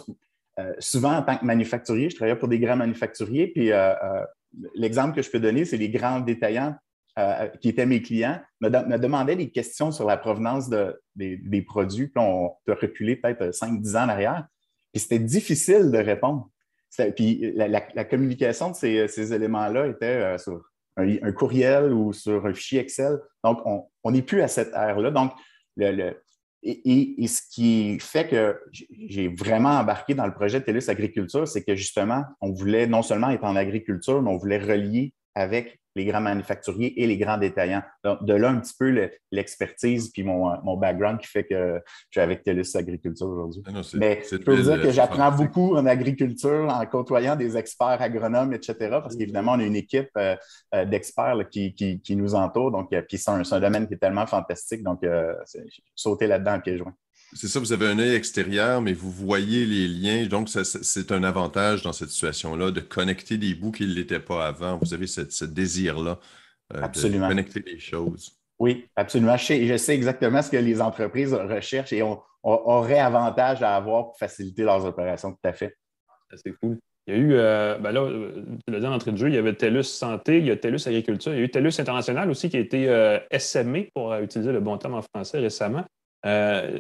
souvent 0.78 1.16
en 1.16 1.22
tant 1.22 1.36
que 1.36 1.44
manufacturier, 1.44 2.10
je 2.10 2.16
travaillais 2.16 2.38
pour 2.38 2.48
des 2.48 2.58
grands 2.58 2.76
manufacturiers, 2.76 3.46
puis 3.48 3.70
l'exemple 4.74 5.14
que 5.14 5.22
je 5.22 5.30
peux 5.30 5.40
donner, 5.40 5.64
c'est 5.64 5.76
les 5.76 5.90
grands 5.90 6.20
détaillants 6.20 6.74
euh, 7.18 7.48
qui 7.60 7.70
étaient 7.70 7.86
mes 7.86 8.00
clients 8.00 8.40
me, 8.60 8.68
demandaient 8.68 9.34
des 9.34 9.50
questions 9.50 9.90
sur 9.90 10.06
la 10.06 10.16
provenance 10.16 10.68
des, 10.68 11.62
produits. 11.66 12.06
Puis 12.06 12.22
on 12.22 12.52
peut 12.64 12.76
reculer 12.80 13.16
peut-être 13.16 13.50
5-10 13.50 13.96
ans 13.96 14.04
en 14.04 14.08
arrière. 14.08 14.46
Puis 14.92 15.00
c'était 15.00 15.18
difficile 15.18 15.90
de 15.90 15.98
répondre. 15.98 16.48
Puis 17.16 17.52
la, 17.56 18.04
communication 18.04 18.70
de 18.70 18.76
ces, 18.76 19.32
éléments-là 19.32 19.88
était 19.88 20.06
euh, 20.06 20.38
sur 20.38 20.62
un, 20.98 21.32
courriel 21.32 21.92
ou 21.92 22.12
sur 22.12 22.44
un 22.46 22.52
fichier 22.52 22.80
Excel. 22.80 23.18
Donc, 23.44 23.60
on 23.64 24.10
n'est 24.10 24.22
plus 24.22 24.42
à 24.42 24.48
cette 24.48 24.72
ère-là. 24.74 25.10
Donc, 25.10 25.32
le, 25.76 26.14
et, 26.62 27.26
ce 27.26 27.42
qui 27.50 27.98
fait 28.00 28.28
que 28.28 28.60
j'ai 29.08 29.28
vraiment 29.28 29.78
embarqué 29.78 30.14
dans 30.14 30.26
le 30.26 30.34
projet 30.34 30.60
TELUS 30.60 30.88
Agriculture, 30.88 31.46
c'est 31.46 31.62
que 31.62 31.74
justement, 31.74 32.24
on 32.40 32.52
voulait 32.52 32.86
non 32.86 33.02
seulement 33.02 33.30
être 33.30 33.44
en 33.44 33.56
agriculture, 33.56 34.20
mais 34.22 34.30
on 34.30 34.36
voulait 34.36 34.58
relier 34.58 35.12
avec 35.38 35.78
les 35.94 36.04
grands 36.04 36.20
manufacturiers 36.20 37.02
et 37.02 37.06
les 37.06 37.16
grands 37.16 37.38
détaillants. 37.38 37.82
Donc, 38.04 38.24
de 38.24 38.34
là, 38.34 38.50
un 38.50 38.60
petit 38.60 38.74
peu 38.78 39.10
l'expertise 39.32 40.10
puis 40.10 40.22
mon, 40.22 40.52
mon, 40.62 40.76
background 40.76 41.18
qui 41.18 41.26
fait 41.26 41.44
que 41.44 41.80
je 42.10 42.18
suis 42.18 42.20
avec 42.20 42.42
TELUS 42.44 42.76
Agriculture 42.76 43.26
aujourd'hui. 43.26 43.62
Ah 43.66 43.80
Mais 43.94 44.22
je 44.30 44.36
peux 44.36 44.54
vous 44.54 44.62
dire 44.62 44.80
que 44.80 44.90
j'apprends 44.90 45.32
beaucoup 45.32 45.76
en 45.76 45.86
agriculture 45.86 46.68
en 46.68 46.86
côtoyant 46.86 47.36
des 47.36 47.56
experts 47.56 48.00
agronomes, 48.00 48.52
etc. 48.52 48.76
Parce 48.90 49.16
qu'évidemment, 49.16 49.52
on 49.52 49.60
a 49.60 49.64
une 49.64 49.76
équipe 49.76 50.10
euh, 50.16 50.36
euh, 50.74 50.84
d'experts 50.84 51.48
qui, 51.50 51.74
qui, 51.74 52.16
nous 52.16 52.34
entoure. 52.34 52.70
Donc, 52.70 52.92
euh, 52.92 53.02
puis 53.02 53.18
c'est 53.18 53.30
un, 53.30 53.42
un, 53.50 53.60
domaine 53.60 53.88
qui 53.88 53.94
est 53.94 53.98
tellement 53.98 54.26
fantastique. 54.26 54.82
Donc, 54.82 55.04
sauter 55.94 56.26
là-dedans 56.26 56.52
à 56.52 56.58
pieds 56.60 56.78
joints. 56.78 56.94
C'est 57.34 57.48
ça, 57.48 57.60
vous 57.60 57.72
avez 57.72 57.86
un 57.86 57.98
œil 57.98 58.14
extérieur, 58.14 58.80
mais 58.80 58.94
vous 58.94 59.10
voyez 59.10 59.66
les 59.66 59.86
liens. 59.86 60.26
Donc, 60.26 60.48
c'est 60.48 61.12
un 61.12 61.22
avantage 61.22 61.82
dans 61.82 61.92
cette 61.92 62.08
situation-là 62.08 62.70
de 62.70 62.80
connecter 62.80 63.36
des 63.36 63.54
bouts 63.54 63.70
qui 63.70 63.86
ne 63.86 63.92
l'étaient 63.92 64.20
pas 64.20 64.46
avant. 64.46 64.78
Vous 64.78 64.94
avez 64.94 65.06
ce 65.06 65.44
désir-là 65.44 66.18
euh, 66.74 66.88
de 66.88 67.28
connecter 67.28 67.62
les 67.66 67.78
choses. 67.78 68.38
Oui, 68.58 68.88
absolument. 68.96 69.36
Je 69.36 69.44
sais, 69.44 69.66
je 69.66 69.76
sais, 69.76 69.94
exactement 69.94 70.42
ce 70.42 70.50
que 70.50 70.56
les 70.56 70.80
entreprises 70.80 71.32
recherchent 71.32 71.92
et 71.92 72.02
on, 72.02 72.20
auraient 72.42 72.98
avantage 72.98 73.62
à 73.62 73.76
avoir 73.76 74.06
pour 74.06 74.18
faciliter 74.18 74.62
leurs 74.62 74.84
opérations, 74.84 75.32
tout 75.32 75.48
à 75.48 75.52
fait. 75.52 75.76
C'est 76.34 76.52
cool. 76.52 76.78
Il 77.06 77.14
y 77.14 77.16
a 77.16 77.20
eu, 77.20 77.32
euh, 77.34 77.78
ben 77.78 77.92
là, 77.92 78.06
tu 78.66 78.72
l'as 78.72 78.80
dit 78.80 78.86
en 78.86 78.92
entrée 78.92 79.12
de 79.12 79.16
jeu, 79.16 79.28
il 79.28 79.34
y 79.34 79.38
avait 79.38 79.54
TELUS 79.54 79.84
Santé, 79.84 80.38
il 80.38 80.46
y 80.46 80.50
a 80.50 80.56
TELUS 80.56 80.86
Agriculture, 80.86 81.32
il 81.32 81.38
y 81.38 81.40
a 81.40 81.44
eu 81.44 81.50
TELUS 81.50 81.78
International 81.78 82.30
aussi 82.30 82.50
qui 82.50 82.56
a 82.56 82.60
été 82.60 82.88
euh, 82.88 83.18
SME, 83.36 83.88
pour 83.94 84.14
utiliser 84.16 84.52
le 84.52 84.60
bon 84.60 84.76
terme 84.76 84.94
en 84.94 85.02
français 85.02 85.38
récemment. 85.38 85.84
Euh, 86.26 86.78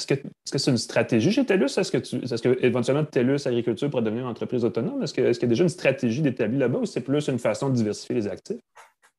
est-ce 0.00 0.52
que 0.52 0.58
c'est 0.58 0.70
une 0.70 0.78
stratégie 0.78 1.30
chez 1.30 1.44
TELUS? 1.46 1.78
Est-ce 1.78 1.92
que, 1.92 1.98
que 1.98 2.64
éventuellement 2.64 3.04
TELUS 3.04 3.46
Agriculture 3.46 3.90
pourrait 3.90 4.02
devenir 4.02 4.24
une 4.24 4.30
entreprise 4.30 4.64
autonome? 4.64 5.02
Est-ce, 5.02 5.14
qu'il 5.14 5.24
y 5.24 5.28
a 5.28 5.46
déjà 5.46 5.62
une 5.62 5.68
stratégie 5.68 6.20
d'établie 6.20 6.58
là-bas 6.58 6.80
ou 6.80 6.86
c'est 6.86 7.00
plus 7.00 7.28
une 7.28 7.38
façon 7.38 7.70
de 7.70 7.74
diversifier 7.74 8.14
les 8.14 8.26
actifs? 8.26 8.60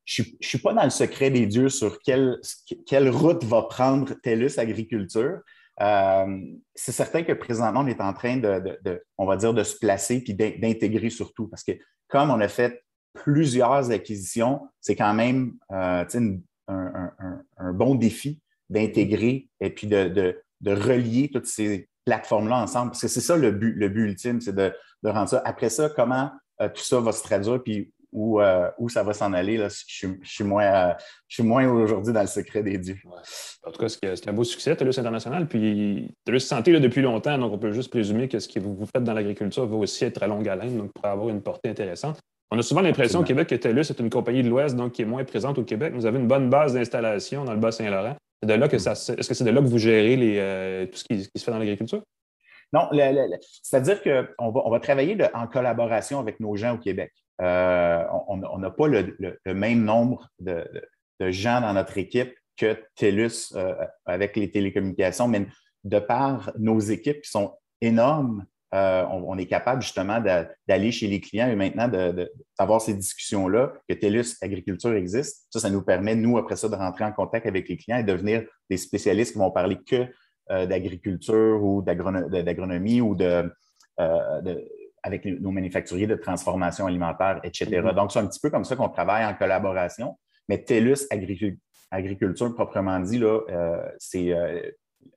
Je 0.04 0.22
ne 0.22 0.28
suis 0.42 0.60
pas 0.60 0.74
dans 0.74 0.84
le 0.84 0.90
secret 0.90 1.32
des 1.32 1.48
dieux 1.48 1.70
sur 1.70 2.00
quelle, 2.00 2.40
quelle 2.86 3.10
route 3.10 3.44
va 3.44 3.64
prendre 3.64 4.14
TELUS 4.22 4.60
Agriculture. 4.60 5.40
Euh, 5.82 6.38
c'est 6.74 6.92
certain 6.92 7.24
que 7.24 7.34
présentement, 7.34 7.82
on 7.82 7.88
est 7.88 8.02
en 8.02 8.14
train 8.14 8.38
de, 8.38 8.80
on 9.18 9.26
va 9.26 9.38
dire, 9.38 9.54
de 9.54 9.64
se 9.64 9.78
placer 9.78 10.22
puis 10.22 10.34
d'intégrer 10.34 11.10
surtout. 11.10 11.48
Parce 11.48 11.64
que 11.64 11.74
comme 12.08 12.30
on 12.30 12.40
a 12.40 12.48
fait 12.48 12.84
plusieurs 13.14 13.92
acquisitions, 13.92 14.62
c'est 14.80 14.96
quand 14.96 15.14
même 15.14 15.54
euh, 15.72 16.06
un, 16.68 17.74
bon 17.74 17.96
défi 17.96 18.42
d'intégrer 18.70 19.48
et 19.60 19.70
puis 19.70 19.88
de, 19.88 20.42
relier 20.66 21.30
toutes 21.32 21.46
ces 21.46 21.90
plateformes-là 22.06 22.58
ensemble. 22.58 22.92
Parce 22.92 23.02
que 23.02 23.08
c'est 23.08 23.22
ça 23.22 23.38
le 23.38 23.52
but, 23.52 23.74
le 23.74 23.90
but 23.90 24.06
ultime, 24.06 24.42
c'est 24.42 24.56
de, 24.56 24.74
rendre 25.04 25.30
ça. 25.30 25.42
Après 25.46 25.70
ça, 25.70 25.90
comment 25.90 26.32
euh, 26.62 26.70
tout 26.70 26.84
ça 26.84 27.00
va 27.00 27.12
se 27.12 27.22
traduire, 27.22 27.62
puis 27.62 27.92
où, 28.16 28.40
euh, 28.40 28.70
où 28.80 28.90
ça 28.90 29.04
va 29.04 29.14
s'en 29.14 29.34
aller. 29.34 29.58
Là, 29.58 29.68
je, 29.68 30.08
suis 30.24 30.44
moins, 30.44 30.64
euh, 30.64 30.94
moins 31.40 31.68
aujourd'hui 31.68 32.14
dans 32.14 32.22
le 32.22 32.28
secret 32.28 32.64
des 32.64 32.78
dieux. 32.78 32.98
En 33.64 33.72
tout 33.72 33.80
cas, 33.80 33.90
c'est 33.90 34.28
un 34.28 34.34
beau 34.34 34.46
succès, 34.46 34.76
TELUS 34.76 34.98
International. 34.98 35.48
Puis 35.48 36.16
TELUS 36.24 36.40
Santé 36.40 36.72
là, 36.72 36.80
depuis 36.80 37.02
longtemps, 37.02 37.38
donc 37.38 37.52
on 37.52 37.58
peut 37.58 37.74
juste 37.74 37.90
présumer 37.90 38.28
que 38.30 38.40
ce 38.40 38.48
que 38.48 38.60
vous 38.60 38.86
faites 38.86 39.04
dans 39.04 39.14
l'agriculture 39.14 39.68
va 39.68 39.76
aussi 39.76 40.06
être 40.06 40.24
à 40.24 40.28
longue 40.28 40.48
haleine, 40.48 40.78
donc 40.78 40.92
pourrait 40.94 41.10
avoir 41.10 41.30
une 41.30 41.42
portée 41.42 41.70
intéressante. 41.70 42.20
On 42.52 42.58
a 42.58 42.62
souvent 42.62 42.82
l'impression 42.82 43.20
au 43.20 43.24
Québec 43.24 43.50
que 43.50 43.56
TELUS 43.56 43.82
est 43.82 44.00
une 44.00 44.10
compagnie 44.10 44.44
de 44.44 44.50
l'Ouest, 44.50 44.76
donc 44.76 44.94
qui 44.94 45.02
est 45.02 45.06
moins 45.06 45.24
présente 45.26 45.58
au 45.58 45.64
Québec. 45.64 45.94
Vous 45.94 46.06
avez 46.06 46.20
une 46.20 46.28
bonne 46.28 46.50
base 46.50 46.74
d'installation 46.74 47.44
dans 47.44 47.54
le 47.54 47.60
Bas-Saint-Laurent. 47.60 48.16
C'est 48.46 48.54
de 48.54 48.60
là 48.60 48.68
que 48.68 48.78
ça. 48.78 48.92
Est-ce 48.92 49.28
que 49.28 49.34
c'est 49.34 49.44
de 49.44 49.50
là 49.50 49.60
que 49.60 49.66
vous 49.66 49.80
gérez 49.80 50.16
les, 50.16 50.38
euh, 50.38 50.86
tout 50.86 50.98
ce 50.98 51.04
qui, 51.04 51.24
se 51.24 51.44
fait 51.44 51.52
dans 51.52 51.58
l'agriculture? 51.58 52.04
Non, 52.74 52.90
c'est-à-dire 53.64 54.04
qu'on 54.04 54.52
va, 54.52 54.62
on 54.66 54.70
va 54.70 54.80
travailler 54.80 55.18
en 55.34 55.48
collaboration 55.48 56.20
avec 56.20 56.40
nos 56.40 56.56
gens 56.56 56.76
au 56.76 56.78
Québec. 56.78 57.12
Euh, 57.42 58.04
on 58.28 58.58
n'a 58.60 58.70
pas 58.70 58.88
le, 58.88 59.38
même 59.48 59.84
nombre 59.84 60.30
de, 60.40 60.64
gens 61.22 61.62
dans 61.62 61.74
notre 61.74 61.98
équipe 61.98 62.36
que 62.56 62.78
TELUS 62.96 63.54
euh, 63.56 63.74
avec 64.06 64.36
les 64.36 64.52
télécommunications, 64.52 65.28
mais 65.28 65.48
de 65.84 66.00
par 66.00 66.52
nos 66.60 66.80
équipes 66.80 67.22
qui 67.22 67.32
sont 67.32 67.56
énormes, 67.82 68.46
euh, 68.74 69.06
on, 69.10 69.38
est 69.38 69.46
capable 69.46 69.82
justement 69.82 70.20
d'aller 70.68 70.92
chez 70.92 71.08
les 71.08 71.22
clients 71.22 71.48
et 71.48 71.56
maintenant 71.56 71.88
d'avoir 71.88 72.82
ces 72.82 72.94
discussions-là, 72.94 73.74
que 73.88 73.94
TELUS 73.94 74.36
Agriculture 74.42 74.94
existe. 74.94 75.48
Ça, 75.50 75.60
ça 75.60 75.70
nous 75.70 75.82
permet, 75.82 76.16
nous, 76.16 76.38
après 76.38 76.56
ça, 76.56 76.68
de 76.68 76.76
rentrer 76.76 77.06
en 77.06 77.12
contact 77.12 77.46
avec 77.46 77.70
les 77.70 77.78
clients 77.78 78.00
et 78.00 78.04
devenir 78.04 78.44
des 78.70 78.78
spécialistes 78.78 79.34
qui 79.34 79.40
vont 79.40 79.52
parler 79.52 79.78
que 79.86 80.08
d'agriculture 80.66 81.64
ou 81.64 81.82
d'agronomie 81.82 83.02
ou 83.02 83.16
de, 83.16 83.52
avec 85.06 85.24
nos 85.26 85.52
manufacturiers 85.52 86.08
de 86.08 86.16
transformation 86.16 86.88
alimentaire, 86.88 87.40
etc. 87.44 87.66
Mm-hmm. 87.66 87.96
Donc, 87.96 88.12
c'est 88.12 88.20
un 88.20 88.26
petit 88.26 88.40
peu 88.40 88.50
comme 88.50 88.66
ça 88.66 88.76
qu'on 88.76 88.90
travaille 88.90 89.24
en 89.24 89.36
collaboration. 89.36 90.18
Mais 90.50 90.64
TELUS 90.64 91.08
Agriculture, 91.92 92.54
proprement 92.56 93.00
dit, 93.00 93.20
là, 93.20 93.40
euh, 93.50 93.88
c'est, 94.00 94.34
euh, 94.34 94.60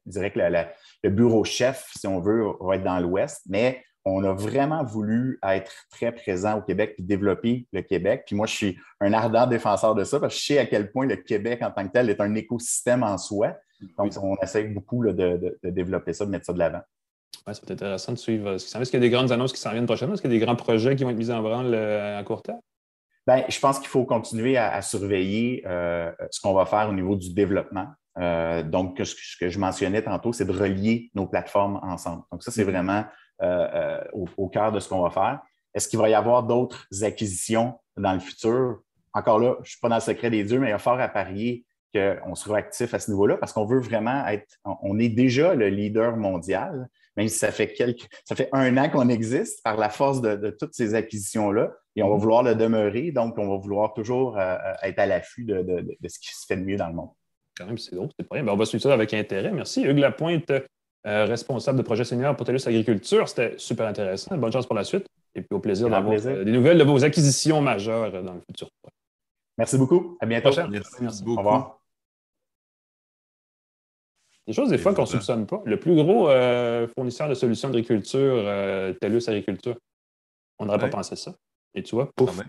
je 0.07 0.12
dirais 0.12 0.31
que 0.31 0.38
le 0.38 1.11
bureau 1.11 1.44
chef, 1.44 1.90
si 1.96 2.07
on 2.07 2.20
veut, 2.20 2.44
va 2.61 2.77
être 2.77 2.85
dans 2.85 2.98
l'Ouest, 2.98 3.42
mais 3.48 3.83
on 4.05 4.24
a 4.24 4.33
vraiment 4.33 4.85
voulu 4.85 5.38
être 5.42 5.72
très 5.90 6.12
présent 6.12 6.59
au 6.59 6.62
Québec 6.62 6.94
et 6.98 7.03
développer 7.03 7.66
le 7.72 7.83
Québec. 7.83 8.24
Puis 8.27 8.37
moi, 8.37 8.46
je 8.46 8.55
suis 8.55 8.79
un 9.01 9.12
ardent 9.12 9.46
défenseur 9.46 9.94
de 9.94 10.05
ça 10.05 10.18
parce 10.18 10.35
que 10.35 10.40
je 10.40 10.46
sais 10.46 10.59
à 10.59 10.66
quel 10.66 10.90
point 10.90 11.07
le 11.07 11.16
Québec 11.16 11.61
en 11.62 11.70
tant 11.70 11.87
que 11.87 11.92
tel 11.92 12.11
est 12.11 12.20
un 12.20 12.35
écosystème 12.35 13.03
en 13.03 13.18
soi. 13.18 13.57
Donc, 13.96 14.12
on 14.20 14.37
essaie 14.42 14.64
beaucoup 14.64 15.05
de, 15.05 15.12
de, 15.62 15.70
développer 15.70 16.12
ça, 16.12 16.24
de 16.24 16.31
mettre 16.31 16.46
ça 16.46 16.53
de 16.53 16.59
l'avant. 16.59 16.81
Ouais, 17.46 17.55
ça 17.55 17.61
être 17.62 17.70
intéressant 17.70 18.12
de 18.12 18.18
suivre. 18.18 18.55
Est-ce 18.55 18.90
qu'il 18.90 18.94
y 18.94 18.96
a 18.96 19.01
des 19.01 19.11
grandes 19.11 19.31
annonces 19.31 19.53
qui 19.53 19.61
s'en 19.61 19.70
viennent 19.70 19.87
prochainement? 19.87 20.14
Est-ce 20.14 20.22
qu'il 20.22 20.33
y 20.33 20.37
a 20.37 20.38
des 20.38 20.44
grands 20.44 20.57
projets 20.57 20.96
qui 20.96 21.05
vont 21.05 21.11
être 21.11 21.16
mis 21.16 21.31
en 21.31 21.42
branle 21.42 21.72
euh, 21.74 22.18
à 22.18 22.24
court 22.24 22.42
terme? 22.42 22.61
Bien, 23.27 23.44
je 23.48 23.61
pense 23.61 23.79
qu'il 23.79 23.88
faut 23.88 24.05
continuer 24.05 24.57
à, 24.57 24.81
surveiller 24.81 25.62
euh, 25.66 26.11
ce 26.31 26.40
qu'on 26.40 26.55
va 26.55 26.64
faire 26.64 26.88
au 26.88 26.94
niveau 26.94 27.14
du 27.14 27.35
développement. 27.35 27.87
Euh, 28.19 28.63
donc, 28.63 29.01
ce 29.05 29.37
que 29.39 29.49
je 29.49 29.59
mentionnais 29.59 30.03
tantôt, 30.03 30.33
c'est 30.33 30.45
de 30.45 30.53
relier 30.53 31.11
nos 31.15 31.27
plateformes 31.27 31.81
ensemble. 31.83 32.23
Donc, 32.33 32.43
ça, 32.43 32.51
c'est 32.51 32.65
mm-hmm. 32.65 32.71
vraiment 32.71 33.05
au, 34.13 34.49
cœur 34.49 34.73
de 34.73 34.81
ce 34.81 34.89
qu'on 34.89 35.03
va 35.03 35.11
faire. 35.11 35.41
Est-ce 35.75 35.89
qu'il 35.89 35.99
va 35.99 36.09
y 36.09 36.15
avoir 36.15 36.43
d'autres 36.43 36.87
acquisitions 37.03 37.79
dans 37.97 38.13
le 38.13 38.19
futur? 38.19 38.81
Encore 39.13 39.39
là, 39.39 39.55
je 39.59 39.61
ne 39.61 39.67
suis 39.67 39.81
pas 39.81 39.89
dans 39.89 39.97
le 39.97 40.01
secret 40.01 40.31
des 40.31 40.43
dieux, 40.43 40.59
mais 40.59 40.69
il 40.69 40.71
y 40.71 40.73
a 40.73 40.79
fort 40.79 40.99
à 40.99 41.09
parier 41.09 41.65
qu'on 41.95 42.35
sera 42.35 42.59
actif 42.59 42.93
à 42.95 42.99
ce 42.99 43.11
niveau-là 43.11 43.37
parce 43.37 43.53
qu'on 43.53 43.65
veut 43.65 43.81
vraiment 43.81 44.27
être, 44.27 44.59
on 44.65 44.99
est 44.99 45.09
déjà 45.09 45.55
le 45.55 45.69
leader 45.69 46.17
mondial, 46.17 46.89
même 47.17 47.29
si 47.29 47.39
ça 47.39 47.51
fait 47.51 47.73
quelques, 47.73 48.09
ça 48.25 48.37
fait 48.37 48.49
un 48.53 48.77
an 48.77 48.91
qu'on 48.91 49.09
existe 49.09 49.63
par 49.65 49.77
la 49.77 49.89
force 49.89 50.21
de, 50.21 50.51
toutes 50.59 50.75
ces 50.75 50.95
acquisitions-là, 50.95 51.73
et 51.97 52.03
on 52.03 52.09
va 52.09 52.15
mhm. 52.15 52.21
vouloir 52.21 52.43
le 52.43 52.55
demeurer, 52.55 53.11
donc 53.11 53.39
on 53.39 53.49
va 53.49 53.57
vouloir 53.57 53.93
toujours 53.95 54.39
euh, 54.39 54.57
euh, 54.57 54.75
être 54.83 54.99
à 54.99 55.07
l'affût 55.07 55.45
de, 55.45 55.85
ce 56.07 56.19
qui 56.19 56.35
se 56.35 56.47
fait 56.47 56.57
de 56.57 56.63
mieux 56.63 56.77
dans 56.77 56.89
le 56.89 56.95
monde. 56.95 57.11
Quand 57.59 57.66
même, 57.66 57.79
c'est 57.79 57.94
drôle, 57.94 58.09
c'est 58.18 58.27
pas 58.27 58.37
rien. 58.37 58.44
Ben, 58.44 58.53
on 58.53 58.57
va 58.57 58.64
suivre 58.64 58.83
ça 58.83 58.94
avec 58.94 59.12
intérêt. 59.12 59.51
Merci. 59.51 59.83
Hugues 59.83 59.99
Lapointe, 59.99 60.51
euh, 60.51 61.25
responsable 61.25 61.79
de 61.79 61.83
projet 61.83 62.05
senior 62.05 62.37
pour 62.37 62.47
TELUS 62.47 62.66
Agriculture. 62.66 63.29
C'était 63.29 63.59
super 63.59 63.88
intéressant. 63.88 64.37
Bonne 64.37 64.53
chance 64.53 64.66
pour 64.66 64.77
la 64.77 64.85
suite. 64.85 65.07
Et 65.35 65.42
puis 65.42 65.55
au 65.55 65.59
plaisir 65.59 65.88
d'avoir 65.88 66.21
des 66.21 66.53
nouvelles 66.53 66.79
de 66.79 66.85
vos 66.85 67.05
acquisitions 67.05 67.61
majeures 67.61 68.23
dans 68.23 68.35
le 68.35 68.40
futur. 68.40 68.68
Merci 69.57 69.77
beaucoup. 69.77 70.16
À 70.21 70.27
bientôt. 70.27 70.51
Merci, 71.01 71.25
beaucoup. 71.25 71.35
Au 71.35 71.38
revoir. 71.38 71.81
Des 74.47 74.53
choses, 74.53 74.71
des 74.71 74.79
fois, 74.79 74.94
qu'on 74.94 75.03
ne 75.03 75.07
soupçonne 75.07 75.47
pas. 75.47 75.61
Le 75.66 75.79
plus 75.79 75.94
gros 75.94 76.31
euh, 76.31 76.88
fournisseur 76.88 77.29
de 77.29 77.35
solutions 77.35 77.68
d'agriculture, 77.68 78.42
euh, 78.47 78.94
TELUS 78.94 79.29
Agriculture, 79.29 79.77
on 80.59 80.66
n'aurait 80.66 80.79
pas 80.79 80.88
pensé 80.88 81.16
ça. 81.16 81.35
Et 81.75 81.83
tu 81.83 81.94
vois, 81.97 82.11
pouf. 82.16 82.40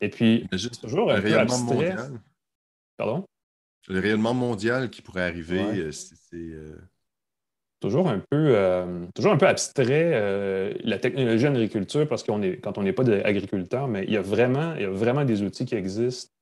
Et 0.00 0.08
puis, 0.08 0.46
c'est 0.56 0.80
toujours 0.80 1.10
un 1.10 1.20
peu 1.20 1.36
abstrait. 1.36 1.74
Mondial. 1.74 2.20
Pardon? 2.96 3.24
Le 3.88 4.00
rayonnement 4.00 4.34
mondial 4.34 4.90
qui 4.90 5.02
pourrait 5.02 5.22
arriver, 5.22 5.60
euh, 5.60 5.92
c'est. 5.92 6.52
Toujours 7.80 8.08
un 8.08 8.18
peu, 8.18 8.56
toujours 9.14 9.30
un 9.30 9.36
peu 9.36 9.46
abstrait 9.46 10.74
la 10.82 10.98
technologie 10.98 11.46
en 11.46 11.54
agriculture 11.54 12.08
parce 12.08 12.24
qu'on 12.24 12.42
est 12.42 12.56
quand 12.56 12.76
on 12.76 12.82
n'est 12.82 12.92
pas 12.92 13.08
agriculteur, 13.24 13.86
mais 13.86 14.02
il 14.02 14.12
y 14.12 14.16
a 14.16 14.20
vraiment, 14.20 14.74
il 14.74 14.82
y 14.82 14.84
a 14.84 14.90
vraiment 14.90 15.24
des 15.24 15.42
outils 15.42 15.64
qui 15.64 15.76
existent 15.76 16.32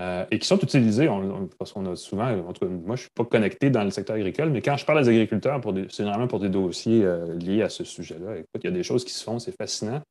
euh, 0.00 0.26
et 0.32 0.40
qui 0.40 0.48
sont 0.48 0.58
utilisés, 0.58 1.08
parce 1.56 1.72
qu'on 1.72 1.86
a 1.86 1.94
souvent, 1.94 2.28
en 2.28 2.52
tout 2.52 2.66
cas, 2.66 2.66
moi, 2.66 2.96
je 2.96 3.02
ne 3.02 3.06
suis 3.06 3.10
pas 3.14 3.24
connecté 3.24 3.70
dans 3.70 3.84
le 3.84 3.90
secteur 3.90 4.16
agricole, 4.16 4.50
mais 4.50 4.60
quand 4.60 4.76
je 4.76 4.84
parle 4.84 4.98
aux 4.98 5.08
agriculteurs, 5.08 5.60
c'est 5.88 5.98
généralement 5.98 6.26
pour 6.26 6.40
des 6.40 6.48
dossiers 6.48 7.04
euh, 7.04 7.38
liés 7.38 7.62
à 7.62 7.68
ce 7.68 7.84
sujet-là. 7.84 8.38
Écoute, 8.38 8.48
il 8.56 8.64
y 8.64 8.68
a 8.68 8.72
des 8.72 8.82
choses 8.82 9.04
qui 9.04 9.12
se 9.12 9.22
font, 9.22 9.38
c'est 9.38 9.56
fascinant. 9.56 10.02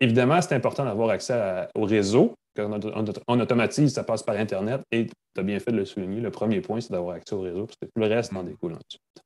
Évidemment, 0.00 0.40
c'est 0.40 0.54
important 0.54 0.84
d'avoir 0.84 1.10
accès 1.10 1.68
au 1.74 1.84
réseau. 1.84 2.34
Quand 2.56 2.80
on, 3.28 3.40
automatise, 3.40 3.92
ça 3.92 4.04
passe 4.04 4.22
par 4.22 4.36
Internet. 4.36 4.82
Et 4.90 5.06
tu 5.06 5.12
as 5.38 5.42
bien 5.42 5.58
fait 5.58 5.72
de 5.72 5.76
le 5.76 5.84
souligner. 5.84 6.20
Le 6.20 6.30
premier 6.30 6.60
point, 6.60 6.80
c'est 6.80 6.92
d'avoir 6.92 7.16
accès 7.16 7.34
au 7.34 7.40
réseau, 7.40 7.66
parce 7.66 7.76
que 7.76 7.86
tout 7.86 8.00
le 8.00 8.06
reste 8.06 8.32
en 8.34 8.42
découle 8.42 8.72
ensuite. 8.72 9.24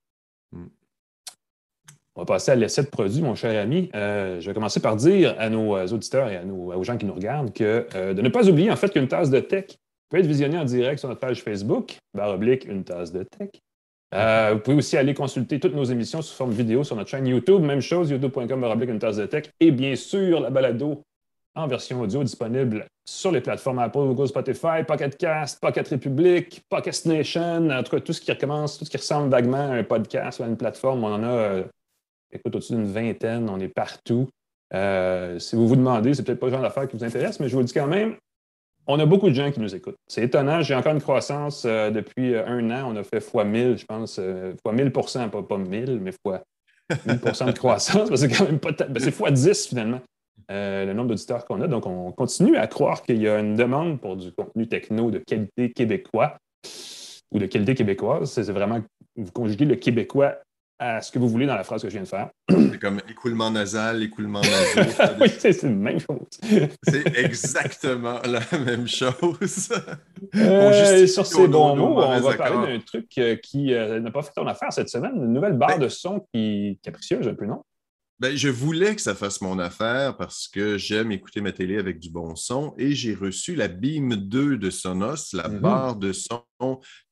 Mm. 0.53 0.67
On 2.15 2.23
va 2.23 2.27
passer 2.27 2.51
à 2.53 2.55
l'essai 2.55 2.83
de 2.83 2.89
produit, 2.89 3.23
mon 3.23 3.35
cher 3.35 3.59
ami. 3.61 3.91
Euh, 3.95 4.39
je 4.39 4.47
vais 4.47 4.55
commencer 4.55 4.81
par 4.81 4.97
dire 4.97 5.35
à 5.39 5.49
nos 5.49 5.77
euh, 5.77 5.87
auditeurs 5.87 6.29
et 6.29 6.37
à 6.37 6.45
nos, 6.45 6.73
aux 6.73 6.85
gens 6.85 6.99
qui 6.99 7.07
nous 7.07 7.15
regardent 7.15 7.55
que 7.55 7.87
euh, 7.95 8.13
de 8.13 8.21
ne 8.21 8.29
pas 8.29 8.49
oublier 8.51 8.71
en 8.71 8.77
fait 8.77 8.91
qu'une 8.91 9.09
tasse 9.09 9.31
de 9.31 9.41
tech 9.41 9.79
peut 10.11 10.19
être 10.19 10.27
visionnée 10.27 10.59
en 10.59 10.65
direct 10.65 10.99
sur 10.99 11.09
notre 11.09 11.21
page 11.21 11.43
Facebook, 11.43 11.97
barre 12.13 12.35
oblique, 12.35 12.67
une 12.67 12.85
tasse 12.85 13.13
de 13.13 13.23
tech. 13.23 13.49
Vous 14.13 14.59
pouvez 14.61 14.77
aussi 14.77 14.97
aller 14.97 15.15
consulter 15.15 15.59
toutes 15.59 15.75
nos 15.75 15.85
émissions 15.85 16.23
sous 16.23 16.35
forme 16.35 16.53
vidéo 16.53 16.85
sur 16.85 16.97
notre 16.97 17.11
chaîne 17.11 17.27
YouTube. 17.27 17.63
Même 17.63 17.81
chose, 17.81 18.11
youtube.com, 18.11 18.65
une 18.89 18.99
tasse 18.99 19.17
de 19.17 19.27
tech. 19.27 19.51
Et 19.61 19.71
bien 19.71 19.97
sûr, 19.97 20.41
la 20.41 20.51
balado 20.51 21.03
en 21.55 21.67
version 21.67 22.01
audio 22.01 22.23
disponible 22.23 22.87
sur 23.05 23.31
les 23.31 23.41
plateformes 23.41 23.79
Apple, 23.79 23.99
Google, 23.99 24.29
Spotify, 24.29 24.85
Pocket 24.87 25.17
Cast, 25.19 25.61
Pocket 25.61 25.87
Republic, 25.89 26.63
Pocket 26.69 27.05
Nation, 27.05 27.69
en 27.69 27.83
tout 27.83 27.91
cas 27.91 28.01
tout 28.01 28.13
ce 28.13 28.21
qui 28.21 28.31
recommence, 28.31 28.79
tout 28.79 28.85
ce 28.85 28.91
qui 28.91 28.97
ressemble 28.97 29.31
vaguement 29.31 29.71
à 29.71 29.75
un 29.75 29.85
podcast 29.85 30.39
ou 30.39 30.45
à 30.45 30.47
une 30.47 30.57
plateforme. 30.57 31.05
On 31.05 31.13
en 31.13 31.25
a 31.25 31.65
écoute, 32.33 32.57
au-dessus 32.57 32.73
d'une 32.73 32.87
vingtaine, 32.87 33.49
on 33.49 33.61
est 33.61 33.69
partout. 33.69 34.29
Euh, 34.75 35.39
si 35.39 35.55
vous 35.55 35.69
vous 35.69 35.77
demandez, 35.77 36.15
c'est 36.15 36.23
peut-être 36.23 36.41
pas 36.41 36.47
le 36.47 36.53
genre 36.53 36.63
d'affaires 36.63 36.89
qui 36.89 36.97
vous 36.97 37.05
intéresse, 37.05 37.39
mais 37.41 37.49
je 37.49 37.55
vous 37.55 37.61
le 37.61 37.67
dis 37.67 37.75
quand 37.75 37.87
même, 37.87 38.17
on 38.87 38.99
a 38.99 39.07
beaucoup 39.07 39.29
de 39.29 39.35
gens 39.35 39.51
qui 39.51 39.61
nous 39.61 39.75
écoutent. 39.75 39.99
C'est 40.09 40.25
étonnant, 40.25 40.61
j'ai 40.63 40.75
encore 40.75 40.93
une 40.93 41.01
croissance 41.01 41.65
euh, 41.65 41.91
depuis 41.91 42.35
euh, 42.35 42.47
un 42.47 42.71
an. 42.71 42.93
On 42.93 42.97
a 42.97 43.05
fait 43.05 43.21
fois 43.21 43.45
1000, 43.45 43.79
je 43.79 43.85
pense, 43.85 44.21
fois 44.63 44.73
1000 44.73 44.93
pas, 44.93 45.03
pas 45.43 45.59
1000, 45.59 46.01
mais 46.01 46.13
fois 46.25 46.43
1000% 46.91 47.47
de 47.47 47.53
croissance. 47.53 48.11
c'est 48.15 48.29
quand 48.29 48.45
même 48.45 48.59
pas. 48.59 48.73
Ben, 48.73 49.01
c'est 49.01 49.13
fois 49.13 49.31
10 49.31 49.69
finalement. 49.69 50.01
euh, 50.51 50.85
le 50.85 50.93
nombre 50.93 51.09
d'auditeurs 51.11 51.45
qu'on 51.45 51.61
a. 51.61 51.69
Donc, 51.69 51.87
on 51.87 52.13
continue 52.13 52.57
à 52.57 52.67
croire 52.67 53.03
qu'il 53.03 53.21
y 53.23 53.29
a 53.29 53.39
une 53.39 53.55
demande 53.55 54.01
pour 54.01 54.17
du 54.17 54.33
contenu 54.33 54.69
techno 54.69 55.11
de 55.11 55.19
qualité 55.19 55.73
québécois 55.73 56.37
ou 57.33 57.39
de 57.39 57.47
qualité 57.47 57.75
québécoise. 57.75 58.31
C'est 58.31 58.51
vraiment, 58.51 58.81
vous 59.17 59.33
conjuguez 59.33 59.65
le 59.65 59.77
québécois 59.77 60.37
à 60.83 61.01
ce 61.01 61.13
que 61.13 61.19
vous 61.21 61.29
voulez 61.29 61.47
dans 61.47 61.55
la 61.55 61.63
phrase 61.63 61.83
que 61.83 61.89
je 61.89 61.93
viens 61.93 62.03
de 62.03 62.09
faire. 62.09 62.31
C'est 62.51 62.81
comme 62.81 63.01
écoulement 63.09 63.51
nasal, 63.51 64.03
écoulement 64.03 64.41
nasal. 64.41 65.17
oui, 65.21 65.29
c'est 65.39 65.63
la 65.63 65.69
même 65.69 66.01
chose. 66.01 66.27
c'est 66.83 67.17
exactement 67.17 68.19
la 68.25 68.59
même 68.59 68.89
chose. 68.89 69.73
Euh, 70.35 71.07
sur 71.07 71.25
ces 71.25 71.47
bons 71.47 71.77
mots, 71.77 72.03
on 72.03 72.21
va 72.21 72.35
parler 72.35 72.73
d'un 72.73 72.81
truc 72.81 73.07
euh, 73.19 73.37
qui 73.37 73.73
euh, 73.73 74.01
n'a 74.01 74.11
pas 74.11 74.23
fait 74.23 74.33
ton 74.35 74.47
affaire 74.47 74.73
cette 74.73 74.89
semaine, 74.89 75.13
une 75.15 75.33
nouvelle 75.33 75.57
barre 75.57 75.79
ben 75.79 75.85
de 75.85 75.89
son 75.89 76.27
qui 76.35 76.81
capricieuse 76.83 77.29
un 77.29 77.35
peu, 77.35 77.47
non? 77.47 77.63
Ben, 78.19 78.37
je 78.37 78.49
voulais 78.49 78.95
que 78.95 79.03
ça 79.03 79.17
fasse 79.17 79.41
mon 79.41 79.59
affaire 79.59 80.17
parce 80.17 80.47
que 80.47 80.79
j'aime 80.79 81.11
écouter 81.11 81.41
ma 81.41 81.51
télé 81.51 81.79
avec 81.79 81.99
du 81.99 82.09
bon 82.09 82.37
son 82.37 82.73
et 82.79 82.93
j'ai 82.93 83.15
reçu 83.15 83.57
la 83.57 83.67
Beam 83.67 84.15
2 84.15 84.59
de 84.59 84.71
Sonos, 84.71 85.33
la 85.33 85.49
mm-hmm. 85.49 85.59
barre 85.59 85.97
de 85.97 86.13
son 86.13 86.43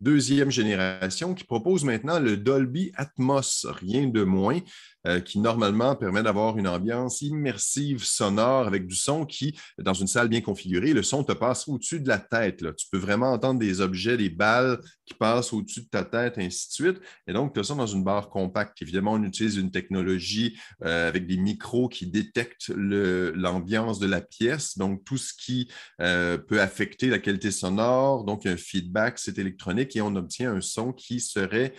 deuxième 0.00 0.50
génération 0.50 1.34
qui 1.34 1.44
propose 1.44 1.84
maintenant 1.84 2.18
le 2.18 2.36
Dolby 2.36 2.92
Atmos, 2.96 3.66
rien 3.66 4.06
de 4.06 4.22
moins. 4.22 4.60
Euh, 5.06 5.18
qui 5.18 5.38
normalement 5.38 5.96
permet 5.96 6.22
d'avoir 6.22 6.58
une 6.58 6.68
ambiance 6.68 7.22
immersive 7.22 8.04
sonore 8.04 8.66
avec 8.66 8.86
du 8.86 8.94
son 8.94 9.24
qui, 9.24 9.58
dans 9.78 9.94
une 9.94 10.06
salle 10.06 10.28
bien 10.28 10.42
configurée, 10.42 10.92
le 10.92 11.02
son 11.02 11.24
te 11.24 11.32
passe 11.32 11.66
au-dessus 11.68 12.00
de 12.00 12.08
la 12.08 12.18
tête. 12.18 12.58
Tu 12.76 12.86
peux 12.92 12.98
vraiment 12.98 13.32
entendre 13.32 13.58
des 13.58 13.80
objets, 13.80 14.18
des 14.18 14.28
balles 14.28 14.78
qui 15.06 15.14
passent 15.14 15.54
au-dessus 15.54 15.80
de 15.80 15.88
ta 15.88 16.04
tête, 16.04 16.34
ainsi 16.36 16.68
de 16.68 16.72
suite. 16.72 17.00
Et 17.26 17.32
donc, 17.32 17.54
tu 17.54 17.60
as 17.60 17.64
ça 17.64 17.74
dans 17.74 17.86
une 17.86 18.04
barre 18.04 18.28
compacte. 18.28 18.82
Évidemment, 18.82 19.12
on 19.12 19.22
utilise 19.22 19.56
une 19.56 19.70
technologie 19.70 20.58
euh, 20.84 21.08
avec 21.08 21.26
des 21.26 21.38
micros 21.38 21.88
qui 21.88 22.06
détectent 22.06 22.68
l'ambiance 22.68 24.00
de 24.00 24.06
la 24.06 24.20
pièce, 24.20 24.76
donc 24.76 25.02
tout 25.06 25.16
ce 25.16 25.32
qui 25.32 25.70
euh, 26.02 26.36
peut 26.36 26.60
affecter 26.60 27.08
la 27.08 27.18
qualité 27.18 27.50
sonore. 27.50 28.24
Donc, 28.24 28.44
un 28.44 28.58
feedback, 28.58 29.18
c'est 29.18 29.38
électronique 29.40 29.96
et 29.96 30.00
on 30.00 30.14
obtient 30.16 30.54
un 30.54 30.60
son 30.60 30.92
qui 30.92 31.20
serait 31.20 31.74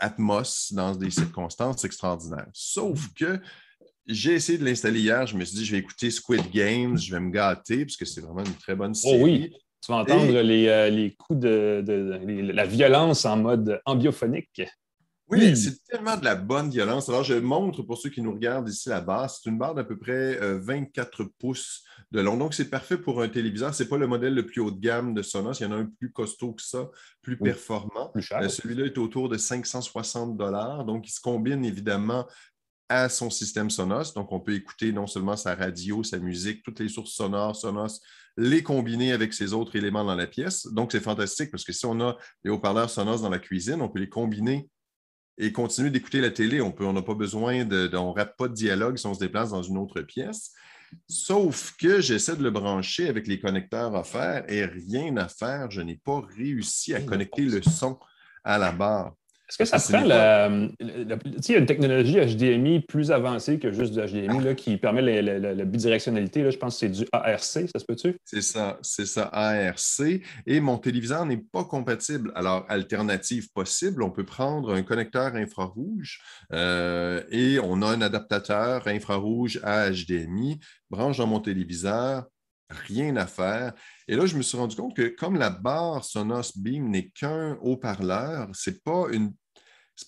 Atmos 0.00 0.72
dans 0.72 0.94
des 0.94 1.10
circonstances 1.10 1.84
extraordinaires. 1.84 2.48
Sauf 2.52 3.12
que 3.14 3.40
j'ai 4.06 4.34
essayé 4.34 4.58
de 4.58 4.64
l'installer 4.64 5.00
hier. 5.00 5.26
Je 5.26 5.36
me 5.36 5.44
suis 5.44 5.56
dit, 5.56 5.64
je 5.64 5.72
vais 5.72 5.78
écouter 5.78 6.10
Squid 6.10 6.50
Games, 6.50 6.98
je 6.98 7.12
vais 7.12 7.20
me 7.20 7.30
gâter, 7.30 7.84
parce 7.84 7.96
que 7.96 8.04
c'est 8.04 8.20
vraiment 8.20 8.44
une 8.44 8.54
très 8.54 8.74
bonne 8.74 8.94
série. 8.94 9.18
Oh 9.20 9.24
oui, 9.24 9.52
tu 9.84 9.92
vas 9.92 9.98
entendre 9.98 10.40
les, 10.40 10.68
euh, 10.68 11.08
coups 11.18 11.40
de, 11.40 11.82
la 12.52 12.66
violence 12.66 13.24
en 13.24 13.36
mode 13.36 13.80
ambiophonique. 13.84 14.62
Oui, 15.34 15.56
c'est 15.56 15.84
tellement 15.84 16.16
de 16.16 16.24
la 16.24 16.34
bonne 16.34 16.70
violence. 16.70 17.08
Alors, 17.08 17.24
je 17.24 17.34
montre 17.34 17.82
pour 17.82 17.98
ceux 17.98 18.10
qui 18.10 18.22
nous 18.22 18.32
regardent 18.32 18.68
ici 18.68 18.88
la 18.88 19.00
barre. 19.00 19.30
C'est 19.30 19.48
une 19.48 19.58
barre 19.58 19.74
d'à 19.74 19.84
peu 19.84 19.98
près 19.98 20.38
24 20.58 21.22
euh, 21.22 21.26
pouces 21.38 21.84
de 22.12 22.20
long. 22.20 22.36
Donc, 22.36 22.54
c'est 22.54 22.70
parfait 22.70 22.98
pour 22.98 23.22
un 23.22 23.28
téléviseur. 23.28 23.74
Ce 23.74 23.82
n'est 23.82 23.88
pas 23.88 23.98
le 23.98 24.06
modèle 24.06 24.34
le 24.34 24.46
plus 24.46 24.60
haut 24.60 24.70
de 24.70 24.80
gamme 24.80 25.14
de 25.14 25.22
Sonos. 25.22 25.54
Il 25.60 25.64
y 25.64 25.66
en 25.66 25.72
a 25.72 25.76
un 25.76 25.86
plus 25.86 26.12
costaud 26.12 26.52
que 26.52 26.62
ça, 26.62 26.88
plus 27.22 27.36
performant. 27.36 28.12
Euh, 28.16 28.48
celui-là 28.48 28.86
est 28.86 28.98
autour 28.98 29.28
de 29.28 29.36
560 29.36 30.36
Donc, 30.86 31.08
il 31.08 31.12
se 31.12 31.20
combine 31.20 31.64
évidemment 31.64 32.26
à 32.88 33.08
son 33.08 33.30
système 33.30 33.70
Sonos. 33.70 34.12
Donc, 34.14 34.32
on 34.32 34.40
peut 34.40 34.54
écouter 34.54 34.92
non 34.92 35.06
seulement 35.06 35.36
sa 35.36 35.54
radio, 35.54 36.02
sa 36.02 36.18
musique, 36.18 36.62
toutes 36.62 36.80
les 36.80 36.88
sources 36.88 37.12
sonores 37.12 37.56
Sonos, 37.56 38.00
les 38.36 38.62
combiner 38.62 39.12
avec 39.12 39.32
ses 39.32 39.52
autres 39.52 39.76
éléments 39.76 40.04
dans 40.04 40.14
la 40.14 40.26
pièce. 40.26 40.66
Donc, 40.66 40.92
c'est 40.92 41.00
fantastique 41.00 41.50
parce 41.50 41.64
que 41.64 41.72
si 41.72 41.86
on 41.86 42.00
a 42.00 42.16
des 42.44 42.50
haut-parleurs 42.50 42.90
Sonos 42.90 43.22
dans 43.22 43.30
la 43.30 43.38
cuisine, 43.38 43.80
on 43.80 43.88
peut 43.88 44.00
les 44.00 44.08
combiner 44.08 44.68
et 45.38 45.52
continuer 45.52 45.90
d'écouter 45.90 46.20
la 46.20 46.30
télé. 46.30 46.60
On 46.60 46.92
n'a 46.92 47.02
pas 47.02 47.14
besoin 47.14 47.64
de, 47.64 47.90
on 47.94 48.10
ne 48.10 48.14
rate 48.14 48.36
pas 48.36 48.48
de 48.48 48.54
dialogue 48.54 48.96
si 48.96 49.06
on 49.06 49.14
se 49.14 49.20
déplace 49.20 49.50
dans 49.50 49.62
une 49.62 49.78
autre 49.78 50.00
pièce. 50.02 50.52
Sauf 51.08 51.74
que 51.76 52.00
j'essaie 52.00 52.36
de 52.36 52.42
le 52.42 52.50
brancher 52.50 53.08
avec 53.08 53.26
les 53.26 53.40
connecteurs 53.40 53.96
à 53.96 54.04
faire 54.04 54.44
et 54.48 54.64
rien 54.64 55.16
à 55.16 55.28
faire. 55.28 55.70
Je 55.70 55.80
n'ai 55.80 55.96
pas 55.96 56.22
réussi 56.36 56.94
à 56.94 57.00
connecter 57.00 57.42
le 57.42 57.62
son 57.62 57.98
à 58.44 58.58
la 58.58 58.70
barre. 58.70 59.14
Est-ce 59.48 59.58
que 59.58 59.64
ça 59.66 59.78
prend 59.78 60.06
la, 60.06 60.50
il 60.80 61.52
y 61.52 61.54
a 61.54 61.58
une 61.58 61.66
technologie 61.66 62.18
HDMI 62.18 62.80
plus 62.80 63.10
avancée 63.10 63.58
que 63.58 63.72
juste 63.72 63.92
du 63.92 64.00
HDMI 64.00 64.56
qui 64.56 64.78
permet 64.78 65.02
la, 65.22 65.64
bidirectionnalité. 65.64 66.50
je 66.50 66.56
pense 66.56 66.74
que 66.74 66.80
c'est 66.80 66.88
du 66.88 67.06
ARC, 67.12 67.42
ça 67.42 67.78
se 67.78 67.84
peut-tu? 67.84 68.16
C'est 68.24 68.40
ça, 68.40 68.78
c'est 68.80 69.04
ça, 69.04 69.24
ARC. 69.32 70.00
Et 70.46 70.60
mon 70.60 70.78
téléviseur 70.78 71.26
n'est 71.26 71.44
pas 71.52 71.64
compatible. 71.64 72.32
Alors, 72.34 72.64
alternative 72.68 73.50
possible, 73.52 74.02
on 74.02 74.10
peut 74.10 74.24
prendre 74.24 74.74
un 74.74 74.82
connecteur 74.82 75.34
infrarouge 75.34 76.20
euh, 76.52 77.22
et 77.30 77.58
on 77.62 77.82
a 77.82 77.88
un 77.88 78.00
adaptateur 78.00 78.86
infrarouge 78.88 79.60
à 79.62 79.90
HDMI, 79.90 80.58
branche 80.88 81.18
dans 81.18 81.26
mon 81.26 81.40
téléviseur, 81.40 82.24
rien 82.70 83.16
à 83.16 83.26
faire. 83.26 83.72
Et 84.08 84.16
là, 84.16 84.26
je 84.26 84.36
me 84.36 84.42
suis 84.42 84.56
rendu 84.56 84.76
compte 84.76 84.96
que 84.96 85.08
comme 85.08 85.36
la 85.36 85.50
barre 85.50 86.04
Sonos 86.04 86.52
Beam 86.56 86.90
n'est 86.90 87.08
qu'un 87.08 87.58
haut-parleur, 87.62 88.48
c'est 88.52 88.82
pas 88.82 89.06
une 89.12 89.32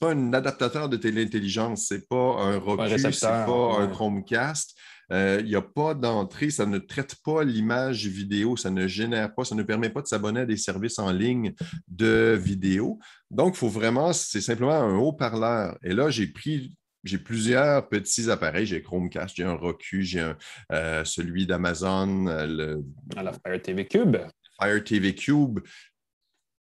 pas 0.00 0.10
un 0.10 0.32
adaptateur 0.32 0.88
de 0.88 0.96
téléintelligence, 0.96 1.86
c'est 1.88 2.08
pas 2.08 2.16
un 2.42 2.58
Roku, 2.58 2.82
c'est 2.98 3.20
pas 3.20 3.78
un 3.78 3.86
Chromecast. 3.86 4.76
Euh, 5.12 5.38
il 5.40 5.46
n'y 5.46 5.54
a 5.54 5.62
pas 5.62 5.94
d'entrée, 5.94 6.50
ça 6.50 6.66
ne 6.66 6.78
traite 6.78 7.14
pas 7.24 7.44
l'image 7.44 8.06
vidéo, 8.08 8.56
ça 8.56 8.70
ne 8.70 8.88
génère 8.88 9.32
pas, 9.34 9.44
ça 9.44 9.54
ne 9.54 9.62
permet 9.62 9.90
pas 9.90 10.02
de 10.02 10.08
s'abonner 10.08 10.40
à 10.40 10.46
des 10.46 10.56
services 10.56 10.98
en 10.98 11.12
ligne 11.12 11.54
de 11.86 12.36
vidéo. 12.36 12.98
Donc, 13.30 13.54
il 13.54 13.58
faut 13.58 13.68
vraiment, 13.68 14.12
c'est 14.12 14.40
simplement 14.40 14.72
un 14.72 14.96
haut-parleur. 14.96 15.78
Et 15.84 15.94
là, 15.94 16.10
j'ai 16.10 16.26
pris 16.26 16.76
j'ai 17.06 17.18
plusieurs 17.18 17.88
petits 17.88 18.30
appareils. 18.30 18.66
J'ai 18.66 18.82
Chromecast, 18.82 19.36
j'ai 19.36 19.44
un 19.44 19.54
Roku, 19.54 20.02
j'ai 20.02 20.32
euh, 20.72 21.04
celui 21.04 21.46
d'Amazon. 21.46 22.26
Euh, 22.26 22.46
le... 22.46 22.84
la 23.14 23.32
Fire 23.32 23.62
TV 23.62 23.86
Cube. 23.86 24.16
Fire 24.60 24.84
TV 24.84 25.14
Cube 25.14 25.60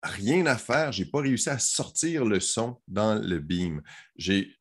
rien 0.03 0.45
à 0.45 0.57
faire. 0.57 0.91
Je 0.91 1.03
n'ai 1.03 1.09
pas 1.09 1.21
réussi 1.21 1.49
à 1.49 1.59
sortir 1.59 2.25
le 2.25 2.39
son 2.39 2.77
dans 2.87 3.15
le 3.15 3.39
beam. 3.39 3.81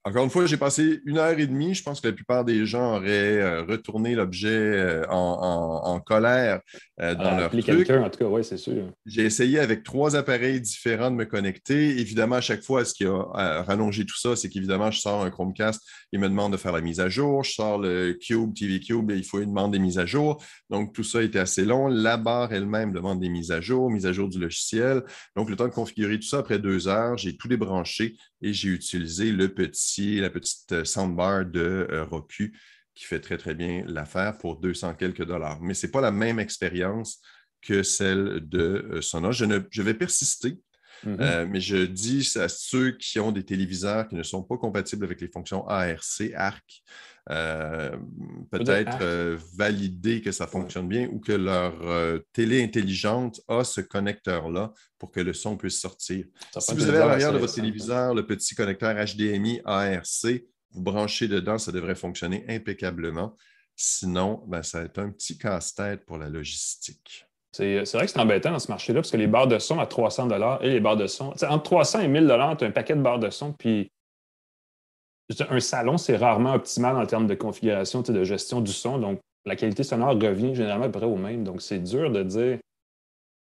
Encore 0.05 0.25
une 0.25 0.31
fois, 0.31 0.47
j'ai 0.47 0.57
passé 0.57 1.01
une 1.05 1.19
heure 1.19 1.39
et 1.39 1.47
demie. 1.47 1.75
Je 1.75 1.83
pense 1.83 2.01
que 2.01 2.09
la 2.09 2.15
plupart 2.15 2.45
des 2.45 2.65
gens 2.67 2.97
auraient 2.97 3.39
euh, 3.41 3.63
retourné 3.63 4.15
l'objet 4.15 4.49
euh, 4.49 5.05
en, 5.09 6.01
colère 6.01 6.61
euh, 7.01 7.15
dans 7.15 7.37
leur 7.37 7.51
truc. 7.51 7.69
en 7.69 8.11
tout 8.11 8.19
cas, 8.19 8.25
oui, 8.27 8.43
c'est 8.43 8.57
sûr. 8.57 8.91
J'ai 9.07 9.23
essayé 9.23 9.59
avec 9.59 9.83
trois 9.83 10.17
appareils 10.17 10.61
différents 10.61 11.11
de 11.11 11.17
me 11.17 11.25
connecter. 11.25 11.99
Évidemment, 12.01 12.37
à 12.37 12.41
chaque 12.41 12.63
fois, 12.63 12.85
ce 12.85 12.95
qui 12.95 13.05
a 13.05 13.63
rallongé 13.63 14.07
tout 14.07 14.19
ça, 14.19 14.37
c'est 14.37 14.49
qu'évidemment, 14.49 14.91
je 14.91 15.01
sors 15.01 15.23
un 15.23 15.31
Chromecast, 15.31 15.83
il 16.13 16.21
me 16.21 16.29
demande 16.29 16.53
de 16.53 16.57
faire 16.57 16.73
la 16.73 16.81
mise 16.81 17.01
à 17.01 17.09
jour. 17.09 17.45
Je 17.45 17.53
sors 17.53 17.79
le 17.79 18.15
Cube, 18.15 18.55
TV 18.55 18.81
Cube, 18.81 19.11
il 19.11 19.25
faut 19.25 19.41
il 19.41 19.47
demande 19.47 19.73
des 19.73 19.79
mises 19.79 19.99
à 19.99 20.07
jour. 20.07 20.43
Donc, 20.71 20.95
tout 20.95 21.05
ça 21.05 21.23
était 21.23 21.39
assez 21.39 21.65
long. 21.65 21.89
La 21.89 22.17
barre 22.17 22.53
elle-même 22.53 22.93
demande 22.93 23.21
des 23.21 23.29
mises 23.29 23.51
à 23.51 23.61
jour, 23.61 23.91
mise 23.91 24.07
à 24.07 24.13
jour 24.13 24.29
du 24.29 24.39
logiciel. 24.39 25.03
Donc, 25.37 25.51
le 25.51 25.57
temps 25.57 25.69
de 25.69 25.73
configurer 25.73 26.19
tout 26.19 26.27
ça, 26.27 26.39
après 26.39 26.59
deux 26.59 26.89
heures, 26.89 27.19
j'ai 27.19 27.37
tout 27.37 27.49
débranché 27.49 28.17
et 28.43 28.53
j'ai 28.53 28.69
utilisé 28.69 29.33
le 29.33 29.50
petit, 29.51 30.21
la 30.21 30.31
petite 30.31 30.73
euh, 30.73 30.85
soundbar 30.85 31.45
de 31.45 31.87
euh, 31.91 32.05
Roku 32.05 32.53
qui 32.95 33.05
fait 33.05 33.21
très, 33.21 33.39
très 33.39 33.55
bien 33.55 33.85
l'affaire 33.87 34.37
pour 34.39 34.57
200 34.61 34.95
quelques 34.95 35.25
dollars. 35.25 35.61
Mais 35.61 35.75
ce 35.75 35.87
n'est 35.87 35.93
pas 35.93 36.01
la 36.01 36.11
même 36.11 36.39
expérience 36.39 37.21
que 37.63 37.83
celle 37.83 38.49
de 38.49 38.89
euh, 38.93 39.01
Sonos. 39.01 39.33
Je, 39.33 39.45
ne, 39.45 39.61
je 39.71 39.83
vais 39.83 39.95
persister 39.95 40.59
mm-hmm. 41.07 41.47
mais 41.47 41.61
je 41.61 41.77
dis 41.77 42.31
à 42.37 42.49
ceux 42.49 42.93
qui 42.93 43.21
ont 43.21 43.33
des 43.33 43.45
téléviseurs 43.45 44.09
qui 44.09 44.15
ne 44.15 44.23
sont 44.23 44.43
pas 44.43 44.57
compatibles 44.57 45.05
avec 45.05 45.21
les 45.21 45.29
fonctions 45.29 45.67
ARC, 45.67 46.23
ARC, 46.35 46.83
euh, 47.29 47.97
peut-être 48.51 48.99
euh, 49.03 49.39
valider 49.57 50.21
que 50.21 50.33
ça 50.33 50.47
fonctionne 50.47 50.89
bien 50.89 51.07
ou 51.13 51.21
que 51.21 51.33
leur 51.33 51.81
euh, 51.83 52.19
télé 52.33 52.63
intelligente 52.63 53.41
a 53.47 53.63
ce 53.63 53.81
connecteur-là 53.81 54.73
pour 54.99 55.13
que 55.13 55.21
le 55.21 55.33
son 55.33 55.57
puisse 55.57 55.81
sortir. 55.81 56.25
si 56.59 56.75
vous 56.75 56.89
avez 56.89 56.99
à 56.99 57.07
l'arrière 57.07 57.33
de 57.33 57.39
votre 57.39 57.55
téléviseur 57.55 58.15
le 58.15 58.27
petit 58.27 58.55
connecteur 58.55 58.95
HDMI 58.95 59.61
ARC, 59.65 60.27
vous 60.73 60.83
branchez 60.83 61.29
dedans, 61.29 61.59
ça 61.59 61.73
devrait 61.73 61.95
fonctionner 61.95 62.45
impeccablement. 62.49 63.37
Sinon, 63.77 64.43
ben, 64.49 64.63
ça 64.63 64.81
va 64.81 64.87
être 64.87 64.99
un 64.99 65.11
petit 65.11 65.39
casse-tête 65.39 66.05
pour 66.07 66.19
la 66.19 66.29
logistique. 66.29 67.27
C'est 67.53 67.83
vrai 67.95 68.07
que 68.07 68.13
c'est 68.13 68.21
embêtant 68.21 68.53
dans 68.53 68.59
ce 68.59 68.71
marché-là 68.71 69.01
parce 69.01 69.11
que 69.11 69.17
les 69.17 69.27
barres 69.27 69.49
de 69.49 69.59
son 69.59 69.81
à 69.81 69.87
300 69.87 70.29
et 70.61 70.71
les 70.71 70.81
barres 70.81 70.97
de 70.97 71.07
son, 71.07 71.33
entre 71.49 71.63
300 71.63 72.01
et 72.01 72.09
1000 72.09 72.27
tu 72.27 72.65
as 72.65 72.69
un 72.69 72.71
paquet 72.71 72.95
de 72.95 73.03
barres 73.03 73.19
de 73.19 73.31
son, 73.31 73.53
puis 73.53 73.91
un 75.49 75.61
salon, 75.61 75.97
c'est 75.97 76.17
rarement 76.17 76.55
optimal 76.55 76.97
en 76.97 77.07
termes 77.07 77.27
de 77.27 77.35
configuration, 77.35 78.03
de 78.03 78.25
gestion 78.25 78.61
du 78.61 78.73
son. 78.73 78.99
Donc, 78.99 79.21
la 79.45 79.57
qualité 79.57 79.83
sonore 79.83 80.11
revient 80.11 80.55
généralement 80.55 80.87
à 80.87 80.89
peu 80.89 80.99
près 80.99 81.09
au 81.09 81.17
même. 81.17 81.45
Donc, 81.45 81.63
c'est 81.63 81.79
dur 81.79 82.11
de 82.11 82.23
dire 82.23 82.59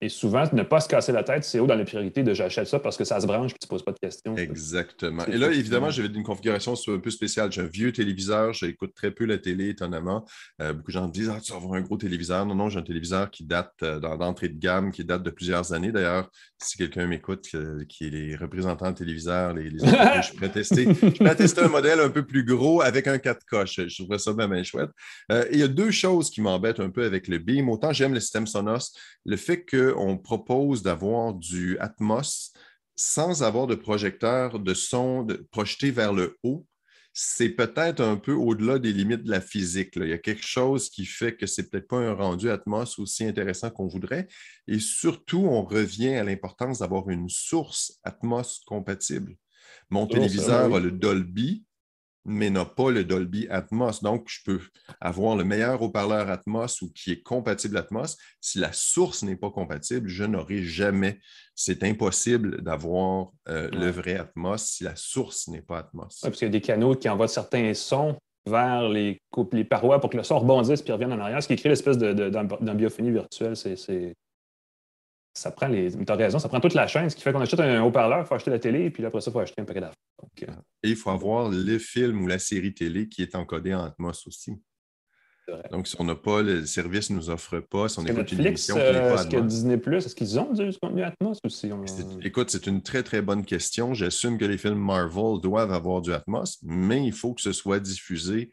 Et 0.00 0.08
souvent, 0.08 0.44
ne 0.52 0.62
pas 0.62 0.80
se 0.80 0.88
casser 0.88 1.10
la 1.10 1.24
tête, 1.24 1.42
c'est 1.42 1.58
haut 1.58 1.66
dans 1.66 1.74
les 1.74 1.84
priorités 1.84 2.22
de 2.22 2.32
j'achète 2.32 2.68
ça 2.68 2.78
parce 2.78 2.96
que 2.96 3.04
ça 3.04 3.20
se 3.20 3.26
branche 3.26 3.50
et 3.50 3.58
tu 3.58 3.66
ne 3.66 3.68
poses 3.68 3.84
pas 3.84 3.92
de 3.92 3.98
questions. 3.98 4.36
Exactement. 4.36 5.26
Et 5.26 5.36
là, 5.36 5.50
évidemment, 5.50 5.90
j'avais 5.90 6.08
une 6.08 6.22
configuration 6.22 6.74
un 6.88 6.98
peu 6.98 7.10
spéciale. 7.10 7.50
J'ai 7.50 7.62
un 7.62 7.66
vieux 7.66 7.92
téléviseur, 7.92 8.52
j'écoute 8.52 8.94
très 8.94 9.10
peu 9.10 9.24
la 9.24 9.38
télé, 9.38 9.70
étonnamment. 9.70 10.24
Euh, 10.62 10.72
beaucoup 10.72 10.88
de 10.88 10.92
gens 10.92 11.08
me 11.08 11.12
disent 11.12 11.32
Ah, 11.34 11.40
tu 11.40 11.50
vas 11.50 11.58
avoir 11.58 11.74
un 11.74 11.80
gros 11.80 11.96
téléviseur. 11.96 12.46
Non, 12.46 12.54
non, 12.54 12.68
j'ai 12.68 12.78
un 12.78 12.82
téléviseur 12.82 13.28
qui 13.30 13.44
date 13.44 13.72
euh, 13.82 13.98
d'entrée 13.98 14.48
de 14.48 14.58
gamme, 14.58 14.92
qui 14.92 15.04
date 15.04 15.24
de 15.24 15.30
plusieurs 15.30 15.72
années. 15.72 15.90
D'ailleurs, 15.90 16.30
si 16.62 16.76
quelqu'un 16.76 17.06
m'écoute, 17.06 17.48
euh, 17.54 17.84
qui 17.88 18.06
est 18.06 18.10
les 18.10 18.36
représentants 18.36 18.90
de 18.90 18.96
téléviseurs, 18.96 19.54
les, 19.54 19.70
les 19.70 19.78
je 19.78 20.32
pourrais 20.34 20.50
tester. 20.50 20.84
Je 20.84 21.10
pourrais 21.10 21.34
tester 21.36 21.62
un 21.62 21.68
modèle 21.68 22.00
un 22.00 22.10
peu 22.10 22.24
plus 22.24 22.44
gros 22.44 22.82
avec 22.82 23.06
un 23.06 23.16
4K. 23.16 23.66
Je, 23.66 23.88
je 23.88 23.96
trouverais 23.96 24.18
ça 24.18 24.32
bien, 24.32 24.48
bien 24.48 24.62
chouette. 24.62 24.90
Euh, 25.32 25.44
et 25.50 25.54
il 25.54 25.58
y 25.60 25.62
a 25.62 25.68
deux 25.68 25.90
choses 25.90 26.30
qui 26.30 26.40
m'embêtent 26.40 26.80
un 26.80 26.90
peu 26.90 27.04
avec 27.04 27.28
le 27.28 27.38
Beam. 27.38 27.68
Autant 27.68 27.92
j'aime 27.92 28.14
le 28.14 28.20
système 28.20 28.46
Sonos, 28.46 28.92
le 29.24 29.36
fait 29.36 29.64
qu'on 29.92 30.18
propose 30.18 30.82
d'avoir 30.82 31.34
du 31.34 31.78
Atmos 31.78 32.52
sans 32.96 33.42
avoir 33.42 33.66
de 33.66 33.74
projecteur 33.76 34.58
de 34.58 34.74
son 34.74 35.22
de- 35.22 35.46
projeté 35.50 35.90
vers 35.90 36.12
le 36.12 36.36
haut, 36.42 36.66
c'est 37.12 37.50
peut-être 37.50 38.00
un 38.00 38.16
peu 38.16 38.32
au-delà 38.32 38.78
des 38.78 38.92
limites 38.92 39.24
de 39.24 39.30
la 39.30 39.40
physique. 39.40 39.96
là. 39.96 40.04
Il 40.04 40.10
y 40.10 40.14
a 40.14 40.18
quelque 40.18 40.46
chose 40.46 40.88
qui 40.88 41.04
fait 41.04 41.36
que 41.36 41.46
c'est 41.46 41.68
peut-être 41.68 41.88
pas 41.88 41.96
un 41.98 42.12
rendu 42.14 42.50
Atmos 42.50 42.98
aussi 42.98 43.24
intéressant 43.24 43.70
qu'on 43.70 43.88
voudrait. 43.88 44.28
Et 44.66 44.78
surtout, 44.78 45.40
on 45.40 45.64
revient 45.64 46.14
à 46.14 46.24
l'importance 46.24 46.78
d'avoir 46.80 47.08
une 47.08 47.28
source 47.28 47.98
Atmos 48.04 48.60
compatible. 48.66 49.36
Mon 49.90 50.06
ça, 50.08 50.14
téléviseur 50.14 50.70
oui. 50.70 50.76
a 50.76 50.80
le 50.80 50.92
Dolby, 50.92 51.64
mais 52.24 52.50
n'a 52.50 52.64
pas 52.64 52.90
le 52.90 53.04
Dolby 53.04 53.46
Atmos. 53.48 54.02
Donc, 54.02 54.26
je 54.28 54.40
peux 54.44 54.60
avoir 55.00 55.36
le 55.36 55.44
meilleur 55.44 55.80
haut-parleur 55.82 56.28
Atmos 56.28 56.82
ou 56.82 56.90
qui 56.92 57.12
est 57.12 57.22
compatible 57.22 57.76
Atmos. 57.78 58.16
Si 58.40 58.58
la 58.58 58.72
source 58.72 59.22
n'est 59.22 59.36
pas 59.36 59.50
compatible, 59.50 60.08
je 60.08 60.24
n'aurai 60.24 60.62
jamais. 60.62 61.18
C'est 61.54 61.82
impossible 61.84 62.62
d'avoir 62.62 63.28
euh, 63.48 63.70
le 63.70 63.90
vrai 63.90 64.16
Atmos 64.16 64.58
si 64.62 64.84
la 64.84 64.94
source 64.96 65.48
n'est 65.48 65.62
pas 65.62 65.78
Atmos. 65.78 66.02
Ouais, 66.22 66.28
parce 66.30 66.38
qu'il 66.38 66.46
y 66.46 66.50
a 66.50 66.52
des 66.52 66.60
canaux 66.60 66.94
qui 66.94 67.08
envoient 67.08 67.28
certains 67.28 67.72
sons 67.74 68.16
vers 68.46 68.88
les, 68.88 69.20
coupes- 69.30 69.54
les 69.54 69.64
parois 69.64 70.00
pour 70.00 70.08
que 70.10 70.16
le 70.16 70.22
son 70.22 70.38
rebondisse 70.38 70.80
puis 70.82 70.92
revienne 70.92 71.12
en 71.12 71.18
arrière, 71.20 71.42
ce 71.42 71.48
qui 71.48 71.56
crée 71.56 71.68
l'espèce 71.68 71.98
de, 71.98 72.12
de, 72.12 72.30
d'amb- 72.30 72.62
d'ambiophonie 72.62 73.10
virtuelle. 73.10 73.56
C'est, 73.56 73.76
c'est- 73.76 74.14
Ça 75.34 75.50
prend 75.52 75.68
les. 75.68 75.92
Tu 75.92 76.12
as 76.12 76.16
raison, 76.16 76.38
ça 76.38 76.48
prend 76.48 76.60
toute 76.60 76.74
la 76.74 76.86
chaîne, 76.86 77.08
ce 77.08 77.14
qui 77.16 77.22
fait 77.22 77.32
qu'on 77.32 77.40
achète 77.40 77.60
un 77.60 77.82
haut-parleur, 77.82 78.20
il 78.20 78.26
faut 78.26 78.34
acheter 78.34 78.50
la 78.50 78.58
télé, 78.58 78.90
puis 78.90 79.02
là, 79.02 79.08
après 79.08 79.20
ça, 79.20 79.30
il 79.30 79.32
faut 79.34 79.38
acheter 79.40 79.60
un 79.62 79.64
paquet 79.64 79.80
d'affaires. 79.80 79.94
Euh, 80.42 80.52
Et 80.82 80.90
il 80.90 80.96
faut 80.96 81.10
avoir 81.10 81.48
le 81.48 81.78
film 81.78 82.22
ou 82.22 82.26
la 82.26 82.38
série 82.40 82.74
télé 82.74 83.08
qui 83.08 83.22
est 83.22 83.34
encodé 83.36 83.72
en 83.74 83.84
Atmos 83.84 84.26
aussi. 84.26 84.52
Donc, 85.70 85.86
si 85.88 85.96
on 85.98 86.04
n'a 86.04 86.14
pas, 86.14 86.42
le 86.42 86.66
service 86.66 87.08
ne 87.08 87.16
nous 87.16 87.30
offre 87.30 87.60
pas, 87.60 87.88
si 87.88 87.98
on 87.98 88.04
écoute 88.04 88.32
une 88.32 88.44
émission 88.44 88.74
qui 88.74 88.80
n'est 88.82 88.86
euh, 88.96 89.14
pas 89.14 89.22
est-ce 89.22 89.28
que. 89.30 89.36
Disney 89.40 89.78
Plus, 89.78 90.04
est-ce 90.04 90.14
qu'ils 90.14 90.38
ont 90.38 90.52
du 90.52 90.70
contenu 90.82 91.02
Atmos 91.02 91.38
aussi? 91.42 91.72
On- 91.72 91.84
Écoute, 92.20 92.50
c'est 92.50 92.66
une 92.66 92.82
très, 92.82 93.02
très 93.02 93.22
bonne 93.22 93.44
question. 93.46 93.94
J'assume 93.94 94.36
que 94.36 94.44
les 94.44 94.58
films 94.58 94.74
Marvel 94.78 95.40
doivent 95.40 95.72
avoir 95.72 96.02
du 96.02 96.12
Atmos, 96.12 96.58
mais 96.62 97.02
il 97.06 97.12
faut 97.12 97.32
que 97.32 97.40
ce 97.40 97.52
soit 97.52 97.80
diffusé. 97.80 98.50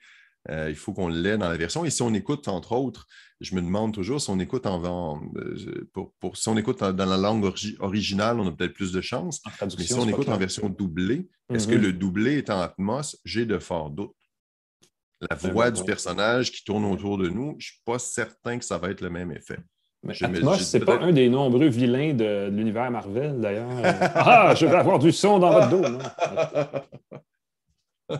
Euh, 0.49 0.69
il 0.69 0.75
faut 0.75 0.93
qu'on 0.93 1.07
l'ait 1.07 1.37
dans 1.37 1.49
la 1.49 1.57
version. 1.57 1.85
Et 1.85 1.89
si 1.89 2.01
on 2.03 2.13
écoute, 2.13 2.47
entre 2.47 2.73
autres, 2.73 3.07
je 3.41 3.55
me 3.55 3.61
demande 3.61 3.93
toujours 3.93 4.21
si 4.21 4.29
on 4.29 4.39
écoute 4.39 4.65
en, 4.67 4.83
en- 4.85 5.21
euh, 5.37 5.89
pour, 5.91 6.13
pour- 6.19 6.37
si 6.37 6.47
on 6.49 6.57
écoute 6.57 6.81
en- 6.83 6.93
dans 6.93 7.05
la 7.07 7.17
langue 7.17 7.43
orgi- 7.45 7.75
originale, 7.79 8.39
on 8.39 8.47
a 8.47 8.51
peut-être 8.51 8.73
plus 8.73 8.91
de 8.91 9.01
chance. 9.01 9.41
Mais 9.77 9.83
si 9.83 9.93
on 9.95 10.03
pas 10.05 10.09
écoute 10.11 10.29
en 10.29 10.37
version 10.37 10.69
doublée, 10.69 11.27
est-ce 11.53 11.67
que 11.67 11.73
le 11.75 11.93
doublé 11.93 12.37
est 12.37 12.49
en 12.51 12.59
Atmos? 12.61 13.17
J'ai 13.25 13.45
de 13.47 13.57
forts 13.57 13.89
doutes. 13.89 14.13
La 15.29 15.35
voix 15.35 15.71
du 15.71 15.83
personnage 15.83 16.51
qui 16.51 16.63
tourne 16.63 16.85
autour 16.85 17.17
de 17.17 17.27
nous, 17.29 17.51
je 17.51 17.55
ne 17.55 17.61
suis 17.71 17.81
pas 17.85 17.97
certain 17.97 18.59
que 18.59 18.65
ça 18.65 18.77
va 18.77 18.89
être 18.91 19.01
le 19.01 19.09
même 19.09 19.31
effet. 19.31 19.57
Mais 20.03 20.13
Je 20.13 20.25
me- 20.27 20.37
Atmos, 20.37 20.57
j'ai 20.59 20.63
c'est 20.63 20.79
pas 20.81 20.97
peut-être- 20.97 21.07
un 21.07 21.13
des 21.13 21.29
nombreux 21.29 21.67
vilains 21.69 22.13
de, 22.13 22.49
de 22.49 22.55
l'univers 22.55 22.91
Marvel, 22.91 23.41
d'ailleurs. 23.41 23.71
Euh, 23.71 23.81
ah, 24.15 24.53
je 24.55 24.67
vais 24.67 24.75
avoir 24.75 24.99
du 24.99 25.11
son 25.11 25.39
dans 25.39 25.51
votre 25.51 25.69
dos. 25.69 25.89
Non? 25.89 25.99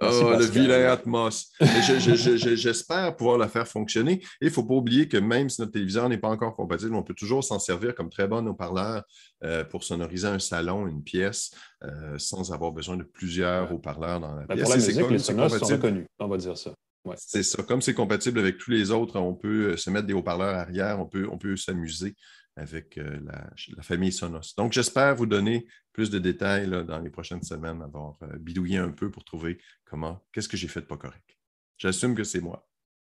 Merci, 0.00 0.20
Ah, 0.24 0.36
le 0.38 0.44
vilain 0.44 0.90
Atmos. 0.92 1.50
J'espère 1.60 3.16
pouvoir 3.16 3.38
le 3.38 3.46
faire 3.48 3.66
fonctionner. 3.66 4.12
Et 4.14 4.26
il 4.42 4.48
ne 4.48 4.52
faut 4.52 4.64
pas 4.64 4.74
oublier 4.74 5.08
que 5.08 5.16
même 5.16 5.48
si 5.48 5.60
notre 5.60 5.72
téléviseur 5.72 6.08
n'est 6.08 6.18
pas 6.18 6.28
encore 6.28 6.54
compatible, 6.54 6.94
on 6.94 7.02
peut 7.02 7.14
toujours 7.14 7.42
s'en 7.42 7.58
servir 7.58 7.94
comme 7.94 8.10
très 8.10 8.28
bon 8.28 8.46
haut-parleur 8.46 9.02
euh, 9.44 9.64
pour 9.64 9.84
sonoriser 9.84 10.28
un 10.28 10.38
salon, 10.38 10.86
une 10.86 11.02
pièce, 11.02 11.50
euh, 11.84 12.16
sans 12.18 12.52
avoir 12.52 12.72
besoin 12.72 12.96
de 12.96 13.02
plusieurs 13.02 13.72
haut-parleurs 13.72 14.20
dans 14.20 14.34
la 14.34 14.46
Ben, 14.46 14.54
pièce. 14.54 14.62
pour 14.62 14.70
la 14.70 14.76
musique, 14.76 15.00
comme 15.00 15.10
les 15.12 15.18
Sonos 15.18 15.48
sont 15.58 15.66
reconnus, 15.66 16.06
on 16.18 16.28
va 16.28 16.36
dire 16.36 16.56
ça. 16.56 16.70
Ouais. 17.04 17.14
C'est 17.18 17.42
ça. 17.42 17.62
Comme 17.62 17.80
c'est 17.80 17.94
compatible 17.94 18.38
avec 18.40 18.58
tous 18.58 18.70
les 18.70 18.90
autres, 18.90 19.18
on 19.18 19.34
peut 19.34 19.72
euh, 19.72 19.76
se 19.76 19.88
mettre 19.90 20.06
des 20.06 20.12
haut-parleurs 20.14 20.54
arrière, 20.56 21.00
on 21.00 21.06
peut, 21.06 21.26
on 21.30 21.38
peut 21.38 21.56
s'amuser 21.56 22.14
avec 22.58 22.98
euh, 22.98 23.20
la, 23.24 23.48
la 23.76 23.82
famille 23.82 24.12
Sonos. 24.12 24.54
Donc, 24.56 24.72
j'espère 24.72 25.14
vous 25.16 25.26
donner 25.26 25.66
plus 25.92 26.10
de 26.10 26.18
détails 26.18 26.66
là, 26.66 26.82
dans 26.82 26.98
les 27.00 27.10
prochaines 27.10 27.42
semaines, 27.42 27.80
avoir 27.82 28.16
euh, 28.22 28.36
bidouillé 28.38 28.78
un 28.78 28.90
peu 28.90 29.10
pour 29.10 29.24
trouver 29.24 29.58
comment, 29.84 30.20
qu'est-ce 30.32 30.48
que 30.48 30.56
j'ai 30.56 30.68
fait 30.68 30.80
de 30.82 30.86
pas 30.86 30.96
correct. 30.96 31.36
J'assume 31.78 32.14
que 32.14 32.24
c'est 32.24 32.40
moi. 32.40 32.68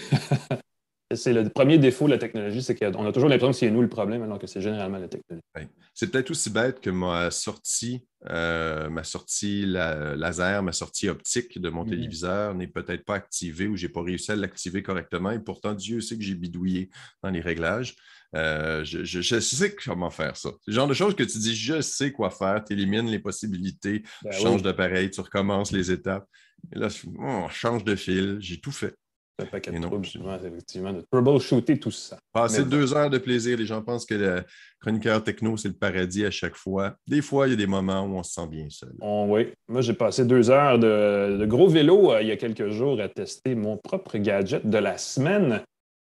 C'est 1.14 1.32
le 1.32 1.48
premier 1.48 1.78
défaut 1.78 2.06
de 2.06 2.10
la 2.10 2.18
technologie, 2.18 2.60
c'est 2.64 2.74
qu'on 2.74 3.06
a 3.06 3.12
toujours 3.12 3.28
l'impression 3.28 3.52
que 3.52 3.56
c'est 3.56 3.70
nous 3.70 3.80
le 3.80 3.88
problème, 3.88 4.24
alors 4.24 4.40
que 4.40 4.48
c'est 4.48 4.60
généralement 4.60 4.98
la 4.98 5.06
technologie. 5.06 5.44
Ouais. 5.54 5.68
C'est 5.94 6.10
peut-être 6.10 6.32
aussi 6.32 6.50
bête 6.50 6.80
que 6.80 6.90
ma 6.90 7.30
sortie, 7.30 8.04
euh, 8.28 8.88
ma 8.90 9.04
sortie 9.04 9.64
la- 9.66 10.16
laser, 10.16 10.64
ma 10.64 10.72
sortie 10.72 11.08
optique 11.08 11.60
de 11.60 11.68
mon 11.68 11.84
Mhm. 11.84 11.90
téléviseur 11.90 12.54
n'est 12.56 12.66
peut-être 12.66 13.04
pas 13.04 13.14
activée 13.14 13.68
ou 13.68 13.76
je 13.76 13.86
n'ai 13.86 13.92
pas 13.92 14.02
réussi 14.02 14.32
à 14.32 14.36
l'activer 14.36 14.82
correctement. 14.82 15.30
Et 15.30 15.38
pourtant, 15.38 15.74
Dieu 15.74 16.00
sait 16.00 16.16
que 16.18 16.24
j'ai 16.24 16.34
bidouillé 16.34 16.90
dans 17.22 17.30
les 17.30 17.40
réglages. 17.40 17.94
Euh, 18.34 18.84
je, 18.84 19.04
je- 19.04 19.20
je 19.20 19.38
sais 19.40 19.74
comment 19.74 20.10
faire 20.10 20.36
ça. 20.36 20.50
C'est 20.64 20.70
le 20.70 20.74
genre 20.74 20.88
de 20.88 20.94
choses 20.94 21.14
que 21.14 21.22
tu 21.22 21.38
dis, 21.38 21.54
je 21.54 21.80
sais 21.80 22.10
quoi 22.12 22.30
faire, 22.30 22.62
tu 22.64 22.72
élimines 22.72 23.06
les 23.06 23.18
possibilités, 23.20 24.02
Ben 24.22 24.30
tu 24.30 24.36
oui, 24.38 24.42
changes 24.42 24.62
d'appareil, 24.62 25.10
tu 25.10 25.20
recommences 25.20 25.72
les 25.72 25.90
étapes. 25.90 26.26
Et 26.74 26.78
là, 26.78 26.88
je- 26.88 27.06
on 27.18 27.48
change 27.48 27.84
de 27.84 27.94
fil, 27.94 28.38
j'ai 28.40 28.58
tout 28.60 28.72
fait. 28.72 28.94
un 29.38 29.44
paquet 29.44 29.70
Et 29.70 29.78
de 29.78 29.84
troubles, 29.84 30.06
effectivement, 30.46 30.94
de 30.94 31.02
troubleshooter 31.12 31.78
tout 31.78 31.90
ça. 31.90 32.18
Passer 32.32 32.60
Mais 32.60 32.64
bon. 32.64 32.70
deux 32.70 32.94
heures 32.94 33.10
de 33.10 33.18
plaisir. 33.18 33.58
Les 33.58 33.66
gens 33.66 33.82
pensent 33.82 34.06
que 34.06 34.14
le 34.14 34.42
chroniqueur 34.80 35.22
techno, 35.22 35.58
c'est 35.58 35.68
le 35.68 35.74
paradis 35.74 36.24
à 36.24 36.30
chaque 36.30 36.56
fois. 36.56 36.96
Des 37.06 37.20
fois, 37.20 37.46
il 37.46 37.50
y 37.50 37.52
a 37.52 37.56
des 37.56 37.66
moments 37.66 38.00
où 38.04 38.16
on 38.16 38.22
se 38.22 38.32
sent 38.32 38.46
bien 38.46 38.66
seul. 38.70 38.94
On- 39.02 39.26
oui, 39.30 39.52
moi 39.68 39.82
j'ai 39.82 39.92
passé 39.92 40.24
deux 40.24 40.48
heures 40.48 40.78
de, 40.78 41.36
de 41.38 41.44
gros 41.44 41.68
vélo 41.68 42.12
euh, 42.12 42.22
il 42.22 42.28
y 42.28 42.30
a 42.30 42.38
quelques 42.38 42.70
jours 42.70 42.98
à 42.98 43.10
tester 43.10 43.54
mon 43.54 43.76
propre 43.76 44.16
gadget 44.16 44.66
de 44.66 44.78
la 44.78 44.96
semaine 44.96 45.60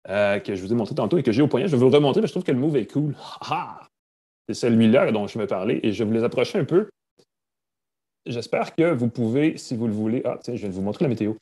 euh, 0.10 0.40
que 0.40 0.56
je 0.56 0.62
vous 0.62 0.72
ai 0.72 0.76
montré 0.76 0.96
tantôt 0.96 1.18
et 1.18 1.24
que 1.24 1.32
j'ai 1.32 1.42
au 1.42 1.48
poignet. 1.48 1.68
Je 1.68 1.72
vais 1.72 1.78
vous 1.78 1.90
le 1.90 1.96
remontrer 1.96 2.22
parce 2.22 2.32
que 2.32 2.40
je 2.40 2.42
trouve 2.42 2.48
que 2.48 2.52
le 2.52 2.60
move 2.60 2.78
est 2.78 2.92
cool. 2.92 3.16
Ah! 3.42 3.88
C'est 4.48 4.56
celui-là 4.56 5.12
dont 5.12 5.28
je 5.28 5.38
vais 5.38 5.48
parler 5.48 5.80
et 5.84 5.94
je 5.94 6.04
vais 6.04 6.08
vous 6.10 6.16
les 6.16 6.24
approcher 6.24 6.60
un 6.60 6.66
peu. 6.66 6.90
J'espère 8.26 8.76
que 8.76 8.92
vous 8.92 9.08
pouvez, 9.08 9.58
si 9.58 9.76
vous 9.76 9.88
le 9.88 9.94
voulez. 9.94 10.22
Ah, 10.26 10.38
tiens, 10.42 10.56
je 10.56 10.68
de 10.68 10.72
vous 10.72 10.82
montrer 10.82 11.06
la 11.06 11.10
météo. 11.10 11.34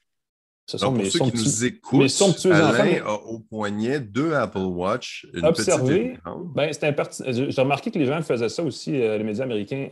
Ce 0.69 0.77
sont 0.77 0.87
Donc, 0.87 0.95
pour 0.95 1.03
mes 1.03 1.09
ceux 1.09 1.19
qui 1.19 1.31
nous 1.37 1.65
écoutent, 1.65 1.99
mes 1.99 2.07
Alain 2.51 3.03
a 3.05 3.13
au 3.13 3.39
poignet 3.39 3.99
deux 3.99 4.33
Apple 4.33 4.59
Watch, 4.59 5.25
une 5.33 5.45
Observez. 5.45 6.17
Ben, 6.53 6.69
imperti- 6.69 7.49
J'ai 7.49 7.61
remarqué 7.61 7.89
que 7.89 7.97
les 7.97 8.05
gens 8.05 8.21
faisaient 8.21 8.49
ça 8.49 8.63
aussi, 8.63 9.01
euh, 9.01 9.17
les 9.17 9.23
médias 9.23 9.45
américains. 9.45 9.89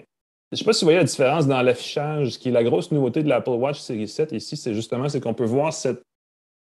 Je 0.52 0.56
ne 0.56 0.58
sais 0.58 0.64
pas 0.64 0.74
si 0.74 0.82
vous 0.82 0.88
voyez 0.88 1.00
la 1.00 1.04
différence 1.06 1.48
dans 1.48 1.62
l'affichage, 1.64 2.34
ce 2.34 2.40
qui 2.40 2.50
est 2.50 2.52
la 2.52 2.64
grosse 2.64 2.92
nouveauté 2.92 3.24
de 3.24 3.28
l'Apple 3.28 3.50
Watch 3.50 3.80
Series 3.80 4.08
7 4.08 4.32
ici, 4.34 4.56
c'est 4.56 4.74
justement 4.76 5.10
c'est 5.10 5.20
qu'on 5.20 5.34
peut 5.34 5.46
voir 5.46 5.74
cette 5.74 6.04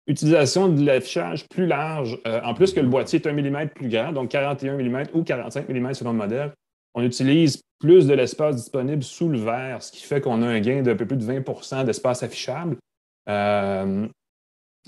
utilisation 0.08 0.70
de 0.70 0.86
l'affichage 0.86 1.48
plus 1.48 1.66
large. 1.66 2.20
Euh, 2.28 2.42
en 2.44 2.54
plus 2.54 2.74
que 2.74 2.80
le 2.80 2.88
boîtier 2.88 3.20
est 3.20 3.28
un 3.28 3.34
millimètre 3.34 3.74
plus 3.74 3.90
grand, 3.90 4.12
donc 4.12 4.30
41 4.30 4.78
mm 4.78 5.06
ou 5.14 5.24
45 5.24 5.70
mm 5.70 5.94
selon 5.94 6.12
le 6.12 6.18
modèle, 6.18 6.54
on 6.94 7.04
utilise 7.04 7.62
plus 7.80 8.08
de 8.08 8.14
l'espace 8.14 8.56
disponible 8.56 9.04
sous 9.04 9.30
le 9.30 9.40
verre, 9.40 9.82
ce 9.82 9.92
qui 9.92 10.04
fait 10.04 10.22
qu'on 10.22 10.42
a 10.42 10.48
un 10.48 10.60
gain 10.60 10.82
d'un 10.82 10.96
peu 10.96 11.06
plus 11.06 11.18
de 11.18 11.26
20% 11.26 11.84
d'espace 11.86 12.24
affichable. 12.24 12.78
Euh, 13.28 14.08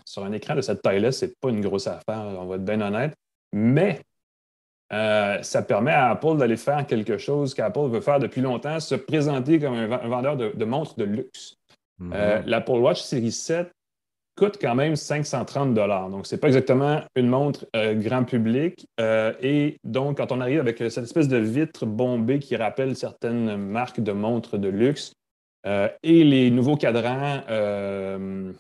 sur 0.06 0.24
un 0.24 0.32
écran 0.32 0.56
de 0.56 0.62
cette 0.62 0.82
taille-là, 0.82 1.12
c'est 1.12 1.38
pas 1.40 1.50
une 1.50 1.62
grosse 1.62 1.88
affaire, 1.88 2.24
on 2.40 2.46
va 2.46 2.56
être 2.56 2.64
bien 2.64 2.80
honnête. 2.80 3.14
Mais 3.52 4.02
euh, 4.94 5.42
ça 5.42 5.62
permet 5.64 5.92
à 5.92 6.12
Apple 6.12 6.38
d'aller 6.38 6.56
faire 6.56 6.86
quelque 6.88 7.18
chose 7.18 7.54
qu'Apple 7.54 7.90
veut 7.90 8.02
faire 8.02 8.20
depuis 8.20 8.42
longtemps, 8.42 8.80
se 8.80 8.96
présenter 8.96 9.60
comme 9.60 9.74
un, 9.74 10.08
vendeur 10.08 10.38
de, 10.38 10.52
de 10.56 10.66
montres 10.66 10.96
de 10.96 11.04
luxe. 11.04 11.56
Mhm. 12.00 12.14
Euh, 12.14 12.42
L'Apple 12.46 12.72
Watch 12.72 13.02
Series 13.02 13.32
7 13.32 13.70
coûte 14.38 14.58
quand 14.62 14.76
même 14.76 14.96
530 14.96 15.74
Donc, 15.74 16.28
ce 16.28 16.36
n'est 16.36 16.40
pas 16.40 16.48
exactement 16.48 17.02
une 17.16 17.28
montre 17.28 17.66
euh, 17.76 17.96
grand 17.96 18.24
public. 18.24 18.88
Euh, 19.00 19.34
et 19.42 19.80
donc, 19.84 20.18
quand 20.18 20.32
on 20.32 20.40
arrive 20.40 20.60
avec 20.60 20.78
cette 20.78 21.04
espèce 21.04 21.28
de 21.28 21.38
vitre 21.38 21.86
bombée 21.86 22.40
qui 22.40 22.56
rappelle 22.56 22.96
certaines 22.96 23.58
marques 23.58 24.00
de 24.00 24.12
montres 24.12 24.58
de 24.58 24.70
luxe 24.70 25.14
euh, 25.66 25.90
et 26.04 26.24
les 26.24 26.52
nouveaux 26.52 26.78
cadrans, 26.78 27.42
euh, 27.50 28.54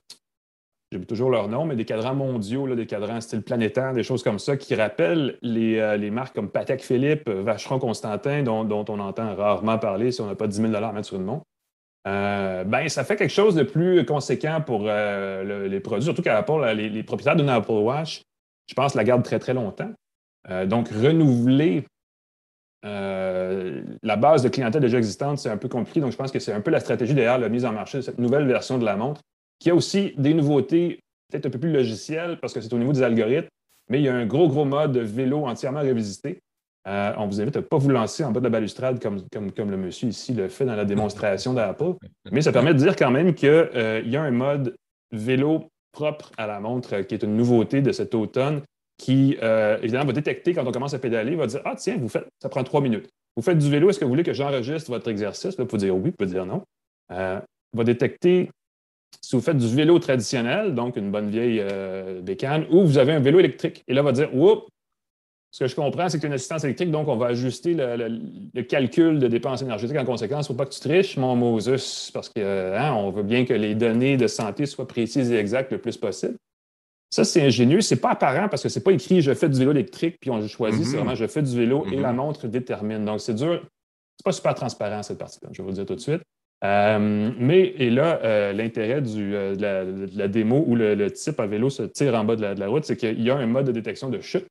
j'ai 0.92 1.04
toujours 1.06 1.30
leur 1.30 1.50
nom, 1.50 1.66
mais 1.66 1.76
des 1.76 1.84
cadrans 1.84 2.14
mondiaux, 2.14 2.74
des 2.74 2.86
cadrans 2.86 3.20
style 3.20 3.42
planétaire, 3.42 3.94
des 3.94 4.04
choses 4.04 4.24
comme 4.24 4.40
ça, 4.40 4.56
qui 4.56 4.74
rappellent 4.74 5.38
les, 5.42 5.80
euh, 5.80 5.98
les 5.98 6.10
marques 6.10 6.34
comme 6.34 6.50
Patek 6.50 6.82
Philippe, 6.82 7.28
euh, 7.28 7.44
Vacheron 7.44 7.78
Constantin, 7.78 8.42
dont, 8.42 8.64
dont 8.64 8.86
on 8.88 9.00
entend 9.00 9.36
rarement 9.36 9.78
parler 9.78 10.12
si 10.12 10.22
on 10.22 10.28
n'a 10.28 10.36
pas 10.36 10.48
10 10.48 10.62
000 10.62 10.74
à 10.74 10.92
mettre 10.94 11.08
sur 11.08 11.18
une 11.18 11.26
montre. 11.26 11.44
Euh, 12.08 12.64
ben, 12.64 12.88
ça 12.88 13.04
fait 13.04 13.18
quelque 13.18 13.34
chose 13.34 13.56
de 13.56 13.64
plus 13.64 14.06
conséquent 14.06 14.62
pour 14.66 14.84
euh, 14.86 15.44
le- 15.44 15.68
les 15.68 15.80
produits, 15.82 16.06
surtout 16.06 16.22
là, 16.24 16.74
les, 16.74 17.04
propriétaires 17.04 17.36
d'une 17.36 17.50
Apple 17.50 17.72
Watch, 17.72 18.22
je 18.70 18.74
pense, 18.74 18.96
la 18.96 19.04
gardent 19.04 19.24
très, 19.26 19.40
très 19.40 19.54
longtemps. 19.54 19.92
Euh, 20.50 20.66
donc, 20.66 20.88
renouveler 20.90 21.86
la 22.84 24.16
base 24.16 24.44
de 24.44 24.50
clientèle 24.50 24.82
déjà 24.82 24.98
existante, 24.98 25.40
c'est 25.40 25.50
un 25.50 25.58
peu 25.58 25.68
compliqué. 25.68 26.00
Donc, 26.00 26.14
je 26.14 26.18
pense 26.18 26.32
que 26.32 26.40
c'est 26.40 26.54
un 26.54 26.62
peu 26.62 26.72
la 26.72 26.80
stratégie 26.80 27.14
derrière 27.14 27.38
la 27.38 27.50
mise 27.50 27.66
en 27.66 27.74
marché 27.74 27.98
de 27.98 28.04
cette 28.04 28.18
nouvelle 28.18 28.48
version 28.48 28.78
de 28.78 28.86
la 28.86 28.96
montre, 28.96 29.20
qui 29.60 29.70
a 29.70 29.76
aussi 29.76 30.14
des 30.18 30.34
nouveautés 30.34 31.02
peut-être 31.30 31.48
un 31.48 31.50
peu 31.50 31.60
plus 31.60 31.74
logicielles 31.74 32.40
parce 32.40 32.54
que 32.54 32.62
c'est 32.62 32.72
au 32.74 32.78
niveau 32.78 32.94
des 32.94 33.04
algorithmes, 33.04 33.50
mais 33.90 34.00
il 34.00 34.06
y 34.06 34.08
a 34.08 34.16
un 34.16 34.26
gros, 34.26 34.48
gros 34.48 34.64
mode 34.64 34.98
vélo 34.98 35.46
entièrement 35.48 35.82
revisité. 35.82 36.40
Euh, 36.88 37.14
on 37.18 37.28
vous 37.28 37.42
invite 37.42 37.56
à 37.58 37.60
ne 37.60 37.66
pas 37.66 37.78
vous 37.78 37.90
lancer 37.90 38.24
en 38.24 38.32
bas 38.32 38.40
de 38.40 38.46
la 38.46 38.50
balustrade 38.50 39.02
comme, 39.02 39.22
comme, 39.30 39.52
comme, 39.52 39.72
le 39.72 39.78
monsieur 39.78 40.08
ici 40.08 40.34
le 40.34 40.48
fait 40.48 40.66
dans 40.66 40.76
la 40.76 40.86
démonstration 40.86 41.54
d'Apple. 41.54 41.94
Mais 42.32 42.42
ça 42.42 42.52
permet 42.54 42.74
de 42.74 42.80
dire 42.80 42.96
quand 42.96 43.12
même 43.12 43.34
qu'il 43.34 43.50
euh, 43.50 44.02
y 44.06 44.16
a 44.16 44.22
un 44.22 44.32
mode 44.32 44.76
vélo 45.12 45.66
propre 45.92 46.32
à 46.38 46.48
la 46.48 46.60
montre 46.60 47.02
qui 47.02 47.14
est 47.14 47.24
une 47.24 47.36
nouveauté 47.36 47.82
de 47.82 47.92
cet 47.92 48.16
automne 48.16 48.62
qui, 48.98 49.38
euh, 49.44 49.78
évidemment, 49.82 50.06
va 50.06 50.14
détecter 50.14 50.54
quand 50.54 50.66
on 50.66 50.72
commence 50.72 50.94
à 50.94 51.00
pédaler, 51.00 51.36
va 51.36 51.48
dire 51.48 51.62
Ah, 51.66 51.76
tiens, 51.76 51.98
vous 52.00 52.10
faites, 52.10 52.28
ça 52.42 52.50
prend 52.50 52.64
trois 52.64 52.82
minutes. 52.82 53.10
Vous 53.36 53.44
faites 53.44 53.58
du 53.58 53.70
vélo, 53.70 53.90
est-ce 53.90 54.00
que 54.00 54.06
vous 54.06 54.10
voulez 54.10 54.24
que 54.24 54.34
j'enregistre 54.34 54.90
votre 54.90 55.10
exercice? 55.10 55.58
Là, 55.58 55.66
il 55.66 55.70
faut 55.70 55.78
dire 55.78 55.96
oui, 55.96 56.10
il 56.10 56.14
peut 56.14 56.26
dire 56.26 56.46
non. 56.46 56.64
Euh, 57.12 57.40
va 57.74 57.84
détecter 57.84 58.50
si 59.22 59.36
vous 59.36 59.42
faites 59.42 59.58
du 59.58 59.68
vélo 59.68 60.00
traditionnel, 60.00 60.74
donc 60.74 60.96
une 60.96 61.12
bonne 61.12 61.30
vieille 61.30 61.60
euh, 61.62 62.22
bécane, 62.22 62.66
ou 62.72 62.86
vous 62.86 62.98
avez 62.98 63.14
un 63.14 63.20
vélo 63.20 63.40
électrique. 63.40 63.84
Et 63.88 63.94
là, 63.94 64.02
va 64.02 64.12
dire 64.12 64.34
Oups, 64.36 64.68
ce 65.52 65.64
que 65.64 65.70
je 65.70 65.76
comprends, 65.76 66.10
c'est 66.10 66.18
que 66.18 66.22
tu 66.22 66.28
as 66.28 66.30
une 66.30 66.34
assistance 66.34 66.64
électrique, 66.66 66.92
donc 66.92 67.08
on 67.08 67.16
va 67.16 67.28
ajuster 67.28 67.74
le, 67.74 68.62
calcul 68.64 69.18
de 69.18 69.28
dépenses 69.28 69.62
énergétiques 69.62 69.98
en 69.98 70.06
conséquence. 70.06 70.48
Il 70.48 70.52
ne 70.52 70.56
faut 70.56 70.64
pas 70.64 70.66
que 70.66 70.74
tu 70.74 70.82
triches, 70.82 71.18
mon 71.18 71.36
Moses, 71.36 72.12
parce 72.14 72.30
qu'on 72.30 72.42
hein, 72.42 73.12
veut 73.12 73.24
bien 73.24 73.46
que 73.46 73.54
les 73.54 73.74
données 73.74 74.18
de 74.18 74.28
santé 74.28 74.66
soient 74.66 74.88
précises 74.88 75.32
et 75.32 75.38
exactes 75.38 75.72
le 75.72 75.78
plus 75.78 75.98
possible. 75.98 76.36
Ça, 77.10 77.24
c'est 77.24 77.42
ingénieux. 77.42 77.82
C'est 77.82 78.02
pas 78.02 78.12
apparent 78.12 78.50
parce 78.50 78.62
que 78.62 78.70
c'est 78.70 78.84
pas 78.84 78.92
écrit 78.92 79.22
je 79.22 79.34
fais 79.34 79.48
du 79.48 79.58
vélo 79.58 79.72
électrique 79.72 80.18
puis 80.20 80.30
on 80.30 80.46
choisit. 80.46 80.84
C'est 80.84 80.92
mhm. 80.92 80.98
vraiment 80.98 81.16
je 81.16 81.26
fais 81.28 81.42
du 81.42 81.56
vélo 81.56 81.86
et 81.92 81.96
la 81.96 82.12
mhm. 82.12 82.18
montre 82.18 82.48
détermine. 82.48 83.06
Donc, 83.06 83.22
c'est 83.22 83.34
dur. 83.34 83.66
C'est 84.18 84.26
pas 84.26 84.34
super 84.34 84.56
transparent 84.56 85.04
cette 85.04 85.18
partie-là, 85.18 85.50
je 85.52 85.58
vais 85.58 85.64
vous 85.64 85.70
le 85.70 85.76
dire 85.76 85.86
tout 85.86 85.96
de 85.96 86.00
suite. 86.00 86.22
Euh, 86.64 87.32
mais 87.38 87.74
et 87.78 87.92
là, 87.92 88.20
euh, 88.24 88.52
l'intérêt 88.52 89.02
euh, 89.06 89.56
de, 89.56 90.18
la, 90.18 90.28
démo 90.28 90.64
où 90.68 90.76
le, 90.76 91.12
type 91.12 91.40
à 91.40 91.46
vélo 91.46 91.70
se 91.70 91.84
tire 91.84 92.16
en 92.16 92.24
bas 92.24 92.36
de 92.36 92.60
la, 92.60 92.68
route, 92.68 92.84
c'est 92.84 92.98
qu'il 92.98 93.22
y 93.22 93.30
a 93.30 93.36
un 93.36 93.46
mode 93.46 93.68
de 93.68 93.72
détection 93.72 94.10
de 94.10 94.20
chute 94.20 94.48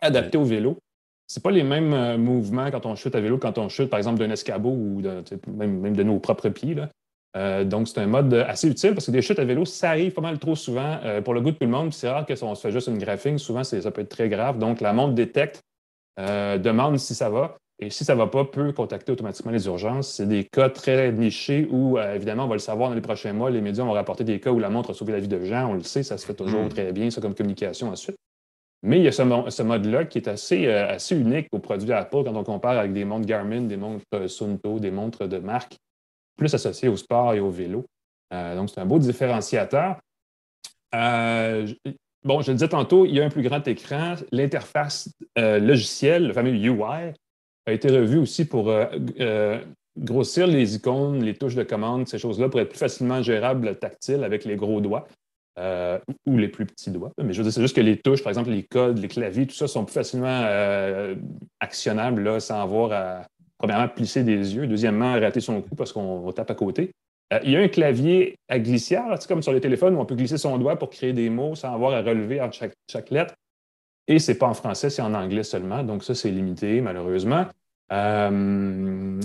adapté 0.00 0.38
au 0.38 0.44
vélo. 0.44 0.78
C'est 1.26 1.42
pas 1.42 1.50
les 1.50 1.62
mêmes 1.62 2.16
mouvements 2.16 2.70
quand 2.70 2.86
on 2.86 2.96
chute 2.96 3.14
à 3.14 3.20
vélo, 3.20 3.38
quand 3.38 3.56
on 3.58 3.68
chute, 3.68 3.88
par 3.88 3.98
exemple, 3.98 4.18
d'un 4.18 4.30
escabeau 4.30 4.70
ou 4.70 5.00
même, 5.46 5.78
même, 5.80 5.96
de 5.96 6.02
nos 6.02 6.18
propres 6.18 6.48
pieds. 6.48 6.74
Là. 6.74 6.88
Euh, 7.36 7.64
donc, 7.64 7.88
c'est 7.88 8.00
un 8.00 8.06
mode 8.06 8.34
assez 8.34 8.68
utile 8.68 8.94
parce 8.94 9.06
que 9.06 9.10
des 9.10 9.22
chutes 9.22 9.38
à 9.38 9.44
vélo, 9.44 9.64
ça 9.64 9.90
arrive 9.90 10.12
pas 10.12 10.22
mal 10.22 10.38
trop 10.38 10.56
souvent 10.56 10.98
euh, 11.04 11.20
pour 11.20 11.34
le 11.34 11.40
goût 11.40 11.50
de 11.50 11.56
tout 11.56 11.64
le 11.64 11.70
monde. 11.70 11.92
C'est 11.92 12.08
rare 12.08 12.26
que 12.26 12.32
on 12.44 12.54
se 12.54 12.60
fait 12.60 12.72
juste 12.72 12.88
une 12.88 12.98
graphing. 12.98 13.38
Souvent, 13.38 13.62
ça 13.64 13.90
peut 13.90 14.00
être 14.00 14.08
très 14.08 14.28
grave. 14.28 14.58
Donc, 14.58 14.80
la 14.80 14.92
montre 14.92 15.14
détecte, 15.14 15.60
euh, 16.18 16.58
demande 16.58 16.98
si 16.98 17.14
ça 17.14 17.30
va. 17.30 17.56
Et 17.82 17.88
si 17.88 18.04
ça 18.04 18.14
ne 18.14 18.18
va 18.18 18.26
pas, 18.26 18.44
peut 18.44 18.72
contacter 18.72 19.12
automatiquement 19.12 19.52
les 19.52 19.66
urgences. 19.66 20.08
C'est 20.08 20.26
des 20.26 20.44
cas 20.44 20.68
très 20.68 21.12
nichés 21.12 21.66
où, 21.70 21.98
évidemment, 21.98 22.44
on 22.44 22.48
va 22.48 22.56
le 22.56 22.58
savoir 22.58 22.90
dans 22.90 22.94
les 22.94 23.00
prochains 23.00 23.32
mois. 23.32 23.50
Les 23.50 23.62
médias 23.62 23.84
vont 23.84 23.92
rapporter 23.92 24.22
des 24.22 24.38
cas 24.38 24.50
où 24.50 24.58
la 24.58 24.68
montre 24.68 24.90
a 24.90 24.94
sauvé 24.94 25.12
la 25.12 25.20
vie 25.20 25.28
de 25.28 25.42
gens. 25.44 25.70
On 25.70 25.74
le 25.74 25.82
sait, 25.82 26.02
ça 26.02 26.18
se 26.18 26.26
fait 26.26 26.34
toujours 26.34 26.64
mm. 26.64 26.68
très 26.68 26.92
bien, 26.92 27.10
ça, 27.10 27.22
comme 27.22 27.34
communication 27.34 27.88
ensuite. 27.88 28.16
Mais 28.82 28.98
il 28.98 29.04
y 29.04 29.08
a 29.08 29.12
ce, 29.12 29.62
mode-là 29.62 30.06
qui 30.06 30.18
est 30.18 30.28
assez, 30.28 30.66
assez 30.66 31.14
unique 31.14 31.48
aux 31.52 31.58
produits 31.58 31.92
Apple 31.92 32.24
quand 32.24 32.34
on 32.34 32.44
compare 32.44 32.78
avec 32.78 32.92
des 32.94 33.04
montres 33.04 33.26
Garmin, 33.26 33.62
des 33.62 33.76
montres 33.76 34.04
Sunto, 34.28 34.78
des 34.78 34.90
montres 34.90 35.28
de 35.28 35.38
marque 35.38 35.76
plus 36.40 36.54
associé 36.54 36.88
au 36.88 36.96
sport 36.96 37.34
et 37.34 37.40
au 37.40 37.50
vélo. 37.50 37.84
Euh, 38.32 38.56
donc, 38.56 38.70
c'est 38.70 38.80
un 38.80 38.86
beau 38.86 38.98
différenciateur. 38.98 40.00
Euh, 40.94 41.68
bon, 42.24 42.40
je 42.40 42.50
le 42.50 42.54
disais 42.54 42.68
tantôt, 42.68 43.04
il 43.04 43.14
y 43.14 43.20
a 43.20 43.24
un 43.24 43.28
plus 43.28 43.42
grand 43.42 43.66
écran. 43.68 44.14
L'interface 44.32 45.12
euh, 45.38 45.58
logicielle, 45.60 46.28
le 46.28 46.32
fameux 46.32 46.52
UI, 46.52 47.12
a 47.66 47.72
été 47.72 47.88
revu 47.88 48.18
aussi 48.18 48.46
pour 48.46 48.72
grossir 49.98 50.46
les 50.46 50.76
icônes, 50.76 51.22
les 51.22 51.34
touches 51.34 51.54
de 51.54 51.62
commande, 51.62 52.08
ces 52.08 52.18
choses-là, 52.18 52.48
pour 52.48 52.58
être 52.58 52.70
plus 52.70 52.78
facilement 52.78 53.22
gérable 53.22 53.78
tactile 53.78 54.24
avec 54.24 54.44
les 54.44 54.56
gros 54.56 54.80
doigts. 54.80 55.06
Ou 56.26 56.38
les 56.38 56.48
plus 56.48 56.66
petits 56.66 56.90
doigts. 56.90 57.12
Mais 57.22 57.32
je 57.32 57.38
veux 57.38 57.44
dire, 57.44 57.52
c'est 57.52 57.62
juste 57.62 57.76
que 57.76 57.80
les 57.80 57.96
touches, 57.96 58.22
par 58.22 58.30
exemple, 58.30 58.50
les 58.50 58.62
codes, 58.62 58.98
les 58.98 59.08
claviers, 59.08 59.46
tout 59.46 59.54
ça 59.54 59.68
sont 59.68 59.84
plus 59.84 59.94
facilement 59.94 60.46
actionnables 61.60 62.22
là, 62.22 62.40
sans 62.40 62.62
avoir 62.62 62.92
à, 62.92 63.26
premièrement, 63.60 63.88
plisser 63.88 64.24
des 64.24 64.54
yeux. 64.54 64.66
Deuxièmement, 64.66 65.12
rater 65.20 65.40
son 65.40 65.60
coup 65.60 65.74
parce 65.74 65.92
qu'on 65.92 66.32
tape 66.32 66.50
à 66.50 66.54
côté. 66.54 66.92
Euh, 67.32 67.38
il 67.44 67.50
y 67.50 67.56
a 67.56 67.60
un 67.60 67.68
clavier 67.68 68.38
à 68.48 68.58
glissière, 68.58 69.04
c'est 69.20 69.28
comme 69.28 69.42
sur 69.42 69.52
les 69.52 69.60
téléphones 69.60 69.94
où 69.94 70.00
on 70.00 70.06
peut 70.06 70.16
glisser 70.16 70.38
son 70.38 70.58
doigt 70.58 70.76
pour 70.76 70.90
créer 70.90 71.12
des 71.12 71.30
mots 71.30 71.54
sans 71.54 71.72
avoir 71.72 71.92
à 71.92 72.02
relever 72.02 72.40
entre 72.40 72.56
chaque, 72.90 73.10
lettre. 73.10 73.34
Et 74.08 74.18
ce 74.18 74.32
n'est 74.32 74.38
pas 74.38 74.48
en 74.48 74.54
français, 74.54 74.90
c'est 74.90 75.02
en 75.02 75.14
anglais 75.14 75.44
seulement. 75.44 75.84
Donc, 75.84 76.02
ça, 76.02 76.14
c'est 76.14 76.30
limité, 76.30 76.80
malheureusement. 76.80 77.46
Euh, 77.92 79.20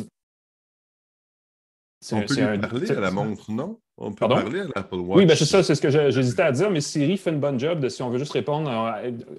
on 2.14 2.22
peut 2.22 2.34
lui 2.34 2.58
parler 2.60 2.92
à 2.92 3.00
la 3.00 3.12
montre, 3.12 3.52
non? 3.52 3.80
On 3.98 4.12
peut 4.12 4.28
parler 4.28 4.62
à 4.62 4.66
l'Apple 4.76 4.96
Watch. 4.96 5.18
Oui, 5.18 5.26
ben 5.26 5.36
c'est 5.36 5.46
ça, 5.46 5.64
c'est 5.64 5.76
ce 5.76 5.82
que 5.82 5.90
j'hésitais 5.90 6.42
à 6.42 6.52
dire, 6.52 6.70
mais 6.70 6.82
Siri 6.82 7.18
fait 7.18 7.32
une 7.32 7.40
bonne 7.40 7.60
job 7.60 7.80
de 7.80 7.90
si 7.90 8.04
on 8.04 8.10
veut 8.10 8.20
juste 8.20 8.34
répondre. 8.34 8.70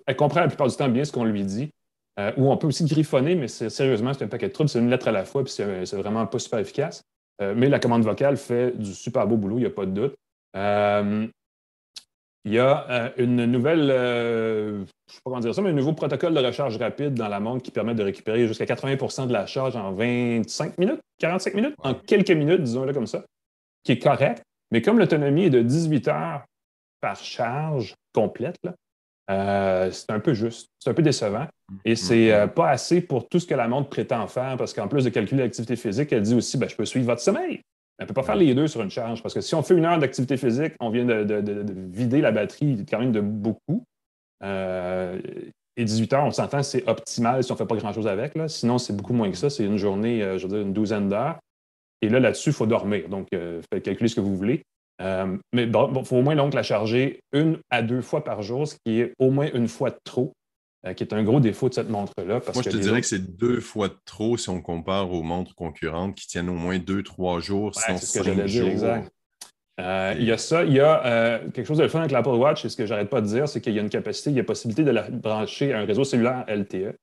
elle 0.07 0.17
comprend 0.17 0.41
la 0.41 0.49
plupart 0.49 0.69
du 0.69 0.77
temps 0.77 0.89
bien 0.89 1.05
ce 1.05 1.12
qu'on 1.12 1.25
lui 1.25 1.45
dit. 1.45 1.71
Euh, 2.19 2.33
ou 2.39 2.51
on 2.51 2.57
peut 2.57 2.67
aussi 2.67 2.85
griffonner, 2.87 3.35
mais 3.35 3.49
sérieusement, 3.49 4.14
c'est 4.14 4.25
un 4.25 4.29
paquet 4.29 4.49
de 4.49 4.53
troubles. 4.53 4.71
C'est 4.71 4.79
une 4.79 4.89
lettre 4.89 5.09
à 5.09 5.12
la 5.12 5.25
fois, 5.25 5.45
puis 5.45 5.53
c'est 5.53 5.97
vraiment 5.97 6.27
pas 6.27 6.39
super 6.39 6.59
efficace. 6.59 7.05
Euh, 7.43 7.55
mais 7.55 7.69
la 7.69 7.79
commande 7.79 8.03
vocale 8.03 8.39
fait 8.39 8.71
du 8.79 8.95
super 8.95 9.27
beau 9.27 9.37
boulot, 9.37 9.59
il 9.59 9.61
n'y 9.61 9.67
a 9.67 9.71
pas 9.71 9.85
de 9.85 9.91
doute. 9.91 10.14
Euh, 10.57 11.27
il 12.47 12.53
y 12.53 12.61
a 12.61 13.12
une 13.16 13.44
nouvelle, 13.44 13.88
je 13.88 14.80
ne 14.80 14.86
sais 14.86 15.16
pas 15.16 15.30
comment 15.30 15.40
dire 15.40 15.53
ça, 15.53 15.62
mais 15.62 15.70
un 15.70 15.72
nouveau 15.72 15.94
protocole 15.94 16.32
de 16.32 16.38
recharge 16.38 16.76
rapide 16.76 17.14
dans 17.14 17.26
la 17.26 17.40
montre 17.40 17.64
qui 17.64 17.72
permet 17.72 17.94
de 17.94 18.05
récupérer 18.05 18.47
jusqu'à 18.47 18.64
80% 18.64 19.26
de 19.26 19.32
la 19.32 19.47
charge 19.47 19.74
en 19.74 19.92
25 19.92 20.78
minutes, 20.78 21.01
45 21.18 21.55
minutes, 21.55 21.74
en 21.82 21.94
quelques 21.94 22.30
minutes, 22.30 22.62
disons-le 22.62 22.92
comme 22.92 23.09
ça, 23.09 23.24
qui 23.82 23.92
est 23.92 23.99
correct. 23.99 24.42
Mais 24.70 24.80
comme 24.80 25.01
l'autonomie 25.01 25.47
est 25.47 25.51
de 25.51 25.61
18 25.61 26.07
heures 26.07 26.44
par 27.01 27.16
charge 27.16 27.94
complète, 28.14 28.57
là, 28.62 28.74
euh, 29.28 29.90
c'est 29.90 30.11
un 30.11 30.20
peu 30.20 30.32
juste, 30.32 30.68
c'est 30.78 30.90
un 30.90 30.94
peu 30.94 31.03
décevant. 31.03 31.49
Et 31.84 31.94
mm-hmm. 31.94 31.97
c'est 31.97 32.32
euh, 32.32 32.47
pas 32.47 32.70
assez 32.70 33.01
pour 33.01 33.28
tout 33.28 33.40
ce 33.40 33.47
que 33.47 33.55
la 33.55 33.66
montre 33.66 33.88
prétend 33.88 34.24
faire, 34.28 34.57
parce 34.57 34.72
qu'en 34.72 34.86
plus 34.86 35.05
de 35.05 35.11
calculer 35.11 35.42
l'activité 35.42 35.74
physique, 35.74 36.12
elle 36.12 36.22
dit 36.22 36.34
aussi 36.34 36.59
ben, 36.59 36.68
je 36.68 36.76
peux 36.76 36.84
suivre 36.84 37.07
votre 37.07 37.22
sommeil. 37.22 37.61
Elle 37.99 38.05
ne 38.05 38.09
peut 38.09 38.14
pas 38.14 38.22
faire 38.22 38.36
les 38.36 38.55
deux 38.55 38.66
sur 38.66 38.82
une 38.82 38.90
charge, 38.90 39.22
parce 39.22 39.34
que 39.34 39.40
si 39.40 39.55
on 39.55 39.62
fait 39.62 39.74
une 39.74 39.84
heure 39.84 39.99
d'activité 39.99 40.36
physique, 40.36 40.74
on 40.80 40.90
vient 40.90 41.05
de, 41.05 41.64
vider 41.90 42.20
la 42.20 42.30
batterie 42.30 42.84
quand 42.88 42.99
même 42.99 43.12
de 43.12 43.20
beaucoup. 43.20 43.84
Euh, 44.42 45.18
et 45.78 45.84
18 45.84 46.12
heures, 46.12 46.24
on 46.24 46.30
s'entend, 46.30 46.62
c'est 46.62 46.86
optimal 46.88 47.42
si 47.42 47.53
on 47.53 47.55
ne 47.55 47.59
fait 47.59 47.66
pas 47.66 47.76
grand-chose 47.76 48.07
avec. 48.07 48.32
Sinon, 48.49 48.78
c'est 48.78 48.94
beaucoup 48.94 49.12
moins 49.12 49.30
que 49.30 49.36
ça. 49.36 49.51
C'est 49.51 49.64
une 49.64 49.76
journée, 49.76 50.20
je 50.38 50.42
veux 50.47 50.49
dire, 50.49 50.61
une 50.61 50.72
douzaine 50.72 51.09
d'heures. 51.09 51.38
Et 52.03 52.09
là, 52.09 52.20
là-dessus, 52.20 52.51
il 52.51 52.55
faut 52.55 52.66
dormir. 52.66 53.09
Donc, 53.09 53.28
faites 53.30 53.82
calculer 53.82 54.09
ce 54.09 54.16
que 54.16 54.20
vous 54.20 54.36
voulez. 54.36 54.62
Euh, 55.03 55.36
mais 55.53 55.66
bon, 55.66 55.90
il 55.94 56.05
faut 56.05 56.16
au 56.16 56.22
moins 56.22 56.36
donc 56.36 56.55
la 56.55 56.62
charger 56.62 57.20
une 57.32 57.59
à 57.70 57.82
deux 57.82 58.01
fois 58.01 58.24
par 58.24 58.42
jour, 58.42 58.66
ce 58.66 58.76
qui 58.84 59.01
est 59.01 59.12
au 59.18 59.30
moins 59.30 59.49
une 59.53 59.68
fois 59.68 59.90
de 59.90 59.99
trop, 60.05 60.32
euh, 60.85 60.93
qui 60.95 61.05
est 61.05 61.14
un 61.14 61.22
gros 61.22 61.41
défaut 61.41 61.68
de 61.68 61.74
cette 61.74 61.89
montre-là. 61.89 62.41
Moi, 62.55 62.62
je 62.64 62.70
te 62.70 62.77
dirais 62.77 63.01
que 63.01 63.07
c'est 63.07 63.37
deux 63.37 63.61
fois 63.61 63.89
de 63.89 63.97
trop 64.05 64.37
si 64.37 64.49
on 64.49 64.61
compare 64.61 65.12
aux 65.12 65.22
montres 65.22 65.55
concurrentes 65.55 66.14
qui 66.14 66.27
tiennent 66.27 66.49
au 66.49 66.55
moins 66.55 66.79
deux, 66.79 67.03
trois 67.03 67.41
jours, 67.41 67.74
sinon 67.74 67.99
que 67.99 68.24
j'allais 68.24 68.45
dire, 68.45 68.66
exact. 68.66 69.11
Euh, 69.79 70.14
il 70.18 70.24
y 70.24 70.33
a 70.33 70.39
ça, 70.39 70.64
il 70.64 70.72
y 70.72 70.81
a 70.81 71.41
quelque 71.53 71.66
chose 71.66 71.79
de 71.79 71.89
fun 71.89 72.01
avec 72.01 72.11
l'Apple 72.11 72.31
Watch, 72.31 72.64
et 72.64 72.68
ce 72.68 72.77
que 72.77 72.87
j'arrête 72.87 73.11
pas 73.11 73.20
de 73.20 73.27
dire, 73.27 73.49
c'est 73.49 73.61
qu'il 73.61 73.74
y 73.74 73.79
a 73.79 73.83
une 73.83 73.91
capacité, 73.91 74.31
il 74.31 74.37
y 74.37 74.41
a 74.41 74.45
possibilité 74.45 74.85
de 74.85 74.91
la 74.91 75.11
brancher 75.11 75.72
à 75.72 75.81
un 75.81 75.85
réseau 75.85 76.05
cellulaire 76.05 76.45
LTE 76.49 76.97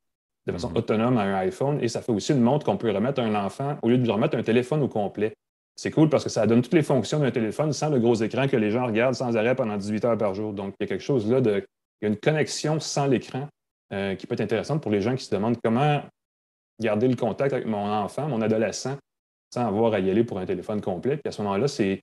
de 0.46 0.52
façon 0.52 0.72
mm-hmm. 0.72 0.78
autonome 0.78 1.18
à 1.18 1.22
un 1.22 1.36
iPhone, 1.36 1.80
et 1.82 1.88
ça 1.88 2.02
fait 2.02 2.12
aussi 2.12 2.34
une 2.34 2.42
montre 2.42 2.66
qu'on 2.66 2.78
peut 2.78 2.92
remettre 2.92 3.22
à 3.22 3.26
un 3.26 3.36
enfant 3.36 3.78
au 3.82 3.90
lieu 3.90 3.98
de 3.98 4.04
lui 4.04 4.12
remettre 4.12 4.38
un 4.38 4.44
téléphone 4.44 4.82
au 4.82 4.88
complet. 4.88 5.34
C'est 5.76 5.92
cool 5.92 6.10
parce 6.10 6.24
que 6.24 6.30
ça 6.30 6.46
donne 6.46 6.62
toutes 6.62 6.74
les 6.74 6.84
fonctions 6.84 7.20
d'un 7.20 7.32
téléphone 7.32 7.74
sans 7.74 7.90
le 7.90 8.00
gros 8.00 8.16
écran 8.16 8.48
que 8.48 8.58
les 8.58 8.70
gens 8.70 8.86
regardent 8.86 9.16
sans 9.16 9.36
arrêt 9.36 9.56
pendant 9.56 9.76
18 9.76 10.06
heures 10.06 10.18
par 10.18 10.36
jour. 10.36 10.54
Donc, 10.54 10.76
il 10.80 10.84
y 10.84 10.86
a 10.86 10.88
quelque 10.88 11.04
chose 11.04 11.30
là 11.30 11.42
de. 11.42 11.66
Il 12.02 12.06
y 12.06 12.08
a 12.08 12.10
une 12.10 12.18
connexion 12.18 12.80
sans 12.80 13.08
l'écran 13.08 13.48
euh, 13.94 14.16
qui 14.16 14.28
peut 14.28 14.34
être 14.34 14.42
intéressante 14.42 14.82
pour 14.82 14.92
les 14.92 15.02
gens 15.02 15.16
qui 15.16 15.24
se 15.24 15.34
demandent 15.34 15.58
comment 15.64 16.02
garder 16.82 17.08
le 17.08 17.16
contact 17.16 17.54
avec 17.54 17.66
mon 17.66 17.90
enfant, 17.90 18.28
mon 18.28 18.42
adolescent, 18.42 18.98
sans 19.54 19.68
avoir 19.68 19.94
à 19.94 20.00
y 20.00 20.10
aller 20.10 20.24
pour 20.24 20.40
un 20.40 20.46
téléphone 20.46 20.82
complet. 20.82 21.18
Puis 21.18 21.28
à 21.28 21.32
ce 21.32 21.42
moment-là, 21.42 21.68
c'est. 21.68 22.02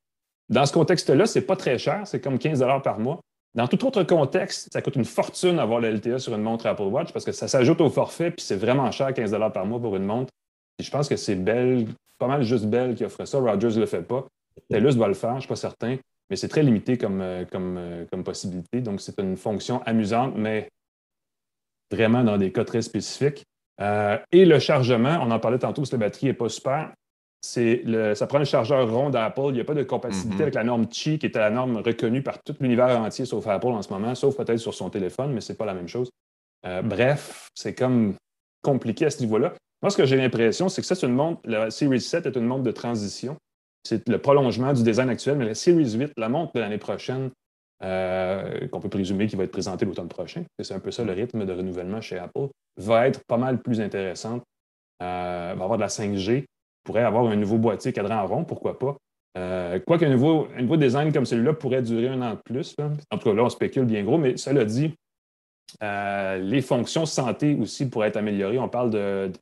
Dans 0.49 0.66
ce 0.66 0.72
contexte-là, 0.72 1.26
c'est 1.26 1.43
pas 1.43 1.55
très 1.55 1.78
cher, 1.78 2.03
c'est 2.07 2.20
comme 2.20 2.38
15 2.38 2.64
par 2.82 2.99
mois. 2.99 3.20
Dans 3.55 3.68
tout 3.68 3.84
autre 3.86 4.03
contexte, 4.03 4.68
ça 4.72 4.82
coûte 4.82 4.97
une 4.97 5.05
fortune 5.05 5.57
d'avoir 5.57 5.80
le 5.80 5.91
LTE 5.91 6.18
sur 6.18 6.34
une 6.34 6.43
montre 6.43 6.66
Apple 6.66 6.82
Watch 6.82 7.12
parce 7.12 7.24
que 7.24 7.32
ça 7.32 7.47
s'ajoute 7.47 7.80
au 7.80 7.91
forfait, 7.91 8.30
puis 8.30 8.45
c'est 8.45 8.57
vraiment 8.57 8.91
cher, 8.91 9.12
15 9.12 9.36
par 9.53 9.66
mois 9.66 9.80
pour 9.80 9.95
une 9.97 10.05
montre. 10.05 10.32
Et 10.78 10.82
je 10.82 10.91
pense 10.91 11.09
que 11.09 11.16
c'est 11.16 11.36
belle 11.36 11.86
pas 12.20 12.28
mal 12.28 12.43
juste 12.45 12.66
Bell 12.66 12.95
qui 12.95 13.05
offre 13.05 13.24
ça. 13.24 13.38
Rogers 13.41 13.74
ne 13.74 13.80
le 13.80 13.86
fait 13.86 14.03
pas. 14.03 14.24
TELUS 14.68 14.97
va 14.97 15.09
le 15.09 15.14
faire, 15.14 15.30
je 15.30 15.36
ne 15.36 15.41
suis 15.41 15.49
pas 15.49 15.57
certain, 15.57 15.97
mais 16.28 16.36
c'est 16.36 16.49
très 16.49 16.62
limité 16.62 16.99
comme, 16.99 17.20
euh, 17.22 17.45
comme, 17.51 17.76
euh, 17.78 18.05
comme 18.12 18.22
possibilité. 18.22 18.80
Donc, 18.80 19.01
c'est 19.01 19.18
une 19.18 19.36
fonction 19.36 19.82
amusante, 19.84 20.34
mais 20.36 20.68
vraiment 21.91 22.24
dans 22.24 22.38
des 22.38 22.53
cas 22.53 22.64
très 22.64 22.82
spécifiques. 22.82 23.45
Euh, 23.80 24.18
et 24.32 24.45
le 24.45 24.59
chargement, 24.59 25.18
on 25.22 25.30
en 25.30 25.38
parlait 25.38 25.59
tantôt, 25.59 25.82
parce 25.82 25.91
que 25.91 25.97
la 25.97 26.07
batterie 26.07 26.26
n'est 26.26 26.34
pas 26.34 26.49
super. 26.49 26.93
Le, 27.57 28.14
ça 28.14 28.26
prend 28.26 28.38
un 28.38 28.45
chargeur 28.45 28.91
rond 28.93 29.09
d'Apple. 29.09 29.47
Il 29.49 29.55
n'y 29.55 29.61
a 29.61 29.64
pas 29.64 29.74
de 29.74 29.82
compatibilité 29.82 30.36
mm-hmm. 30.36 30.43
avec 30.43 30.55
la 30.55 30.64
norme 30.64 30.86
Qi, 30.86 31.18
qui 31.18 31.26
est 31.26 31.36
la 31.36 31.51
norme 31.51 31.78
reconnue 31.78 32.22
par 32.22 32.43
tout 32.43 32.55
l'univers 32.61 33.01
entier, 33.01 33.24
sauf 33.24 33.47
Apple 33.47 33.68
en 33.68 33.82
ce 33.82 33.91
moment, 33.91 34.14
sauf 34.14 34.36
peut-être 34.36 34.59
sur 34.59 34.74
son 34.74 34.91
téléphone, 34.91 35.32
mais 35.32 35.41
ce 35.41 35.53
n'est 35.53 35.57
pas 35.57 35.64
la 35.64 35.74
même 35.74 35.88
chose. 35.88 36.11
Euh, 36.66 36.82
bref, 36.82 37.49
c'est 37.55 37.74
comme 37.74 38.14
compliqué 38.62 39.07
à 39.07 39.11
ce 39.11 39.20
niveau-là. 39.20 39.55
Moi, 39.82 39.91
ce 39.91 39.97
que 39.97 40.05
j'ai 40.05 40.16
l'impression, 40.16 40.68
c'est 40.68 40.82
que 40.82 40.86
ça, 40.86 40.95
c'est 40.95 41.07
une 41.07 41.14
montre, 41.14 41.41
la 41.45 41.70
Series 41.70 42.03
7 42.03 42.26
est 42.26 42.36
une 42.36 42.45
montre 42.45 42.64
de 42.64 42.70
transition. 42.70 43.36
C'est 43.82 44.07
le 44.07 44.18
prolongement 44.18 44.74
du 44.74 44.82
design 44.82 45.09
actuel, 45.09 45.38
mais 45.38 45.47
la 45.47 45.55
Series 45.55 45.93
8, 45.93 46.12
la 46.18 46.28
montre 46.28 46.53
de 46.53 46.61
l'année 46.61 46.76
prochaine, 46.76 47.30
euh, 47.83 48.68
qu'on 48.68 48.81
peut 48.81 48.89
présumer 48.89 49.26
qui 49.26 49.37
va 49.37 49.45
être 49.45 49.53
présentée 49.53 49.87
l'automne 49.87 50.09
prochain, 50.09 50.45
c'est 50.61 50.74
un 50.74 50.81
peu 50.81 50.91
ça 50.91 51.05
le 51.05 51.12
rythme 51.12 51.47
de 51.47 51.53
renouvellement 51.53 52.01
chez 52.01 52.18
Apple, 52.18 52.49
va 52.76 53.07
être 53.07 53.22
pas 53.26 53.39
mal 53.39 53.61
plus 53.62 53.81
intéressante. 53.81 54.43
Euh, 55.03 55.55
va 55.57 55.64
avoir 55.64 55.78
de 55.78 55.83
la 55.83 55.89
5G, 55.89 56.45
pourrait 56.85 57.03
avoir 57.03 57.26
un 57.26 57.37
nouveau 57.37 57.57
boîtier 57.57 57.93
cadran 57.93 58.26
rond, 58.26 58.45
pourquoi 58.45 58.78
pas. 58.78 58.97
Euh, 59.39 59.78
Quoique 59.87 60.05
un 60.05 60.11
nouveau, 60.11 60.49
un 60.57 60.62
nouveau 60.62 60.76
design 60.76 61.12
comme 61.12 61.24
celui-là 61.24 61.55
pourrait 61.55 61.83
durer 61.83 62.09
un 62.09 62.20
an 62.20 62.35
de 62.35 62.41
plus. 62.45 62.76
En 63.11 63.16
tout 63.16 63.31
cas, 63.31 63.35
là, 63.35 63.45
on 63.45 63.49
spécule 63.49 63.85
bien 63.85 64.03
gros, 64.03 64.18
mais 64.18 64.37
cela 64.37 64.64
dit, 64.64 64.93
euh, 65.83 66.37
les 66.39 66.61
fonctions 66.61 67.07
santé 67.07 67.57
aussi 67.59 67.89
pourraient 67.89 68.09
être 68.09 68.16
améliorées. 68.16 68.59
On 68.59 68.68
parle 68.68 68.91
de, 68.91 69.33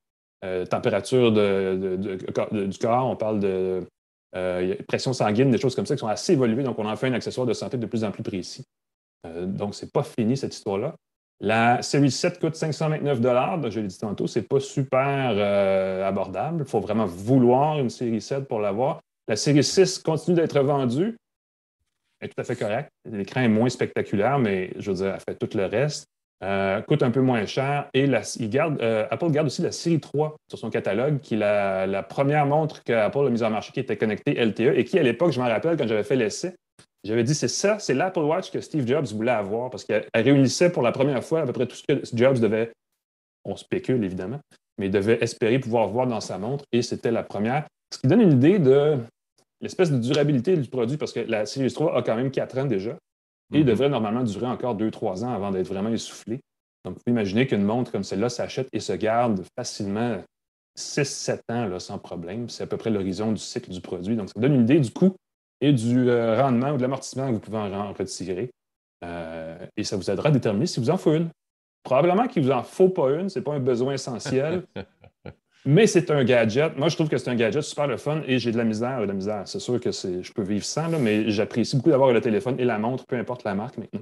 température 0.66 1.32
du 1.32 2.78
corps, 2.78 3.07
on 3.07 3.16
parle 3.16 3.41
de 3.41 3.82
euh, 4.37 4.74
pression 4.87 5.12
sanguine, 5.12 5.51
des 5.51 5.59
choses 5.59 5.74
comme 5.74 5.87
ça 5.87 5.95
qui 5.95 6.01
sont 6.01 6.09
assez 6.09 6.35
évoluées. 6.35 6.62
Donc, 6.62 6.79
on 6.79 6.87
en 6.87 6.97
fait 6.97 7.09
un 7.09 7.14
accessoire 7.14 7.47
de 7.47 7.53
santé 7.53 7.79
de 7.79 7.87
plus 7.87 8.05
en 8.05 8.11
plus 8.11 8.22
précis. 8.22 8.64
Euh, 9.26 9.47
donc, 9.47 9.74
ce 9.74 9.85
n'est 9.85 9.91
pas 9.91 10.03
fini 10.03 10.37
cette 10.37 10.55
histoire-là. 10.55 10.95
La 11.41 11.83
série 11.83 12.11
7 12.11 12.41
coûte 12.41 12.57
529 12.57 13.70
je 13.70 13.81
l'ai 13.81 13.87
dit 13.87 13.99
tantôt, 13.99 14.26
c'est 14.26 14.43
pas 14.43 14.59
super 14.59 15.31
euh, 15.37 16.07
abordable. 16.07 16.64
Il 16.66 16.68
faut 16.68 16.81
vraiment 16.81 17.07
vouloir 17.07 17.79
une 17.79 17.91
série 17.91 18.20
7 18.20 18.49
pour 18.49 18.61
l'avoir. 18.61 19.01
La 19.29 19.37
série 19.37 19.62
6 19.62 20.01
continue 20.01 20.37
d'être 20.37 20.61
vendue. 20.61 21.16
Elle 22.20 22.26
est 22.26 22.33
tout 22.35 22.41
à 22.41 22.45
fait 22.45 22.57
correcte. 22.57 22.91
L'écran 23.09 23.43
est 23.43 23.49
moins 23.49 23.68
spectaculaire, 23.68 24.41
mais 24.41 24.72
je 24.79 24.91
veux 24.91 24.97
dire, 24.97 25.14
elle 25.14 25.20
fait 25.20 25.39
tout 25.39 25.57
le 25.57 25.66
reste. 25.66 26.07
Euh, 26.45 26.80
coûte 26.82 27.03
un 27.03 27.11
peu 27.11 27.20
moins 27.20 27.45
cher. 27.47 27.89
Et 27.95 28.09
euh, 28.09 29.07
Apple 29.11 29.30
garde 29.30 29.49
aussi 29.49 29.62
la 29.62 29.72
série 29.72 29.99
3 29.99 30.36
sur 30.49 30.59
son 30.59 30.70
catalogue, 30.70 31.20
qui 31.20 31.34
est 31.34 31.39
la, 31.39 32.03
première 32.05 32.47
montre 32.47 32.84
qu'Apple 32.84 33.26
a 33.26 33.30
mise 33.30 33.43
en 33.43 33.51
marché 33.51 33.72
qui 33.72 33.80
était 33.80 33.97
connectée 33.97 34.34
LTE 34.34 34.76
et 34.76 34.84
qui, 34.84 34.99
à 34.99 35.03
l'époque, 35.03 35.32
je 35.32 35.41
me 35.41 35.49
rappelle, 35.49 35.76
quand 35.76 35.89
j'avais 35.89 36.05
fait 36.05 36.14
l'essai, 36.14 36.55
j'avais 37.03 37.24
dit 37.24 37.34
c'est 37.34 37.49
ça, 37.49 37.78
c'est 37.80 37.95
l'Apple 37.95 38.20
Watch 38.20 38.51
que 38.53 38.61
Steve 38.61 38.86
Jobs 38.86 39.07
voulait 39.07 39.32
avoir 39.32 39.70
parce 39.70 39.84
qu'elle 39.84 40.07
réunissait 40.14 40.70
pour 40.70 40.82
la 40.82 40.93
première 40.93 41.24
fois 41.24 41.41
à 41.41 41.47
peu 41.47 41.53
près 41.53 41.66
tout 41.66 41.76
ce 41.76 41.82
que 41.82 42.16
Jobs 42.16 42.39
devait, 42.39 42.72
on 43.45 43.57
spécule 43.57 44.05
évidemment, 44.05 44.41
mais 44.78 44.89
devait 44.89 45.18
espérer 45.20 45.59
pouvoir 45.59 45.89
voir 45.89 46.07
dans 46.07 46.20
sa 46.20 46.39
montre 46.39 46.64
et 46.72 46.82
c'était 46.82 47.11
la 47.11 47.22
première. 47.22 47.66
Ce 47.93 47.99
qui 47.99 48.09
donne 48.09 48.20
une 48.20 48.32
idée 48.32 48.59
de 48.59 48.99
l'espèce 49.61 49.91
de 49.91 49.99
durabilité 49.99 50.57
du 50.57 50.68
produit 50.68 50.97
parce 50.97 51.12
que 51.12 51.20
la 51.20 51.47
série 51.47 51.72
3 51.72 51.99
a 51.99 52.03
quand 52.03 52.16
même 52.16 52.30
4 52.30 52.59
ans 52.59 52.64
déjà 52.66 52.97
et 53.53 53.61
mhm. 53.61 53.64
devrait 53.64 53.88
normalement 53.88 54.22
durer 54.22 54.46
encore 54.46 54.76
2-3 54.76 55.24
ans 55.24 55.32
avant 55.32 55.51
d'être 55.51 55.68
vraiment 55.68 55.90
essoufflé. 55.90 56.40
Donc, 56.84 56.94
vous 56.94 57.01
pouvez 57.05 57.12
imaginer 57.12 57.46
qu'une 57.46 57.62
montre 57.62 57.90
comme 57.90 58.05
celle-là 58.05 58.28
s'achète 58.28 58.68
et 58.72 58.80
se 58.80 58.92
garde 58.92 59.42
facilement 59.59 60.22
6-7 60.78 61.40
ans 61.51 61.66
là, 61.66 61.80
sans 61.80 61.99
problème. 61.99 62.49
C'est 62.49 62.62
à 62.62 62.66
peu 62.66 62.76
près 62.76 62.90
l'horizon 62.90 63.32
du 63.32 63.40
cycle 63.40 63.70
du 63.70 63.80
produit. 63.80 64.16
Donc, 64.16 64.28
ça 64.28 64.40
donne 64.40 64.55
une 64.55 64.62
idée 64.62 64.80
du 64.80 64.90
coût 64.90 65.14
et 65.61 65.72
du 65.72 66.09
euh, 66.09 66.40
rendement 66.40 66.70
ou 66.70 66.76
de 66.76 66.82
l'amortissement 66.82 67.28
que 67.28 67.32
vous 67.32 67.40
pouvez 67.40 67.59
en, 67.59 67.92
retirer. 67.92 68.51
Euh, 69.05 69.59
et 69.76 69.84
ça 69.84 69.96
vous 69.96 70.11
aidera 70.11 70.28
à 70.28 70.32
déterminer 70.32 70.66
si 70.66 70.80
vous 70.80 70.90
en 70.90 70.96
faut 70.96 71.14
une. 71.14 71.30
Probablement 71.82 72.28
qu'il 72.28 72.42
ne 72.42 72.49
vous 72.49 72.53
en 72.53 72.62
faut 72.62 72.88
pas 72.88 73.11
une, 73.11 73.28
ce 73.28 73.38
n'est 73.38 73.44
pas 73.44 73.55
un 73.55 73.61
besoin 73.61 73.94
essentiel. 73.94 74.62
Mais 75.65 75.87
c'est 75.87 76.11
un 76.11 76.25
gadget. 76.25 76.77
Moi, 76.77 76.89
je 76.89 76.95
trouve 76.95 77.09
que 77.09 77.19
c'est 77.19 77.31
un 77.31 77.35
gadget 77.35 77.63
super 77.63 77.87
le 77.87 77.97
fun 77.97 78.23
et 78.27 78.39
j'ai 78.39 78.53
de 78.53 78.57
la 78.57 78.65
misère. 78.65 79.01
De 79.01 79.07
la 79.07 79.13
misère. 79.13 79.43
C'est 79.47 79.59
sûr 79.59 79.81
que 79.81 79.91
je 79.91 80.33
peux 80.33 80.43
vivre 80.43 80.65
sans, 80.65 80.89
mais 80.99 81.31
j'apprécie 81.31 81.77
beaucoup 81.77 81.91
d'avoir 81.91 82.13
le 82.13 82.21
téléphone 82.21 82.57
et 82.59 82.65
la 82.65 82.79
montre, 82.79 83.05
peu 83.07 83.17
importe 83.17 83.45
la 83.45 83.55
marque 83.55 83.77
maintenant. 83.77 84.01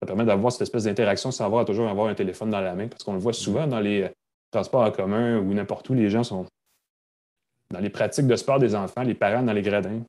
Ça 0.00 0.06
permet 0.06 0.24
d'avoir 0.24 0.52
cette 0.52 0.62
espèce 0.62 0.84
d'interaction 0.84 1.30
sans 1.30 1.44
avoir 1.44 1.64
toujours 1.64 1.88
avoir 1.88 2.08
un 2.08 2.14
téléphone 2.14 2.50
dans 2.50 2.60
la 2.60 2.74
main 2.74 2.86
parce 2.86 3.02
qu'on 3.02 3.14
le 3.14 3.18
voit 3.18 3.32
souvent 3.32 3.66
dans 3.66 3.80
les 3.80 4.02
euh, 4.02 4.08
transports 4.52 4.82
en 4.82 4.92
commun 4.92 5.38
ou 5.38 5.52
n'importe 5.54 5.88
où 5.90 5.94
les 5.94 6.08
gens 6.08 6.22
sont 6.22 6.46
dans 7.70 7.80
les 7.80 7.90
pratiques 7.90 8.26
de 8.26 8.36
sport 8.36 8.58
des 8.58 8.74
enfants, 8.74 9.02
les 9.02 9.14
parents 9.14 9.42
dans 9.42 9.52
les 9.52 9.62
gradins. 9.62 10.00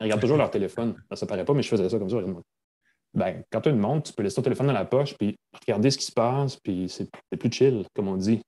Ils 0.00 0.04
regardent 0.04 0.20
toujours 0.20 0.38
leur 0.38 0.50
téléphone. 0.50 0.96
Ça 1.12 1.24
ne 1.24 1.28
paraît 1.28 1.44
pas, 1.44 1.54
mais 1.54 1.62
je 1.62 1.68
faisais 1.68 1.88
ça 1.88 1.98
comme 1.98 2.10
ça. 2.10 2.18
Ben, 3.14 3.42
quand 3.50 3.60
tu 3.60 3.68
as 3.68 3.72
une 3.72 3.78
montre, 3.78 4.10
tu 4.10 4.12
peux 4.12 4.22
laisser 4.22 4.36
ton 4.36 4.42
téléphone 4.42 4.66
dans 4.66 4.72
la 4.72 4.84
poche, 4.84 5.14
puis 5.16 5.36
regarder 5.66 5.90
ce 5.90 5.98
qui 5.98 6.04
se 6.04 6.12
passe, 6.12 6.56
puis 6.56 6.88
c'est 6.88 7.10
plus 7.36 7.52
chill, 7.52 7.84
comme 7.94 8.08
on 8.08 8.16
dit 8.16 8.40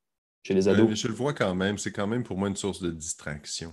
chez 0.42 0.54
les 0.54 0.68
ados. 0.68 0.94
je 0.94 1.08
le 1.08 1.14
vois 1.14 1.32
quand 1.32 1.54
même. 1.54 1.78
C'est 1.78 1.92
quand 1.92 2.06
même 2.06 2.24
pour 2.24 2.38
moi 2.38 2.48
une 2.48 2.56
source 2.56 2.82
de 2.82 2.90
distraction. 2.90 3.72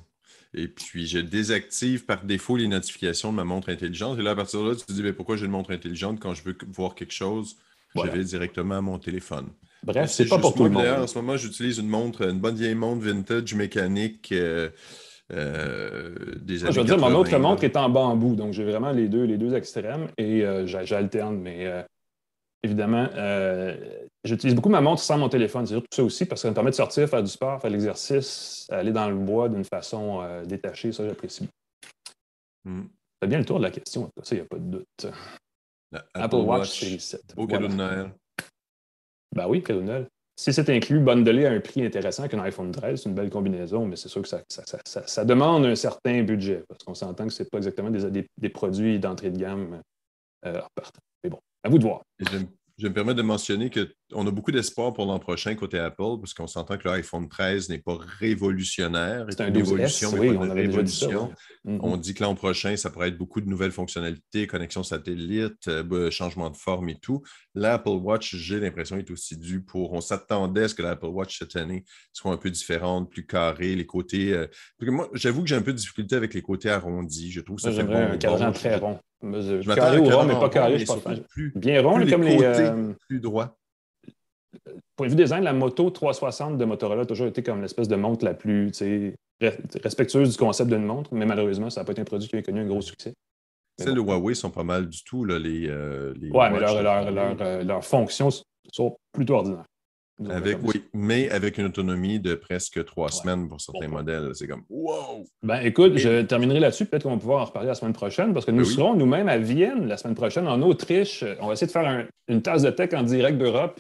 Et 0.54 0.68
puis, 0.68 1.06
je 1.06 1.20
désactive 1.20 2.06
par 2.06 2.24
défaut 2.24 2.58
les 2.58 2.68
notifications 2.68 3.32
de 3.32 3.36
ma 3.36 3.44
montre 3.44 3.70
intelligente. 3.70 4.18
Et 4.18 4.24
là, 4.24 4.32
à 4.32 4.36
partir 4.36 4.64
de 4.64 4.70
là, 4.70 4.76
tu 4.76 4.86
te 4.86 4.92
dis, 4.92 5.04
mais 5.04 5.14
pourquoi 5.14 5.38
j'ai 5.38 5.46
une 5.46 5.52
montre 5.52 5.72
intelligente 5.72 6.20
quand 6.20 6.34
je 6.34 6.44
veux 6.44 6.58
voir 6.68 6.96
quelque 6.96 7.14
chose? 7.14 7.58
Je 7.96 8.08
vais 8.10 8.24
directement 8.24 8.78
à 8.78 8.82
mon 8.82 9.00
téléphone. 9.00 9.48
Bref, 9.84 10.10
c'est 10.10 10.28
pas 10.28 10.38
pour 10.38 10.54
tout 10.54 10.64
le 10.64 10.70
monde. 10.70 10.86
En 10.86 11.08
ce 11.08 11.18
moment, 11.18 11.38
j'utilise 11.38 11.78
une 11.78 11.88
montre, 11.88 12.24
une 12.24 12.40
bonne 12.40 12.56
vieille 12.56 12.76
montre 12.76 13.02
vintage 13.04 13.54
mécanique. 13.56 14.30
Euh, 14.32 14.70
euh, 15.32 16.16
des 16.42 16.64
années 16.64 16.74
Je 16.74 16.80
veux 16.80 16.86
dire, 16.86 16.98
mon 16.98 17.14
autre 17.14 17.38
montre 17.38 17.64
est 17.64 17.78
en 17.78 17.90
bambou, 17.90 18.36
donc 18.36 18.54
j'ai 18.54 18.64
vraiment 18.64 18.92
les 18.92 19.08
deux, 19.08 19.24
les 19.24 19.38
deux 19.38 19.54
extrêmes 19.54 20.08
et 20.18 20.44
euh, 20.44 20.66
j'alterne. 20.66 21.40
Mais 21.40 21.86
évidemment, 22.64 23.08
euh, 23.16 23.76
j'utilise 24.24 24.56
beaucoup 24.56 24.70
ma 24.70 24.82
montre 24.82 25.02
sans 25.02 25.18
mon 25.18 25.30
téléphone. 25.30 25.66
C'est 25.66 25.74
surtout 25.74 25.88
ça 25.94 26.04
aussi 26.04 26.26
parce 26.26 26.42
que 26.42 26.44
ça 26.44 26.50
me 26.50 26.56
permet 26.56 26.72
de 26.72 26.76
sortir, 26.76 27.08
faire 27.08 27.24
du 27.24 27.32
sport, 27.32 27.62
faire 27.62 27.70
de 27.70 27.76
l'exercice, 27.76 28.68
aller 28.70 28.92
dans 28.92 29.10
le 29.10 29.16
bois 29.16 29.50
d'une 29.50 29.66
façon 29.66 30.22
euh, 30.22 30.46
détachée. 30.46 30.92
Ça, 30.92 31.08
j'apprécie. 31.08 31.48
Mm. 32.66 32.84
C'est 33.22 33.28
bien 33.28 33.40
le 33.40 33.46
tour 33.46 33.58
de 33.58 33.64
la 33.64 33.72
question. 33.72 34.10
Ça, 34.24 34.36
il 34.36 34.40
n'y 34.40 34.46
a 34.46 34.48
pas 34.48 34.58
de 34.58 34.64
doute. 34.64 35.08
Apple, 36.14 36.36
Watch, 36.36 36.80
Series 36.80 37.00
7. 37.00 37.22
Au 37.36 37.48
cadeau 37.48 37.68
de 37.68 37.74
Noël. 37.74 38.12
Ben 39.36 39.48
oui, 39.48 39.62
cadeau 39.62 39.82
de 39.82 39.86
Noël. 39.86 40.08
Si 40.40 40.54
c'est 40.54 40.70
inclus, 40.70 41.02
bundlé 41.02 41.46
à 41.46 41.52
un 41.52 41.60
prix 41.60 41.86
intéressant 41.86 42.30
qu'un 42.30 42.40
iPhone 42.40 42.72
13, 42.72 43.02
c'est 43.02 43.10
une 43.10 43.16
belle 43.16 43.30
combinaison, 43.30 43.86
mais 43.86 43.98
c'est 43.98 44.08
sûr 44.08 44.22
que 44.22 44.30
ça, 44.30 44.42
ça, 44.48 45.26
demande 45.26 45.66
un 45.66 45.76
certain 45.76 46.24
budget 46.24 46.64
parce 46.70 46.82
qu'on 46.82 46.94
s'entend 46.94 47.28
que 47.28 47.34
ce 47.34 47.44
n'est 47.44 47.50
pas 47.50 47.58
exactement 47.58 47.90
des, 47.90 48.26
des, 48.38 48.50
produits 48.50 49.00
d'entrée 49.00 49.32
de 49.32 49.38
gamme 49.38 49.82
euh, 50.46 50.62
Mais 50.78 50.84
bon, 50.84 51.09
à 51.64 51.70
vous 51.70 51.78
de 51.78 51.84
voir. 51.84 52.02
Je 52.80 52.88
me 52.88 52.94
permets 52.94 53.14
de 53.14 53.22
mentionner 53.22 53.70
qu'on 53.70 54.26
a 54.26 54.32
beaucoup 54.32 54.54
d'espoir 54.54 54.94
pour 54.94 55.06
l'an 55.06 55.20
prochain 55.20 55.54
côté 55.54 55.78
Apple, 55.78 56.18
parce 56.22 56.34
qu'on 56.34 56.48
s'entend 56.48 56.78
que 56.78 56.88
l'iPhone 56.88 57.28
13 57.28 57.68
n'est 57.68 57.80
pas 57.80 57.98
révolutionnaire. 58.20 59.26
C'est 59.30 59.46
une 59.46 59.58
évolution, 59.58 60.12
oui, 60.14 60.30
on 60.30 60.54
révolution. 60.54 61.34
Mm-hmm. 61.66 61.80
On 61.82 61.98
dit 61.98 62.14
que 62.14 62.24
l'an 62.24 62.36
prochain, 62.36 62.78
ça 62.78 62.90
pourrait 62.90 63.10
être 63.10 63.18
beaucoup 63.18 63.42
de 63.42 63.50
nouvelles 63.50 63.74
fonctionnalités, 63.74 64.48
connexion 64.48 64.84
satellite, 64.84 65.68
euh, 65.68 66.10
changement 66.10 66.50
de 66.50 66.56
forme 66.56 66.88
et 66.88 66.98
tout. 66.98 67.22
L'Apple 67.60 67.90
Watch, 67.90 68.36
j'ai 68.36 68.60
l'impression, 68.60 68.98
est 68.98 69.12
aussi 69.12 69.38
dû 69.38 69.62
pour. 69.62 69.92
On 69.92 70.00
s'attendait 70.00 70.64
à 70.64 70.68
ce 70.70 70.76
que 70.76 70.82
l'Apple 70.82 71.08
Watch 71.08 71.40
cette 71.40 71.58
année 71.58 71.84
soit 72.14 72.32
un 72.32 72.38
peu 72.38 72.50
différente, 72.50 73.10
plus 73.10 73.26
carrée, 73.26 73.76
les 73.76 73.86
côtés. 73.86 74.34
Euh, 74.34 74.48
moi, 74.82 75.10
j'avoue 75.14 75.42
que 75.42 75.48
j'ai 75.48 75.56
un 75.56 75.62
peu 75.62 75.74
de 75.74 75.78
difficulté 75.78 76.16
avec 76.16 76.34
les 76.34 76.42
côtés 76.42 76.70
arrondis. 76.70 77.32
Je 77.32 77.42
trouve 77.42 77.58
que 77.58 77.64
ça 77.64 77.72
fait 77.72 77.82
un 77.82 78.18
cadran 78.18 78.54
très 78.54 78.78
rond. 78.78 78.98
Je 79.22 79.76
carré 79.76 80.00
ou 80.00 80.06
rond, 80.06 80.24
mais 80.24 80.40
pas 80.40 80.50
carré, 80.50 80.80
je 80.80 80.86
pense. 80.86 81.02
Plus, 81.30 81.52
Bien 81.56 81.82
rond, 81.82 82.00
comme 82.10 82.24
les. 82.24 82.42
Euh, 82.42 82.94
plus 83.08 83.20
droit. 83.20 83.58
Point 84.96 85.08
de 85.08 85.12
vue 85.12 85.18
design, 85.18 85.44
la 85.44 85.54
moto 85.54 85.90
360 85.90 86.58
de 86.58 86.66
Motorola 86.66 87.02
a 87.02 87.06
toujours 87.06 87.28
été 87.28 87.44
comme 87.44 87.62
l'espèce 87.62 87.90
de 87.90 87.96
montre 87.96 88.24
la 88.24 88.34
plus 88.34 88.72
respectueuse 89.84 90.32
du 90.32 90.38
concept 90.38 90.70
d'une 90.70 90.86
montre, 90.86 91.14
mais 91.14 91.26
malheureusement, 91.26 91.70
ça 91.70 91.82
n'a 91.82 91.86
pas 91.86 91.92
été 91.92 92.02
un 92.02 92.06
produit 92.06 92.30
qui 92.30 92.38
a 92.38 92.42
connu 92.42 92.62
un 92.62 92.66
gros 92.66 92.82
succès. 92.82 93.14
Celles 93.84 93.96
de 93.96 94.02
Huawei 94.02 94.36
sont 94.36 94.52
pas 94.52 94.64
mal 94.64 94.88
du 94.88 95.04
tout, 95.04 95.26
là, 95.26 95.40
les, 95.40 95.68
euh, 95.70 96.14
Ouais, 96.32 96.50
mais 96.50 96.60
leurs 96.60 96.82
leur, 96.82 97.12
leur, 97.12 97.64
leur, 97.64 97.86
fonctions 97.86 98.30
sont 98.72 98.98
plutôt 99.12 99.36
ordinaires. 99.36 99.66
Avec, 100.30 100.58
oui, 100.64 100.84
mais 100.94 101.30
avec 101.30 101.58
une 101.58 101.68
autonomie 101.68 102.20
de 102.20 102.36
presque 102.36 102.84
trois 102.84 103.10
semaines 103.10 103.48
pour 103.48 103.62
certains 103.62 103.88
modèles. 103.88 104.32
C'est 104.34 104.48
comme 104.48 104.64
wow! 104.70 105.26
Ben 105.42 105.62
écoute, 105.62 105.96
je 105.96 106.24
terminerai 106.24 106.60
là-dessus. 106.60 106.86
Peut-être 106.86 107.04
qu'on 107.04 107.12
va 107.12 107.18
pouvoir 107.18 107.42
en 107.42 107.46
reparler 107.46 107.70
la 107.70 107.76
semaine 107.76 107.94
prochaine 107.94 108.34
parce 108.34 108.46
que 108.46 108.52
nous 108.52 108.66
ben 108.66 108.70
serons 108.70 108.96
nous-mêmes 108.96 109.30
à 109.30 109.38
Vienne 109.38 109.88
la 109.88 109.96
semaine 109.96 110.16
prochaine, 110.16 110.46
en 110.46 110.62
Autriche. 110.62 111.24
On 111.40 111.48
va 111.48 111.54
essayer 111.54 111.68
de 111.68 111.72
faire 111.72 112.06
une 112.28 112.42
tasse 112.42 112.64
de 112.64 112.70
tech 112.70 112.94
en 112.94 113.04
direct 113.04 113.38
d'Europe, 113.38 113.80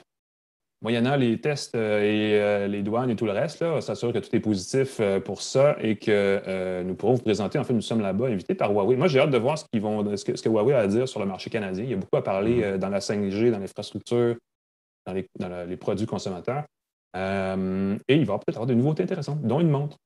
moyennant 0.81 1.15
les 1.15 1.39
tests 1.39 1.75
euh, 1.75 2.01
et 2.01 2.39
euh, 2.39 2.67
les 2.67 2.81
douanes 2.81 3.09
et 3.09 3.15
tout 3.15 3.25
le 3.25 3.31
reste. 3.31 3.59
Là, 3.59 3.73
on 3.75 3.81
s'assure 3.81 4.13
que 4.13 4.19
tout 4.19 4.33
est 4.35 4.39
positif 4.39 4.97
euh, 4.99 5.19
pour 5.19 5.41
ça 5.41 5.75
et 5.81 5.97
que 5.97 6.83
nous 6.83 6.95
pourrons 6.95 7.15
vous 7.15 7.21
présenter. 7.21 7.59
En 7.59 7.63
fait, 7.63 7.73
nous 7.73 7.81
sommes 7.81 8.01
là-bas, 8.01 8.27
invités 8.27 8.55
par 8.55 8.71
Huawei. 8.71 8.95
Moi, 8.95 9.07
j'ai 9.07 9.19
hâte 9.19 9.31
de 9.31 9.37
voir 9.37 9.57
ce, 9.57 9.65
qu'ils 9.71 9.81
vont, 9.81 10.15
ce, 10.15 10.23
que, 10.23 10.49
Huawei 10.49 10.73
a 10.73 10.79
à 10.79 10.87
dire 10.87 11.07
sur 11.07 11.19
le 11.19 11.25
marché 11.25 11.49
canadien. 11.49 11.83
Il 11.83 11.89
y 11.89 11.93
a 11.93 11.97
beaucoup 11.97 12.17
à 12.17 12.23
parler 12.23 12.61
mm-hmm. 12.61 12.77
dans 12.77 12.89
la 12.89 12.99
5G, 12.99 13.51
dans 13.51 13.59
l'infrastructure, 13.59 14.35
dans 15.05 15.13
les, 15.67 15.77
produits 15.77 16.05
consommateurs. 16.05 16.63
Euh, 17.15 17.97
et 18.07 18.15
il 18.15 18.25
va 18.25 18.35
peut-être 18.35 18.57
avoir 18.57 18.67
de 18.67 18.73
nouveautés 18.73 19.03
intéressantes, 19.03 19.41
dont 19.41 19.59
une 19.59 19.69
montre. 19.69 19.97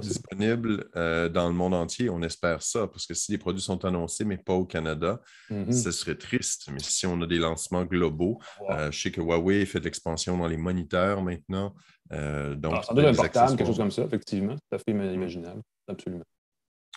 Disponible 0.00 0.88
euh, 0.94 1.28
dans 1.28 1.48
le 1.48 1.54
monde 1.54 1.72
entier, 1.72 2.10
on 2.10 2.22
espère 2.22 2.62
ça, 2.62 2.86
parce 2.86 3.06
que 3.06 3.14
si 3.14 3.32
les 3.32 3.38
produits 3.38 3.62
sont 3.62 3.84
annoncés, 3.84 4.24
mais 4.24 4.36
pas 4.36 4.52
au 4.52 4.66
Canada, 4.66 5.20
mm-hmm. 5.50 5.72
ce 5.72 5.90
serait 5.90 6.16
triste. 6.16 6.68
Mais 6.70 6.80
si 6.80 7.06
on 7.06 7.20
a 7.22 7.26
des 7.26 7.38
lancements 7.38 7.84
globaux, 7.84 8.38
euh, 8.68 8.90
je 8.90 9.00
sais 9.00 9.10
que 9.10 9.20
Huawei 9.20 9.64
fait 9.64 9.80
de 9.80 9.84
l'expansion 9.84 10.36
dans 10.36 10.48
les 10.48 10.58
moniteurs 10.58 11.22
maintenant. 11.22 11.74
donc, 12.10 12.74
ah, 12.76 12.92
un 12.94 13.14
portable, 13.14 13.56
quelque 13.56 13.66
chose 13.66 13.78
comme 13.78 13.90
ça, 13.90 14.02
effectivement. 14.02 14.54
Tout 14.54 14.76
à 14.76 14.78
fait 14.78 14.90
imaginable. 14.90 15.62
Absolument. 15.88 16.24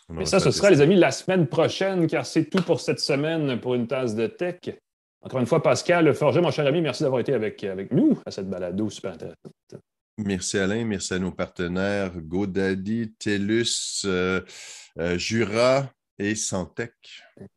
Mais 0.09 0.25
ça, 0.25 0.39
ce 0.39 0.51
sera, 0.51 0.69
les 0.69 0.81
amis, 0.81 0.95
la 0.95 1.11
semaine 1.11 1.47
prochaine, 1.47 2.07
car 2.07 2.25
c'est 2.25 2.49
tout 2.49 2.61
pour 2.63 2.81
cette 2.81 2.99
semaine 2.99 3.59
pour 3.59 3.75
une 3.75 3.87
tasse 3.87 4.15
de 4.15 4.27
tech. 4.27 4.59
Encore 5.21 5.39
une 5.39 5.45
fois, 5.45 5.63
Pascal 5.63 6.13
Forger, 6.13 6.41
mon 6.41 6.51
cher 6.51 6.67
ami, 6.67 6.81
merci 6.81 7.03
d'avoir 7.03 7.21
été 7.21 7.33
avec, 7.33 7.63
avec 7.63 7.91
nous 7.93 8.19
à 8.25 8.31
cette 8.31 8.49
balado 8.49 8.89
super 8.89 9.13
intéressante. 9.13 9.53
Merci 10.19 10.59
Alain, 10.59 10.85
merci 10.85 11.15
à 11.15 11.19
nos 11.19 11.31
partenaires 11.31 12.11
GoDaddy, 12.15 13.13
TELUS, 13.17 14.03
euh, 14.05 14.41
euh, 14.99 15.17
Jura 15.17 15.89
et 16.19 16.35
Santec, 16.35 16.93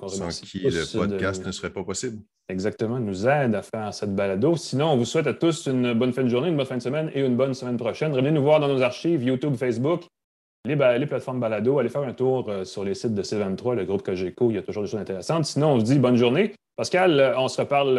sans 0.07 0.41
qui 0.41 0.61
le 0.61 0.97
podcast 0.97 1.45
ne 1.45 1.53
serait 1.53 1.73
pas 1.73 1.85
possible. 1.85 2.23
Exactement, 2.49 2.99
nous 2.99 3.29
aide 3.29 3.55
à 3.55 3.61
faire 3.61 3.93
cette 3.93 4.15
balado. 4.15 4.57
Sinon, 4.57 4.93
on 4.93 4.97
vous 4.97 5.05
souhaite 5.05 5.27
à 5.27 5.35
tous 5.35 5.67
une 5.67 5.93
bonne 5.93 6.15
fin 6.15 6.23
de 6.23 6.29
journée, 6.29 6.49
une 6.49 6.57
bonne 6.57 6.65
fin 6.65 6.79
de 6.79 6.83
semaine 6.83 7.11
et 7.13 7.21
une 7.21 7.37
bonne 7.37 7.53
semaine 7.53 7.77
prochaine. 7.77 8.13
Revenez 8.13 8.31
nous 8.31 8.43
voir 8.43 8.59
dans 8.59 8.69
nos 8.69 8.81
archives 8.81 9.23
YouTube, 9.23 9.57
Facebook, 9.57 10.05
les, 10.65 10.77
les 10.77 11.07
plateformes 11.07 11.41
balado. 11.41 11.79
Allez 11.79 11.91
faire 11.91 12.03
un 12.03 12.15
tour 12.15 12.49
euh, 12.49 12.65
sur 12.65 12.85
les 12.85 12.95
sites 12.95 13.15
de 13.15 13.23
C23, 13.23 13.75
le 13.75 13.85
groupe 13.85 14.03
Cogeco. 14.03 14.51
Il 14.51 14.55
y 14.55 14.59
a 14.59 14.63
toujours 14.63 14.85
des 14.85 14.89
choses 14.89 15.01
intéressantes. 15.01 15.45
Sinon, 15.45 15.73
on 15.73 15.77
vous 15.77 15.83
dit 15.83 15.99
bonne 15.99 16.17
journée. 16.17 16.55
Pascal, 16.75 17.35
on 17.37 17.49
se 17.49 17.61
reparle, 17.61 17.99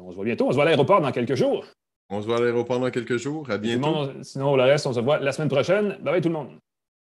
on 0.00 0.10
se 0.10 0.16
voit 0.16 0.24
bientôt. 0.24 0.46
On 0.46 0.50
se 0.50 0.54
voit 0.54 0.64
à 0.64 0.66
l'aéroport 0.66 1.00
dans 1.00 1.12
quelques 1.12 1.34
jours. 1.34 1.64
On 2.10 2.22
se 2.22 2.26
voit 2.26 2.38
à 2.38 2.40
l'aéroport 2.40 2.80
dans 2.80 2.90
quelques 2.90 3.18
jours. 3.18 3.50
À 3.50 3.58
bientôt. 3.58 4.10
sinon, 4.22 4.56
le 4.56 4.62
reste, 4.62 4.86
on 4.86 4.92
se 4.92 5.00
voit 5.00 5.18
la 5.18 5.32
semaine 5.32 5.48
prochaine. 5.48 5.98
Bye 6.00 6.12
bye 6.14 6.20
tout 6.20 6.28
le 6.28 6.34
monde. 6.34 6.58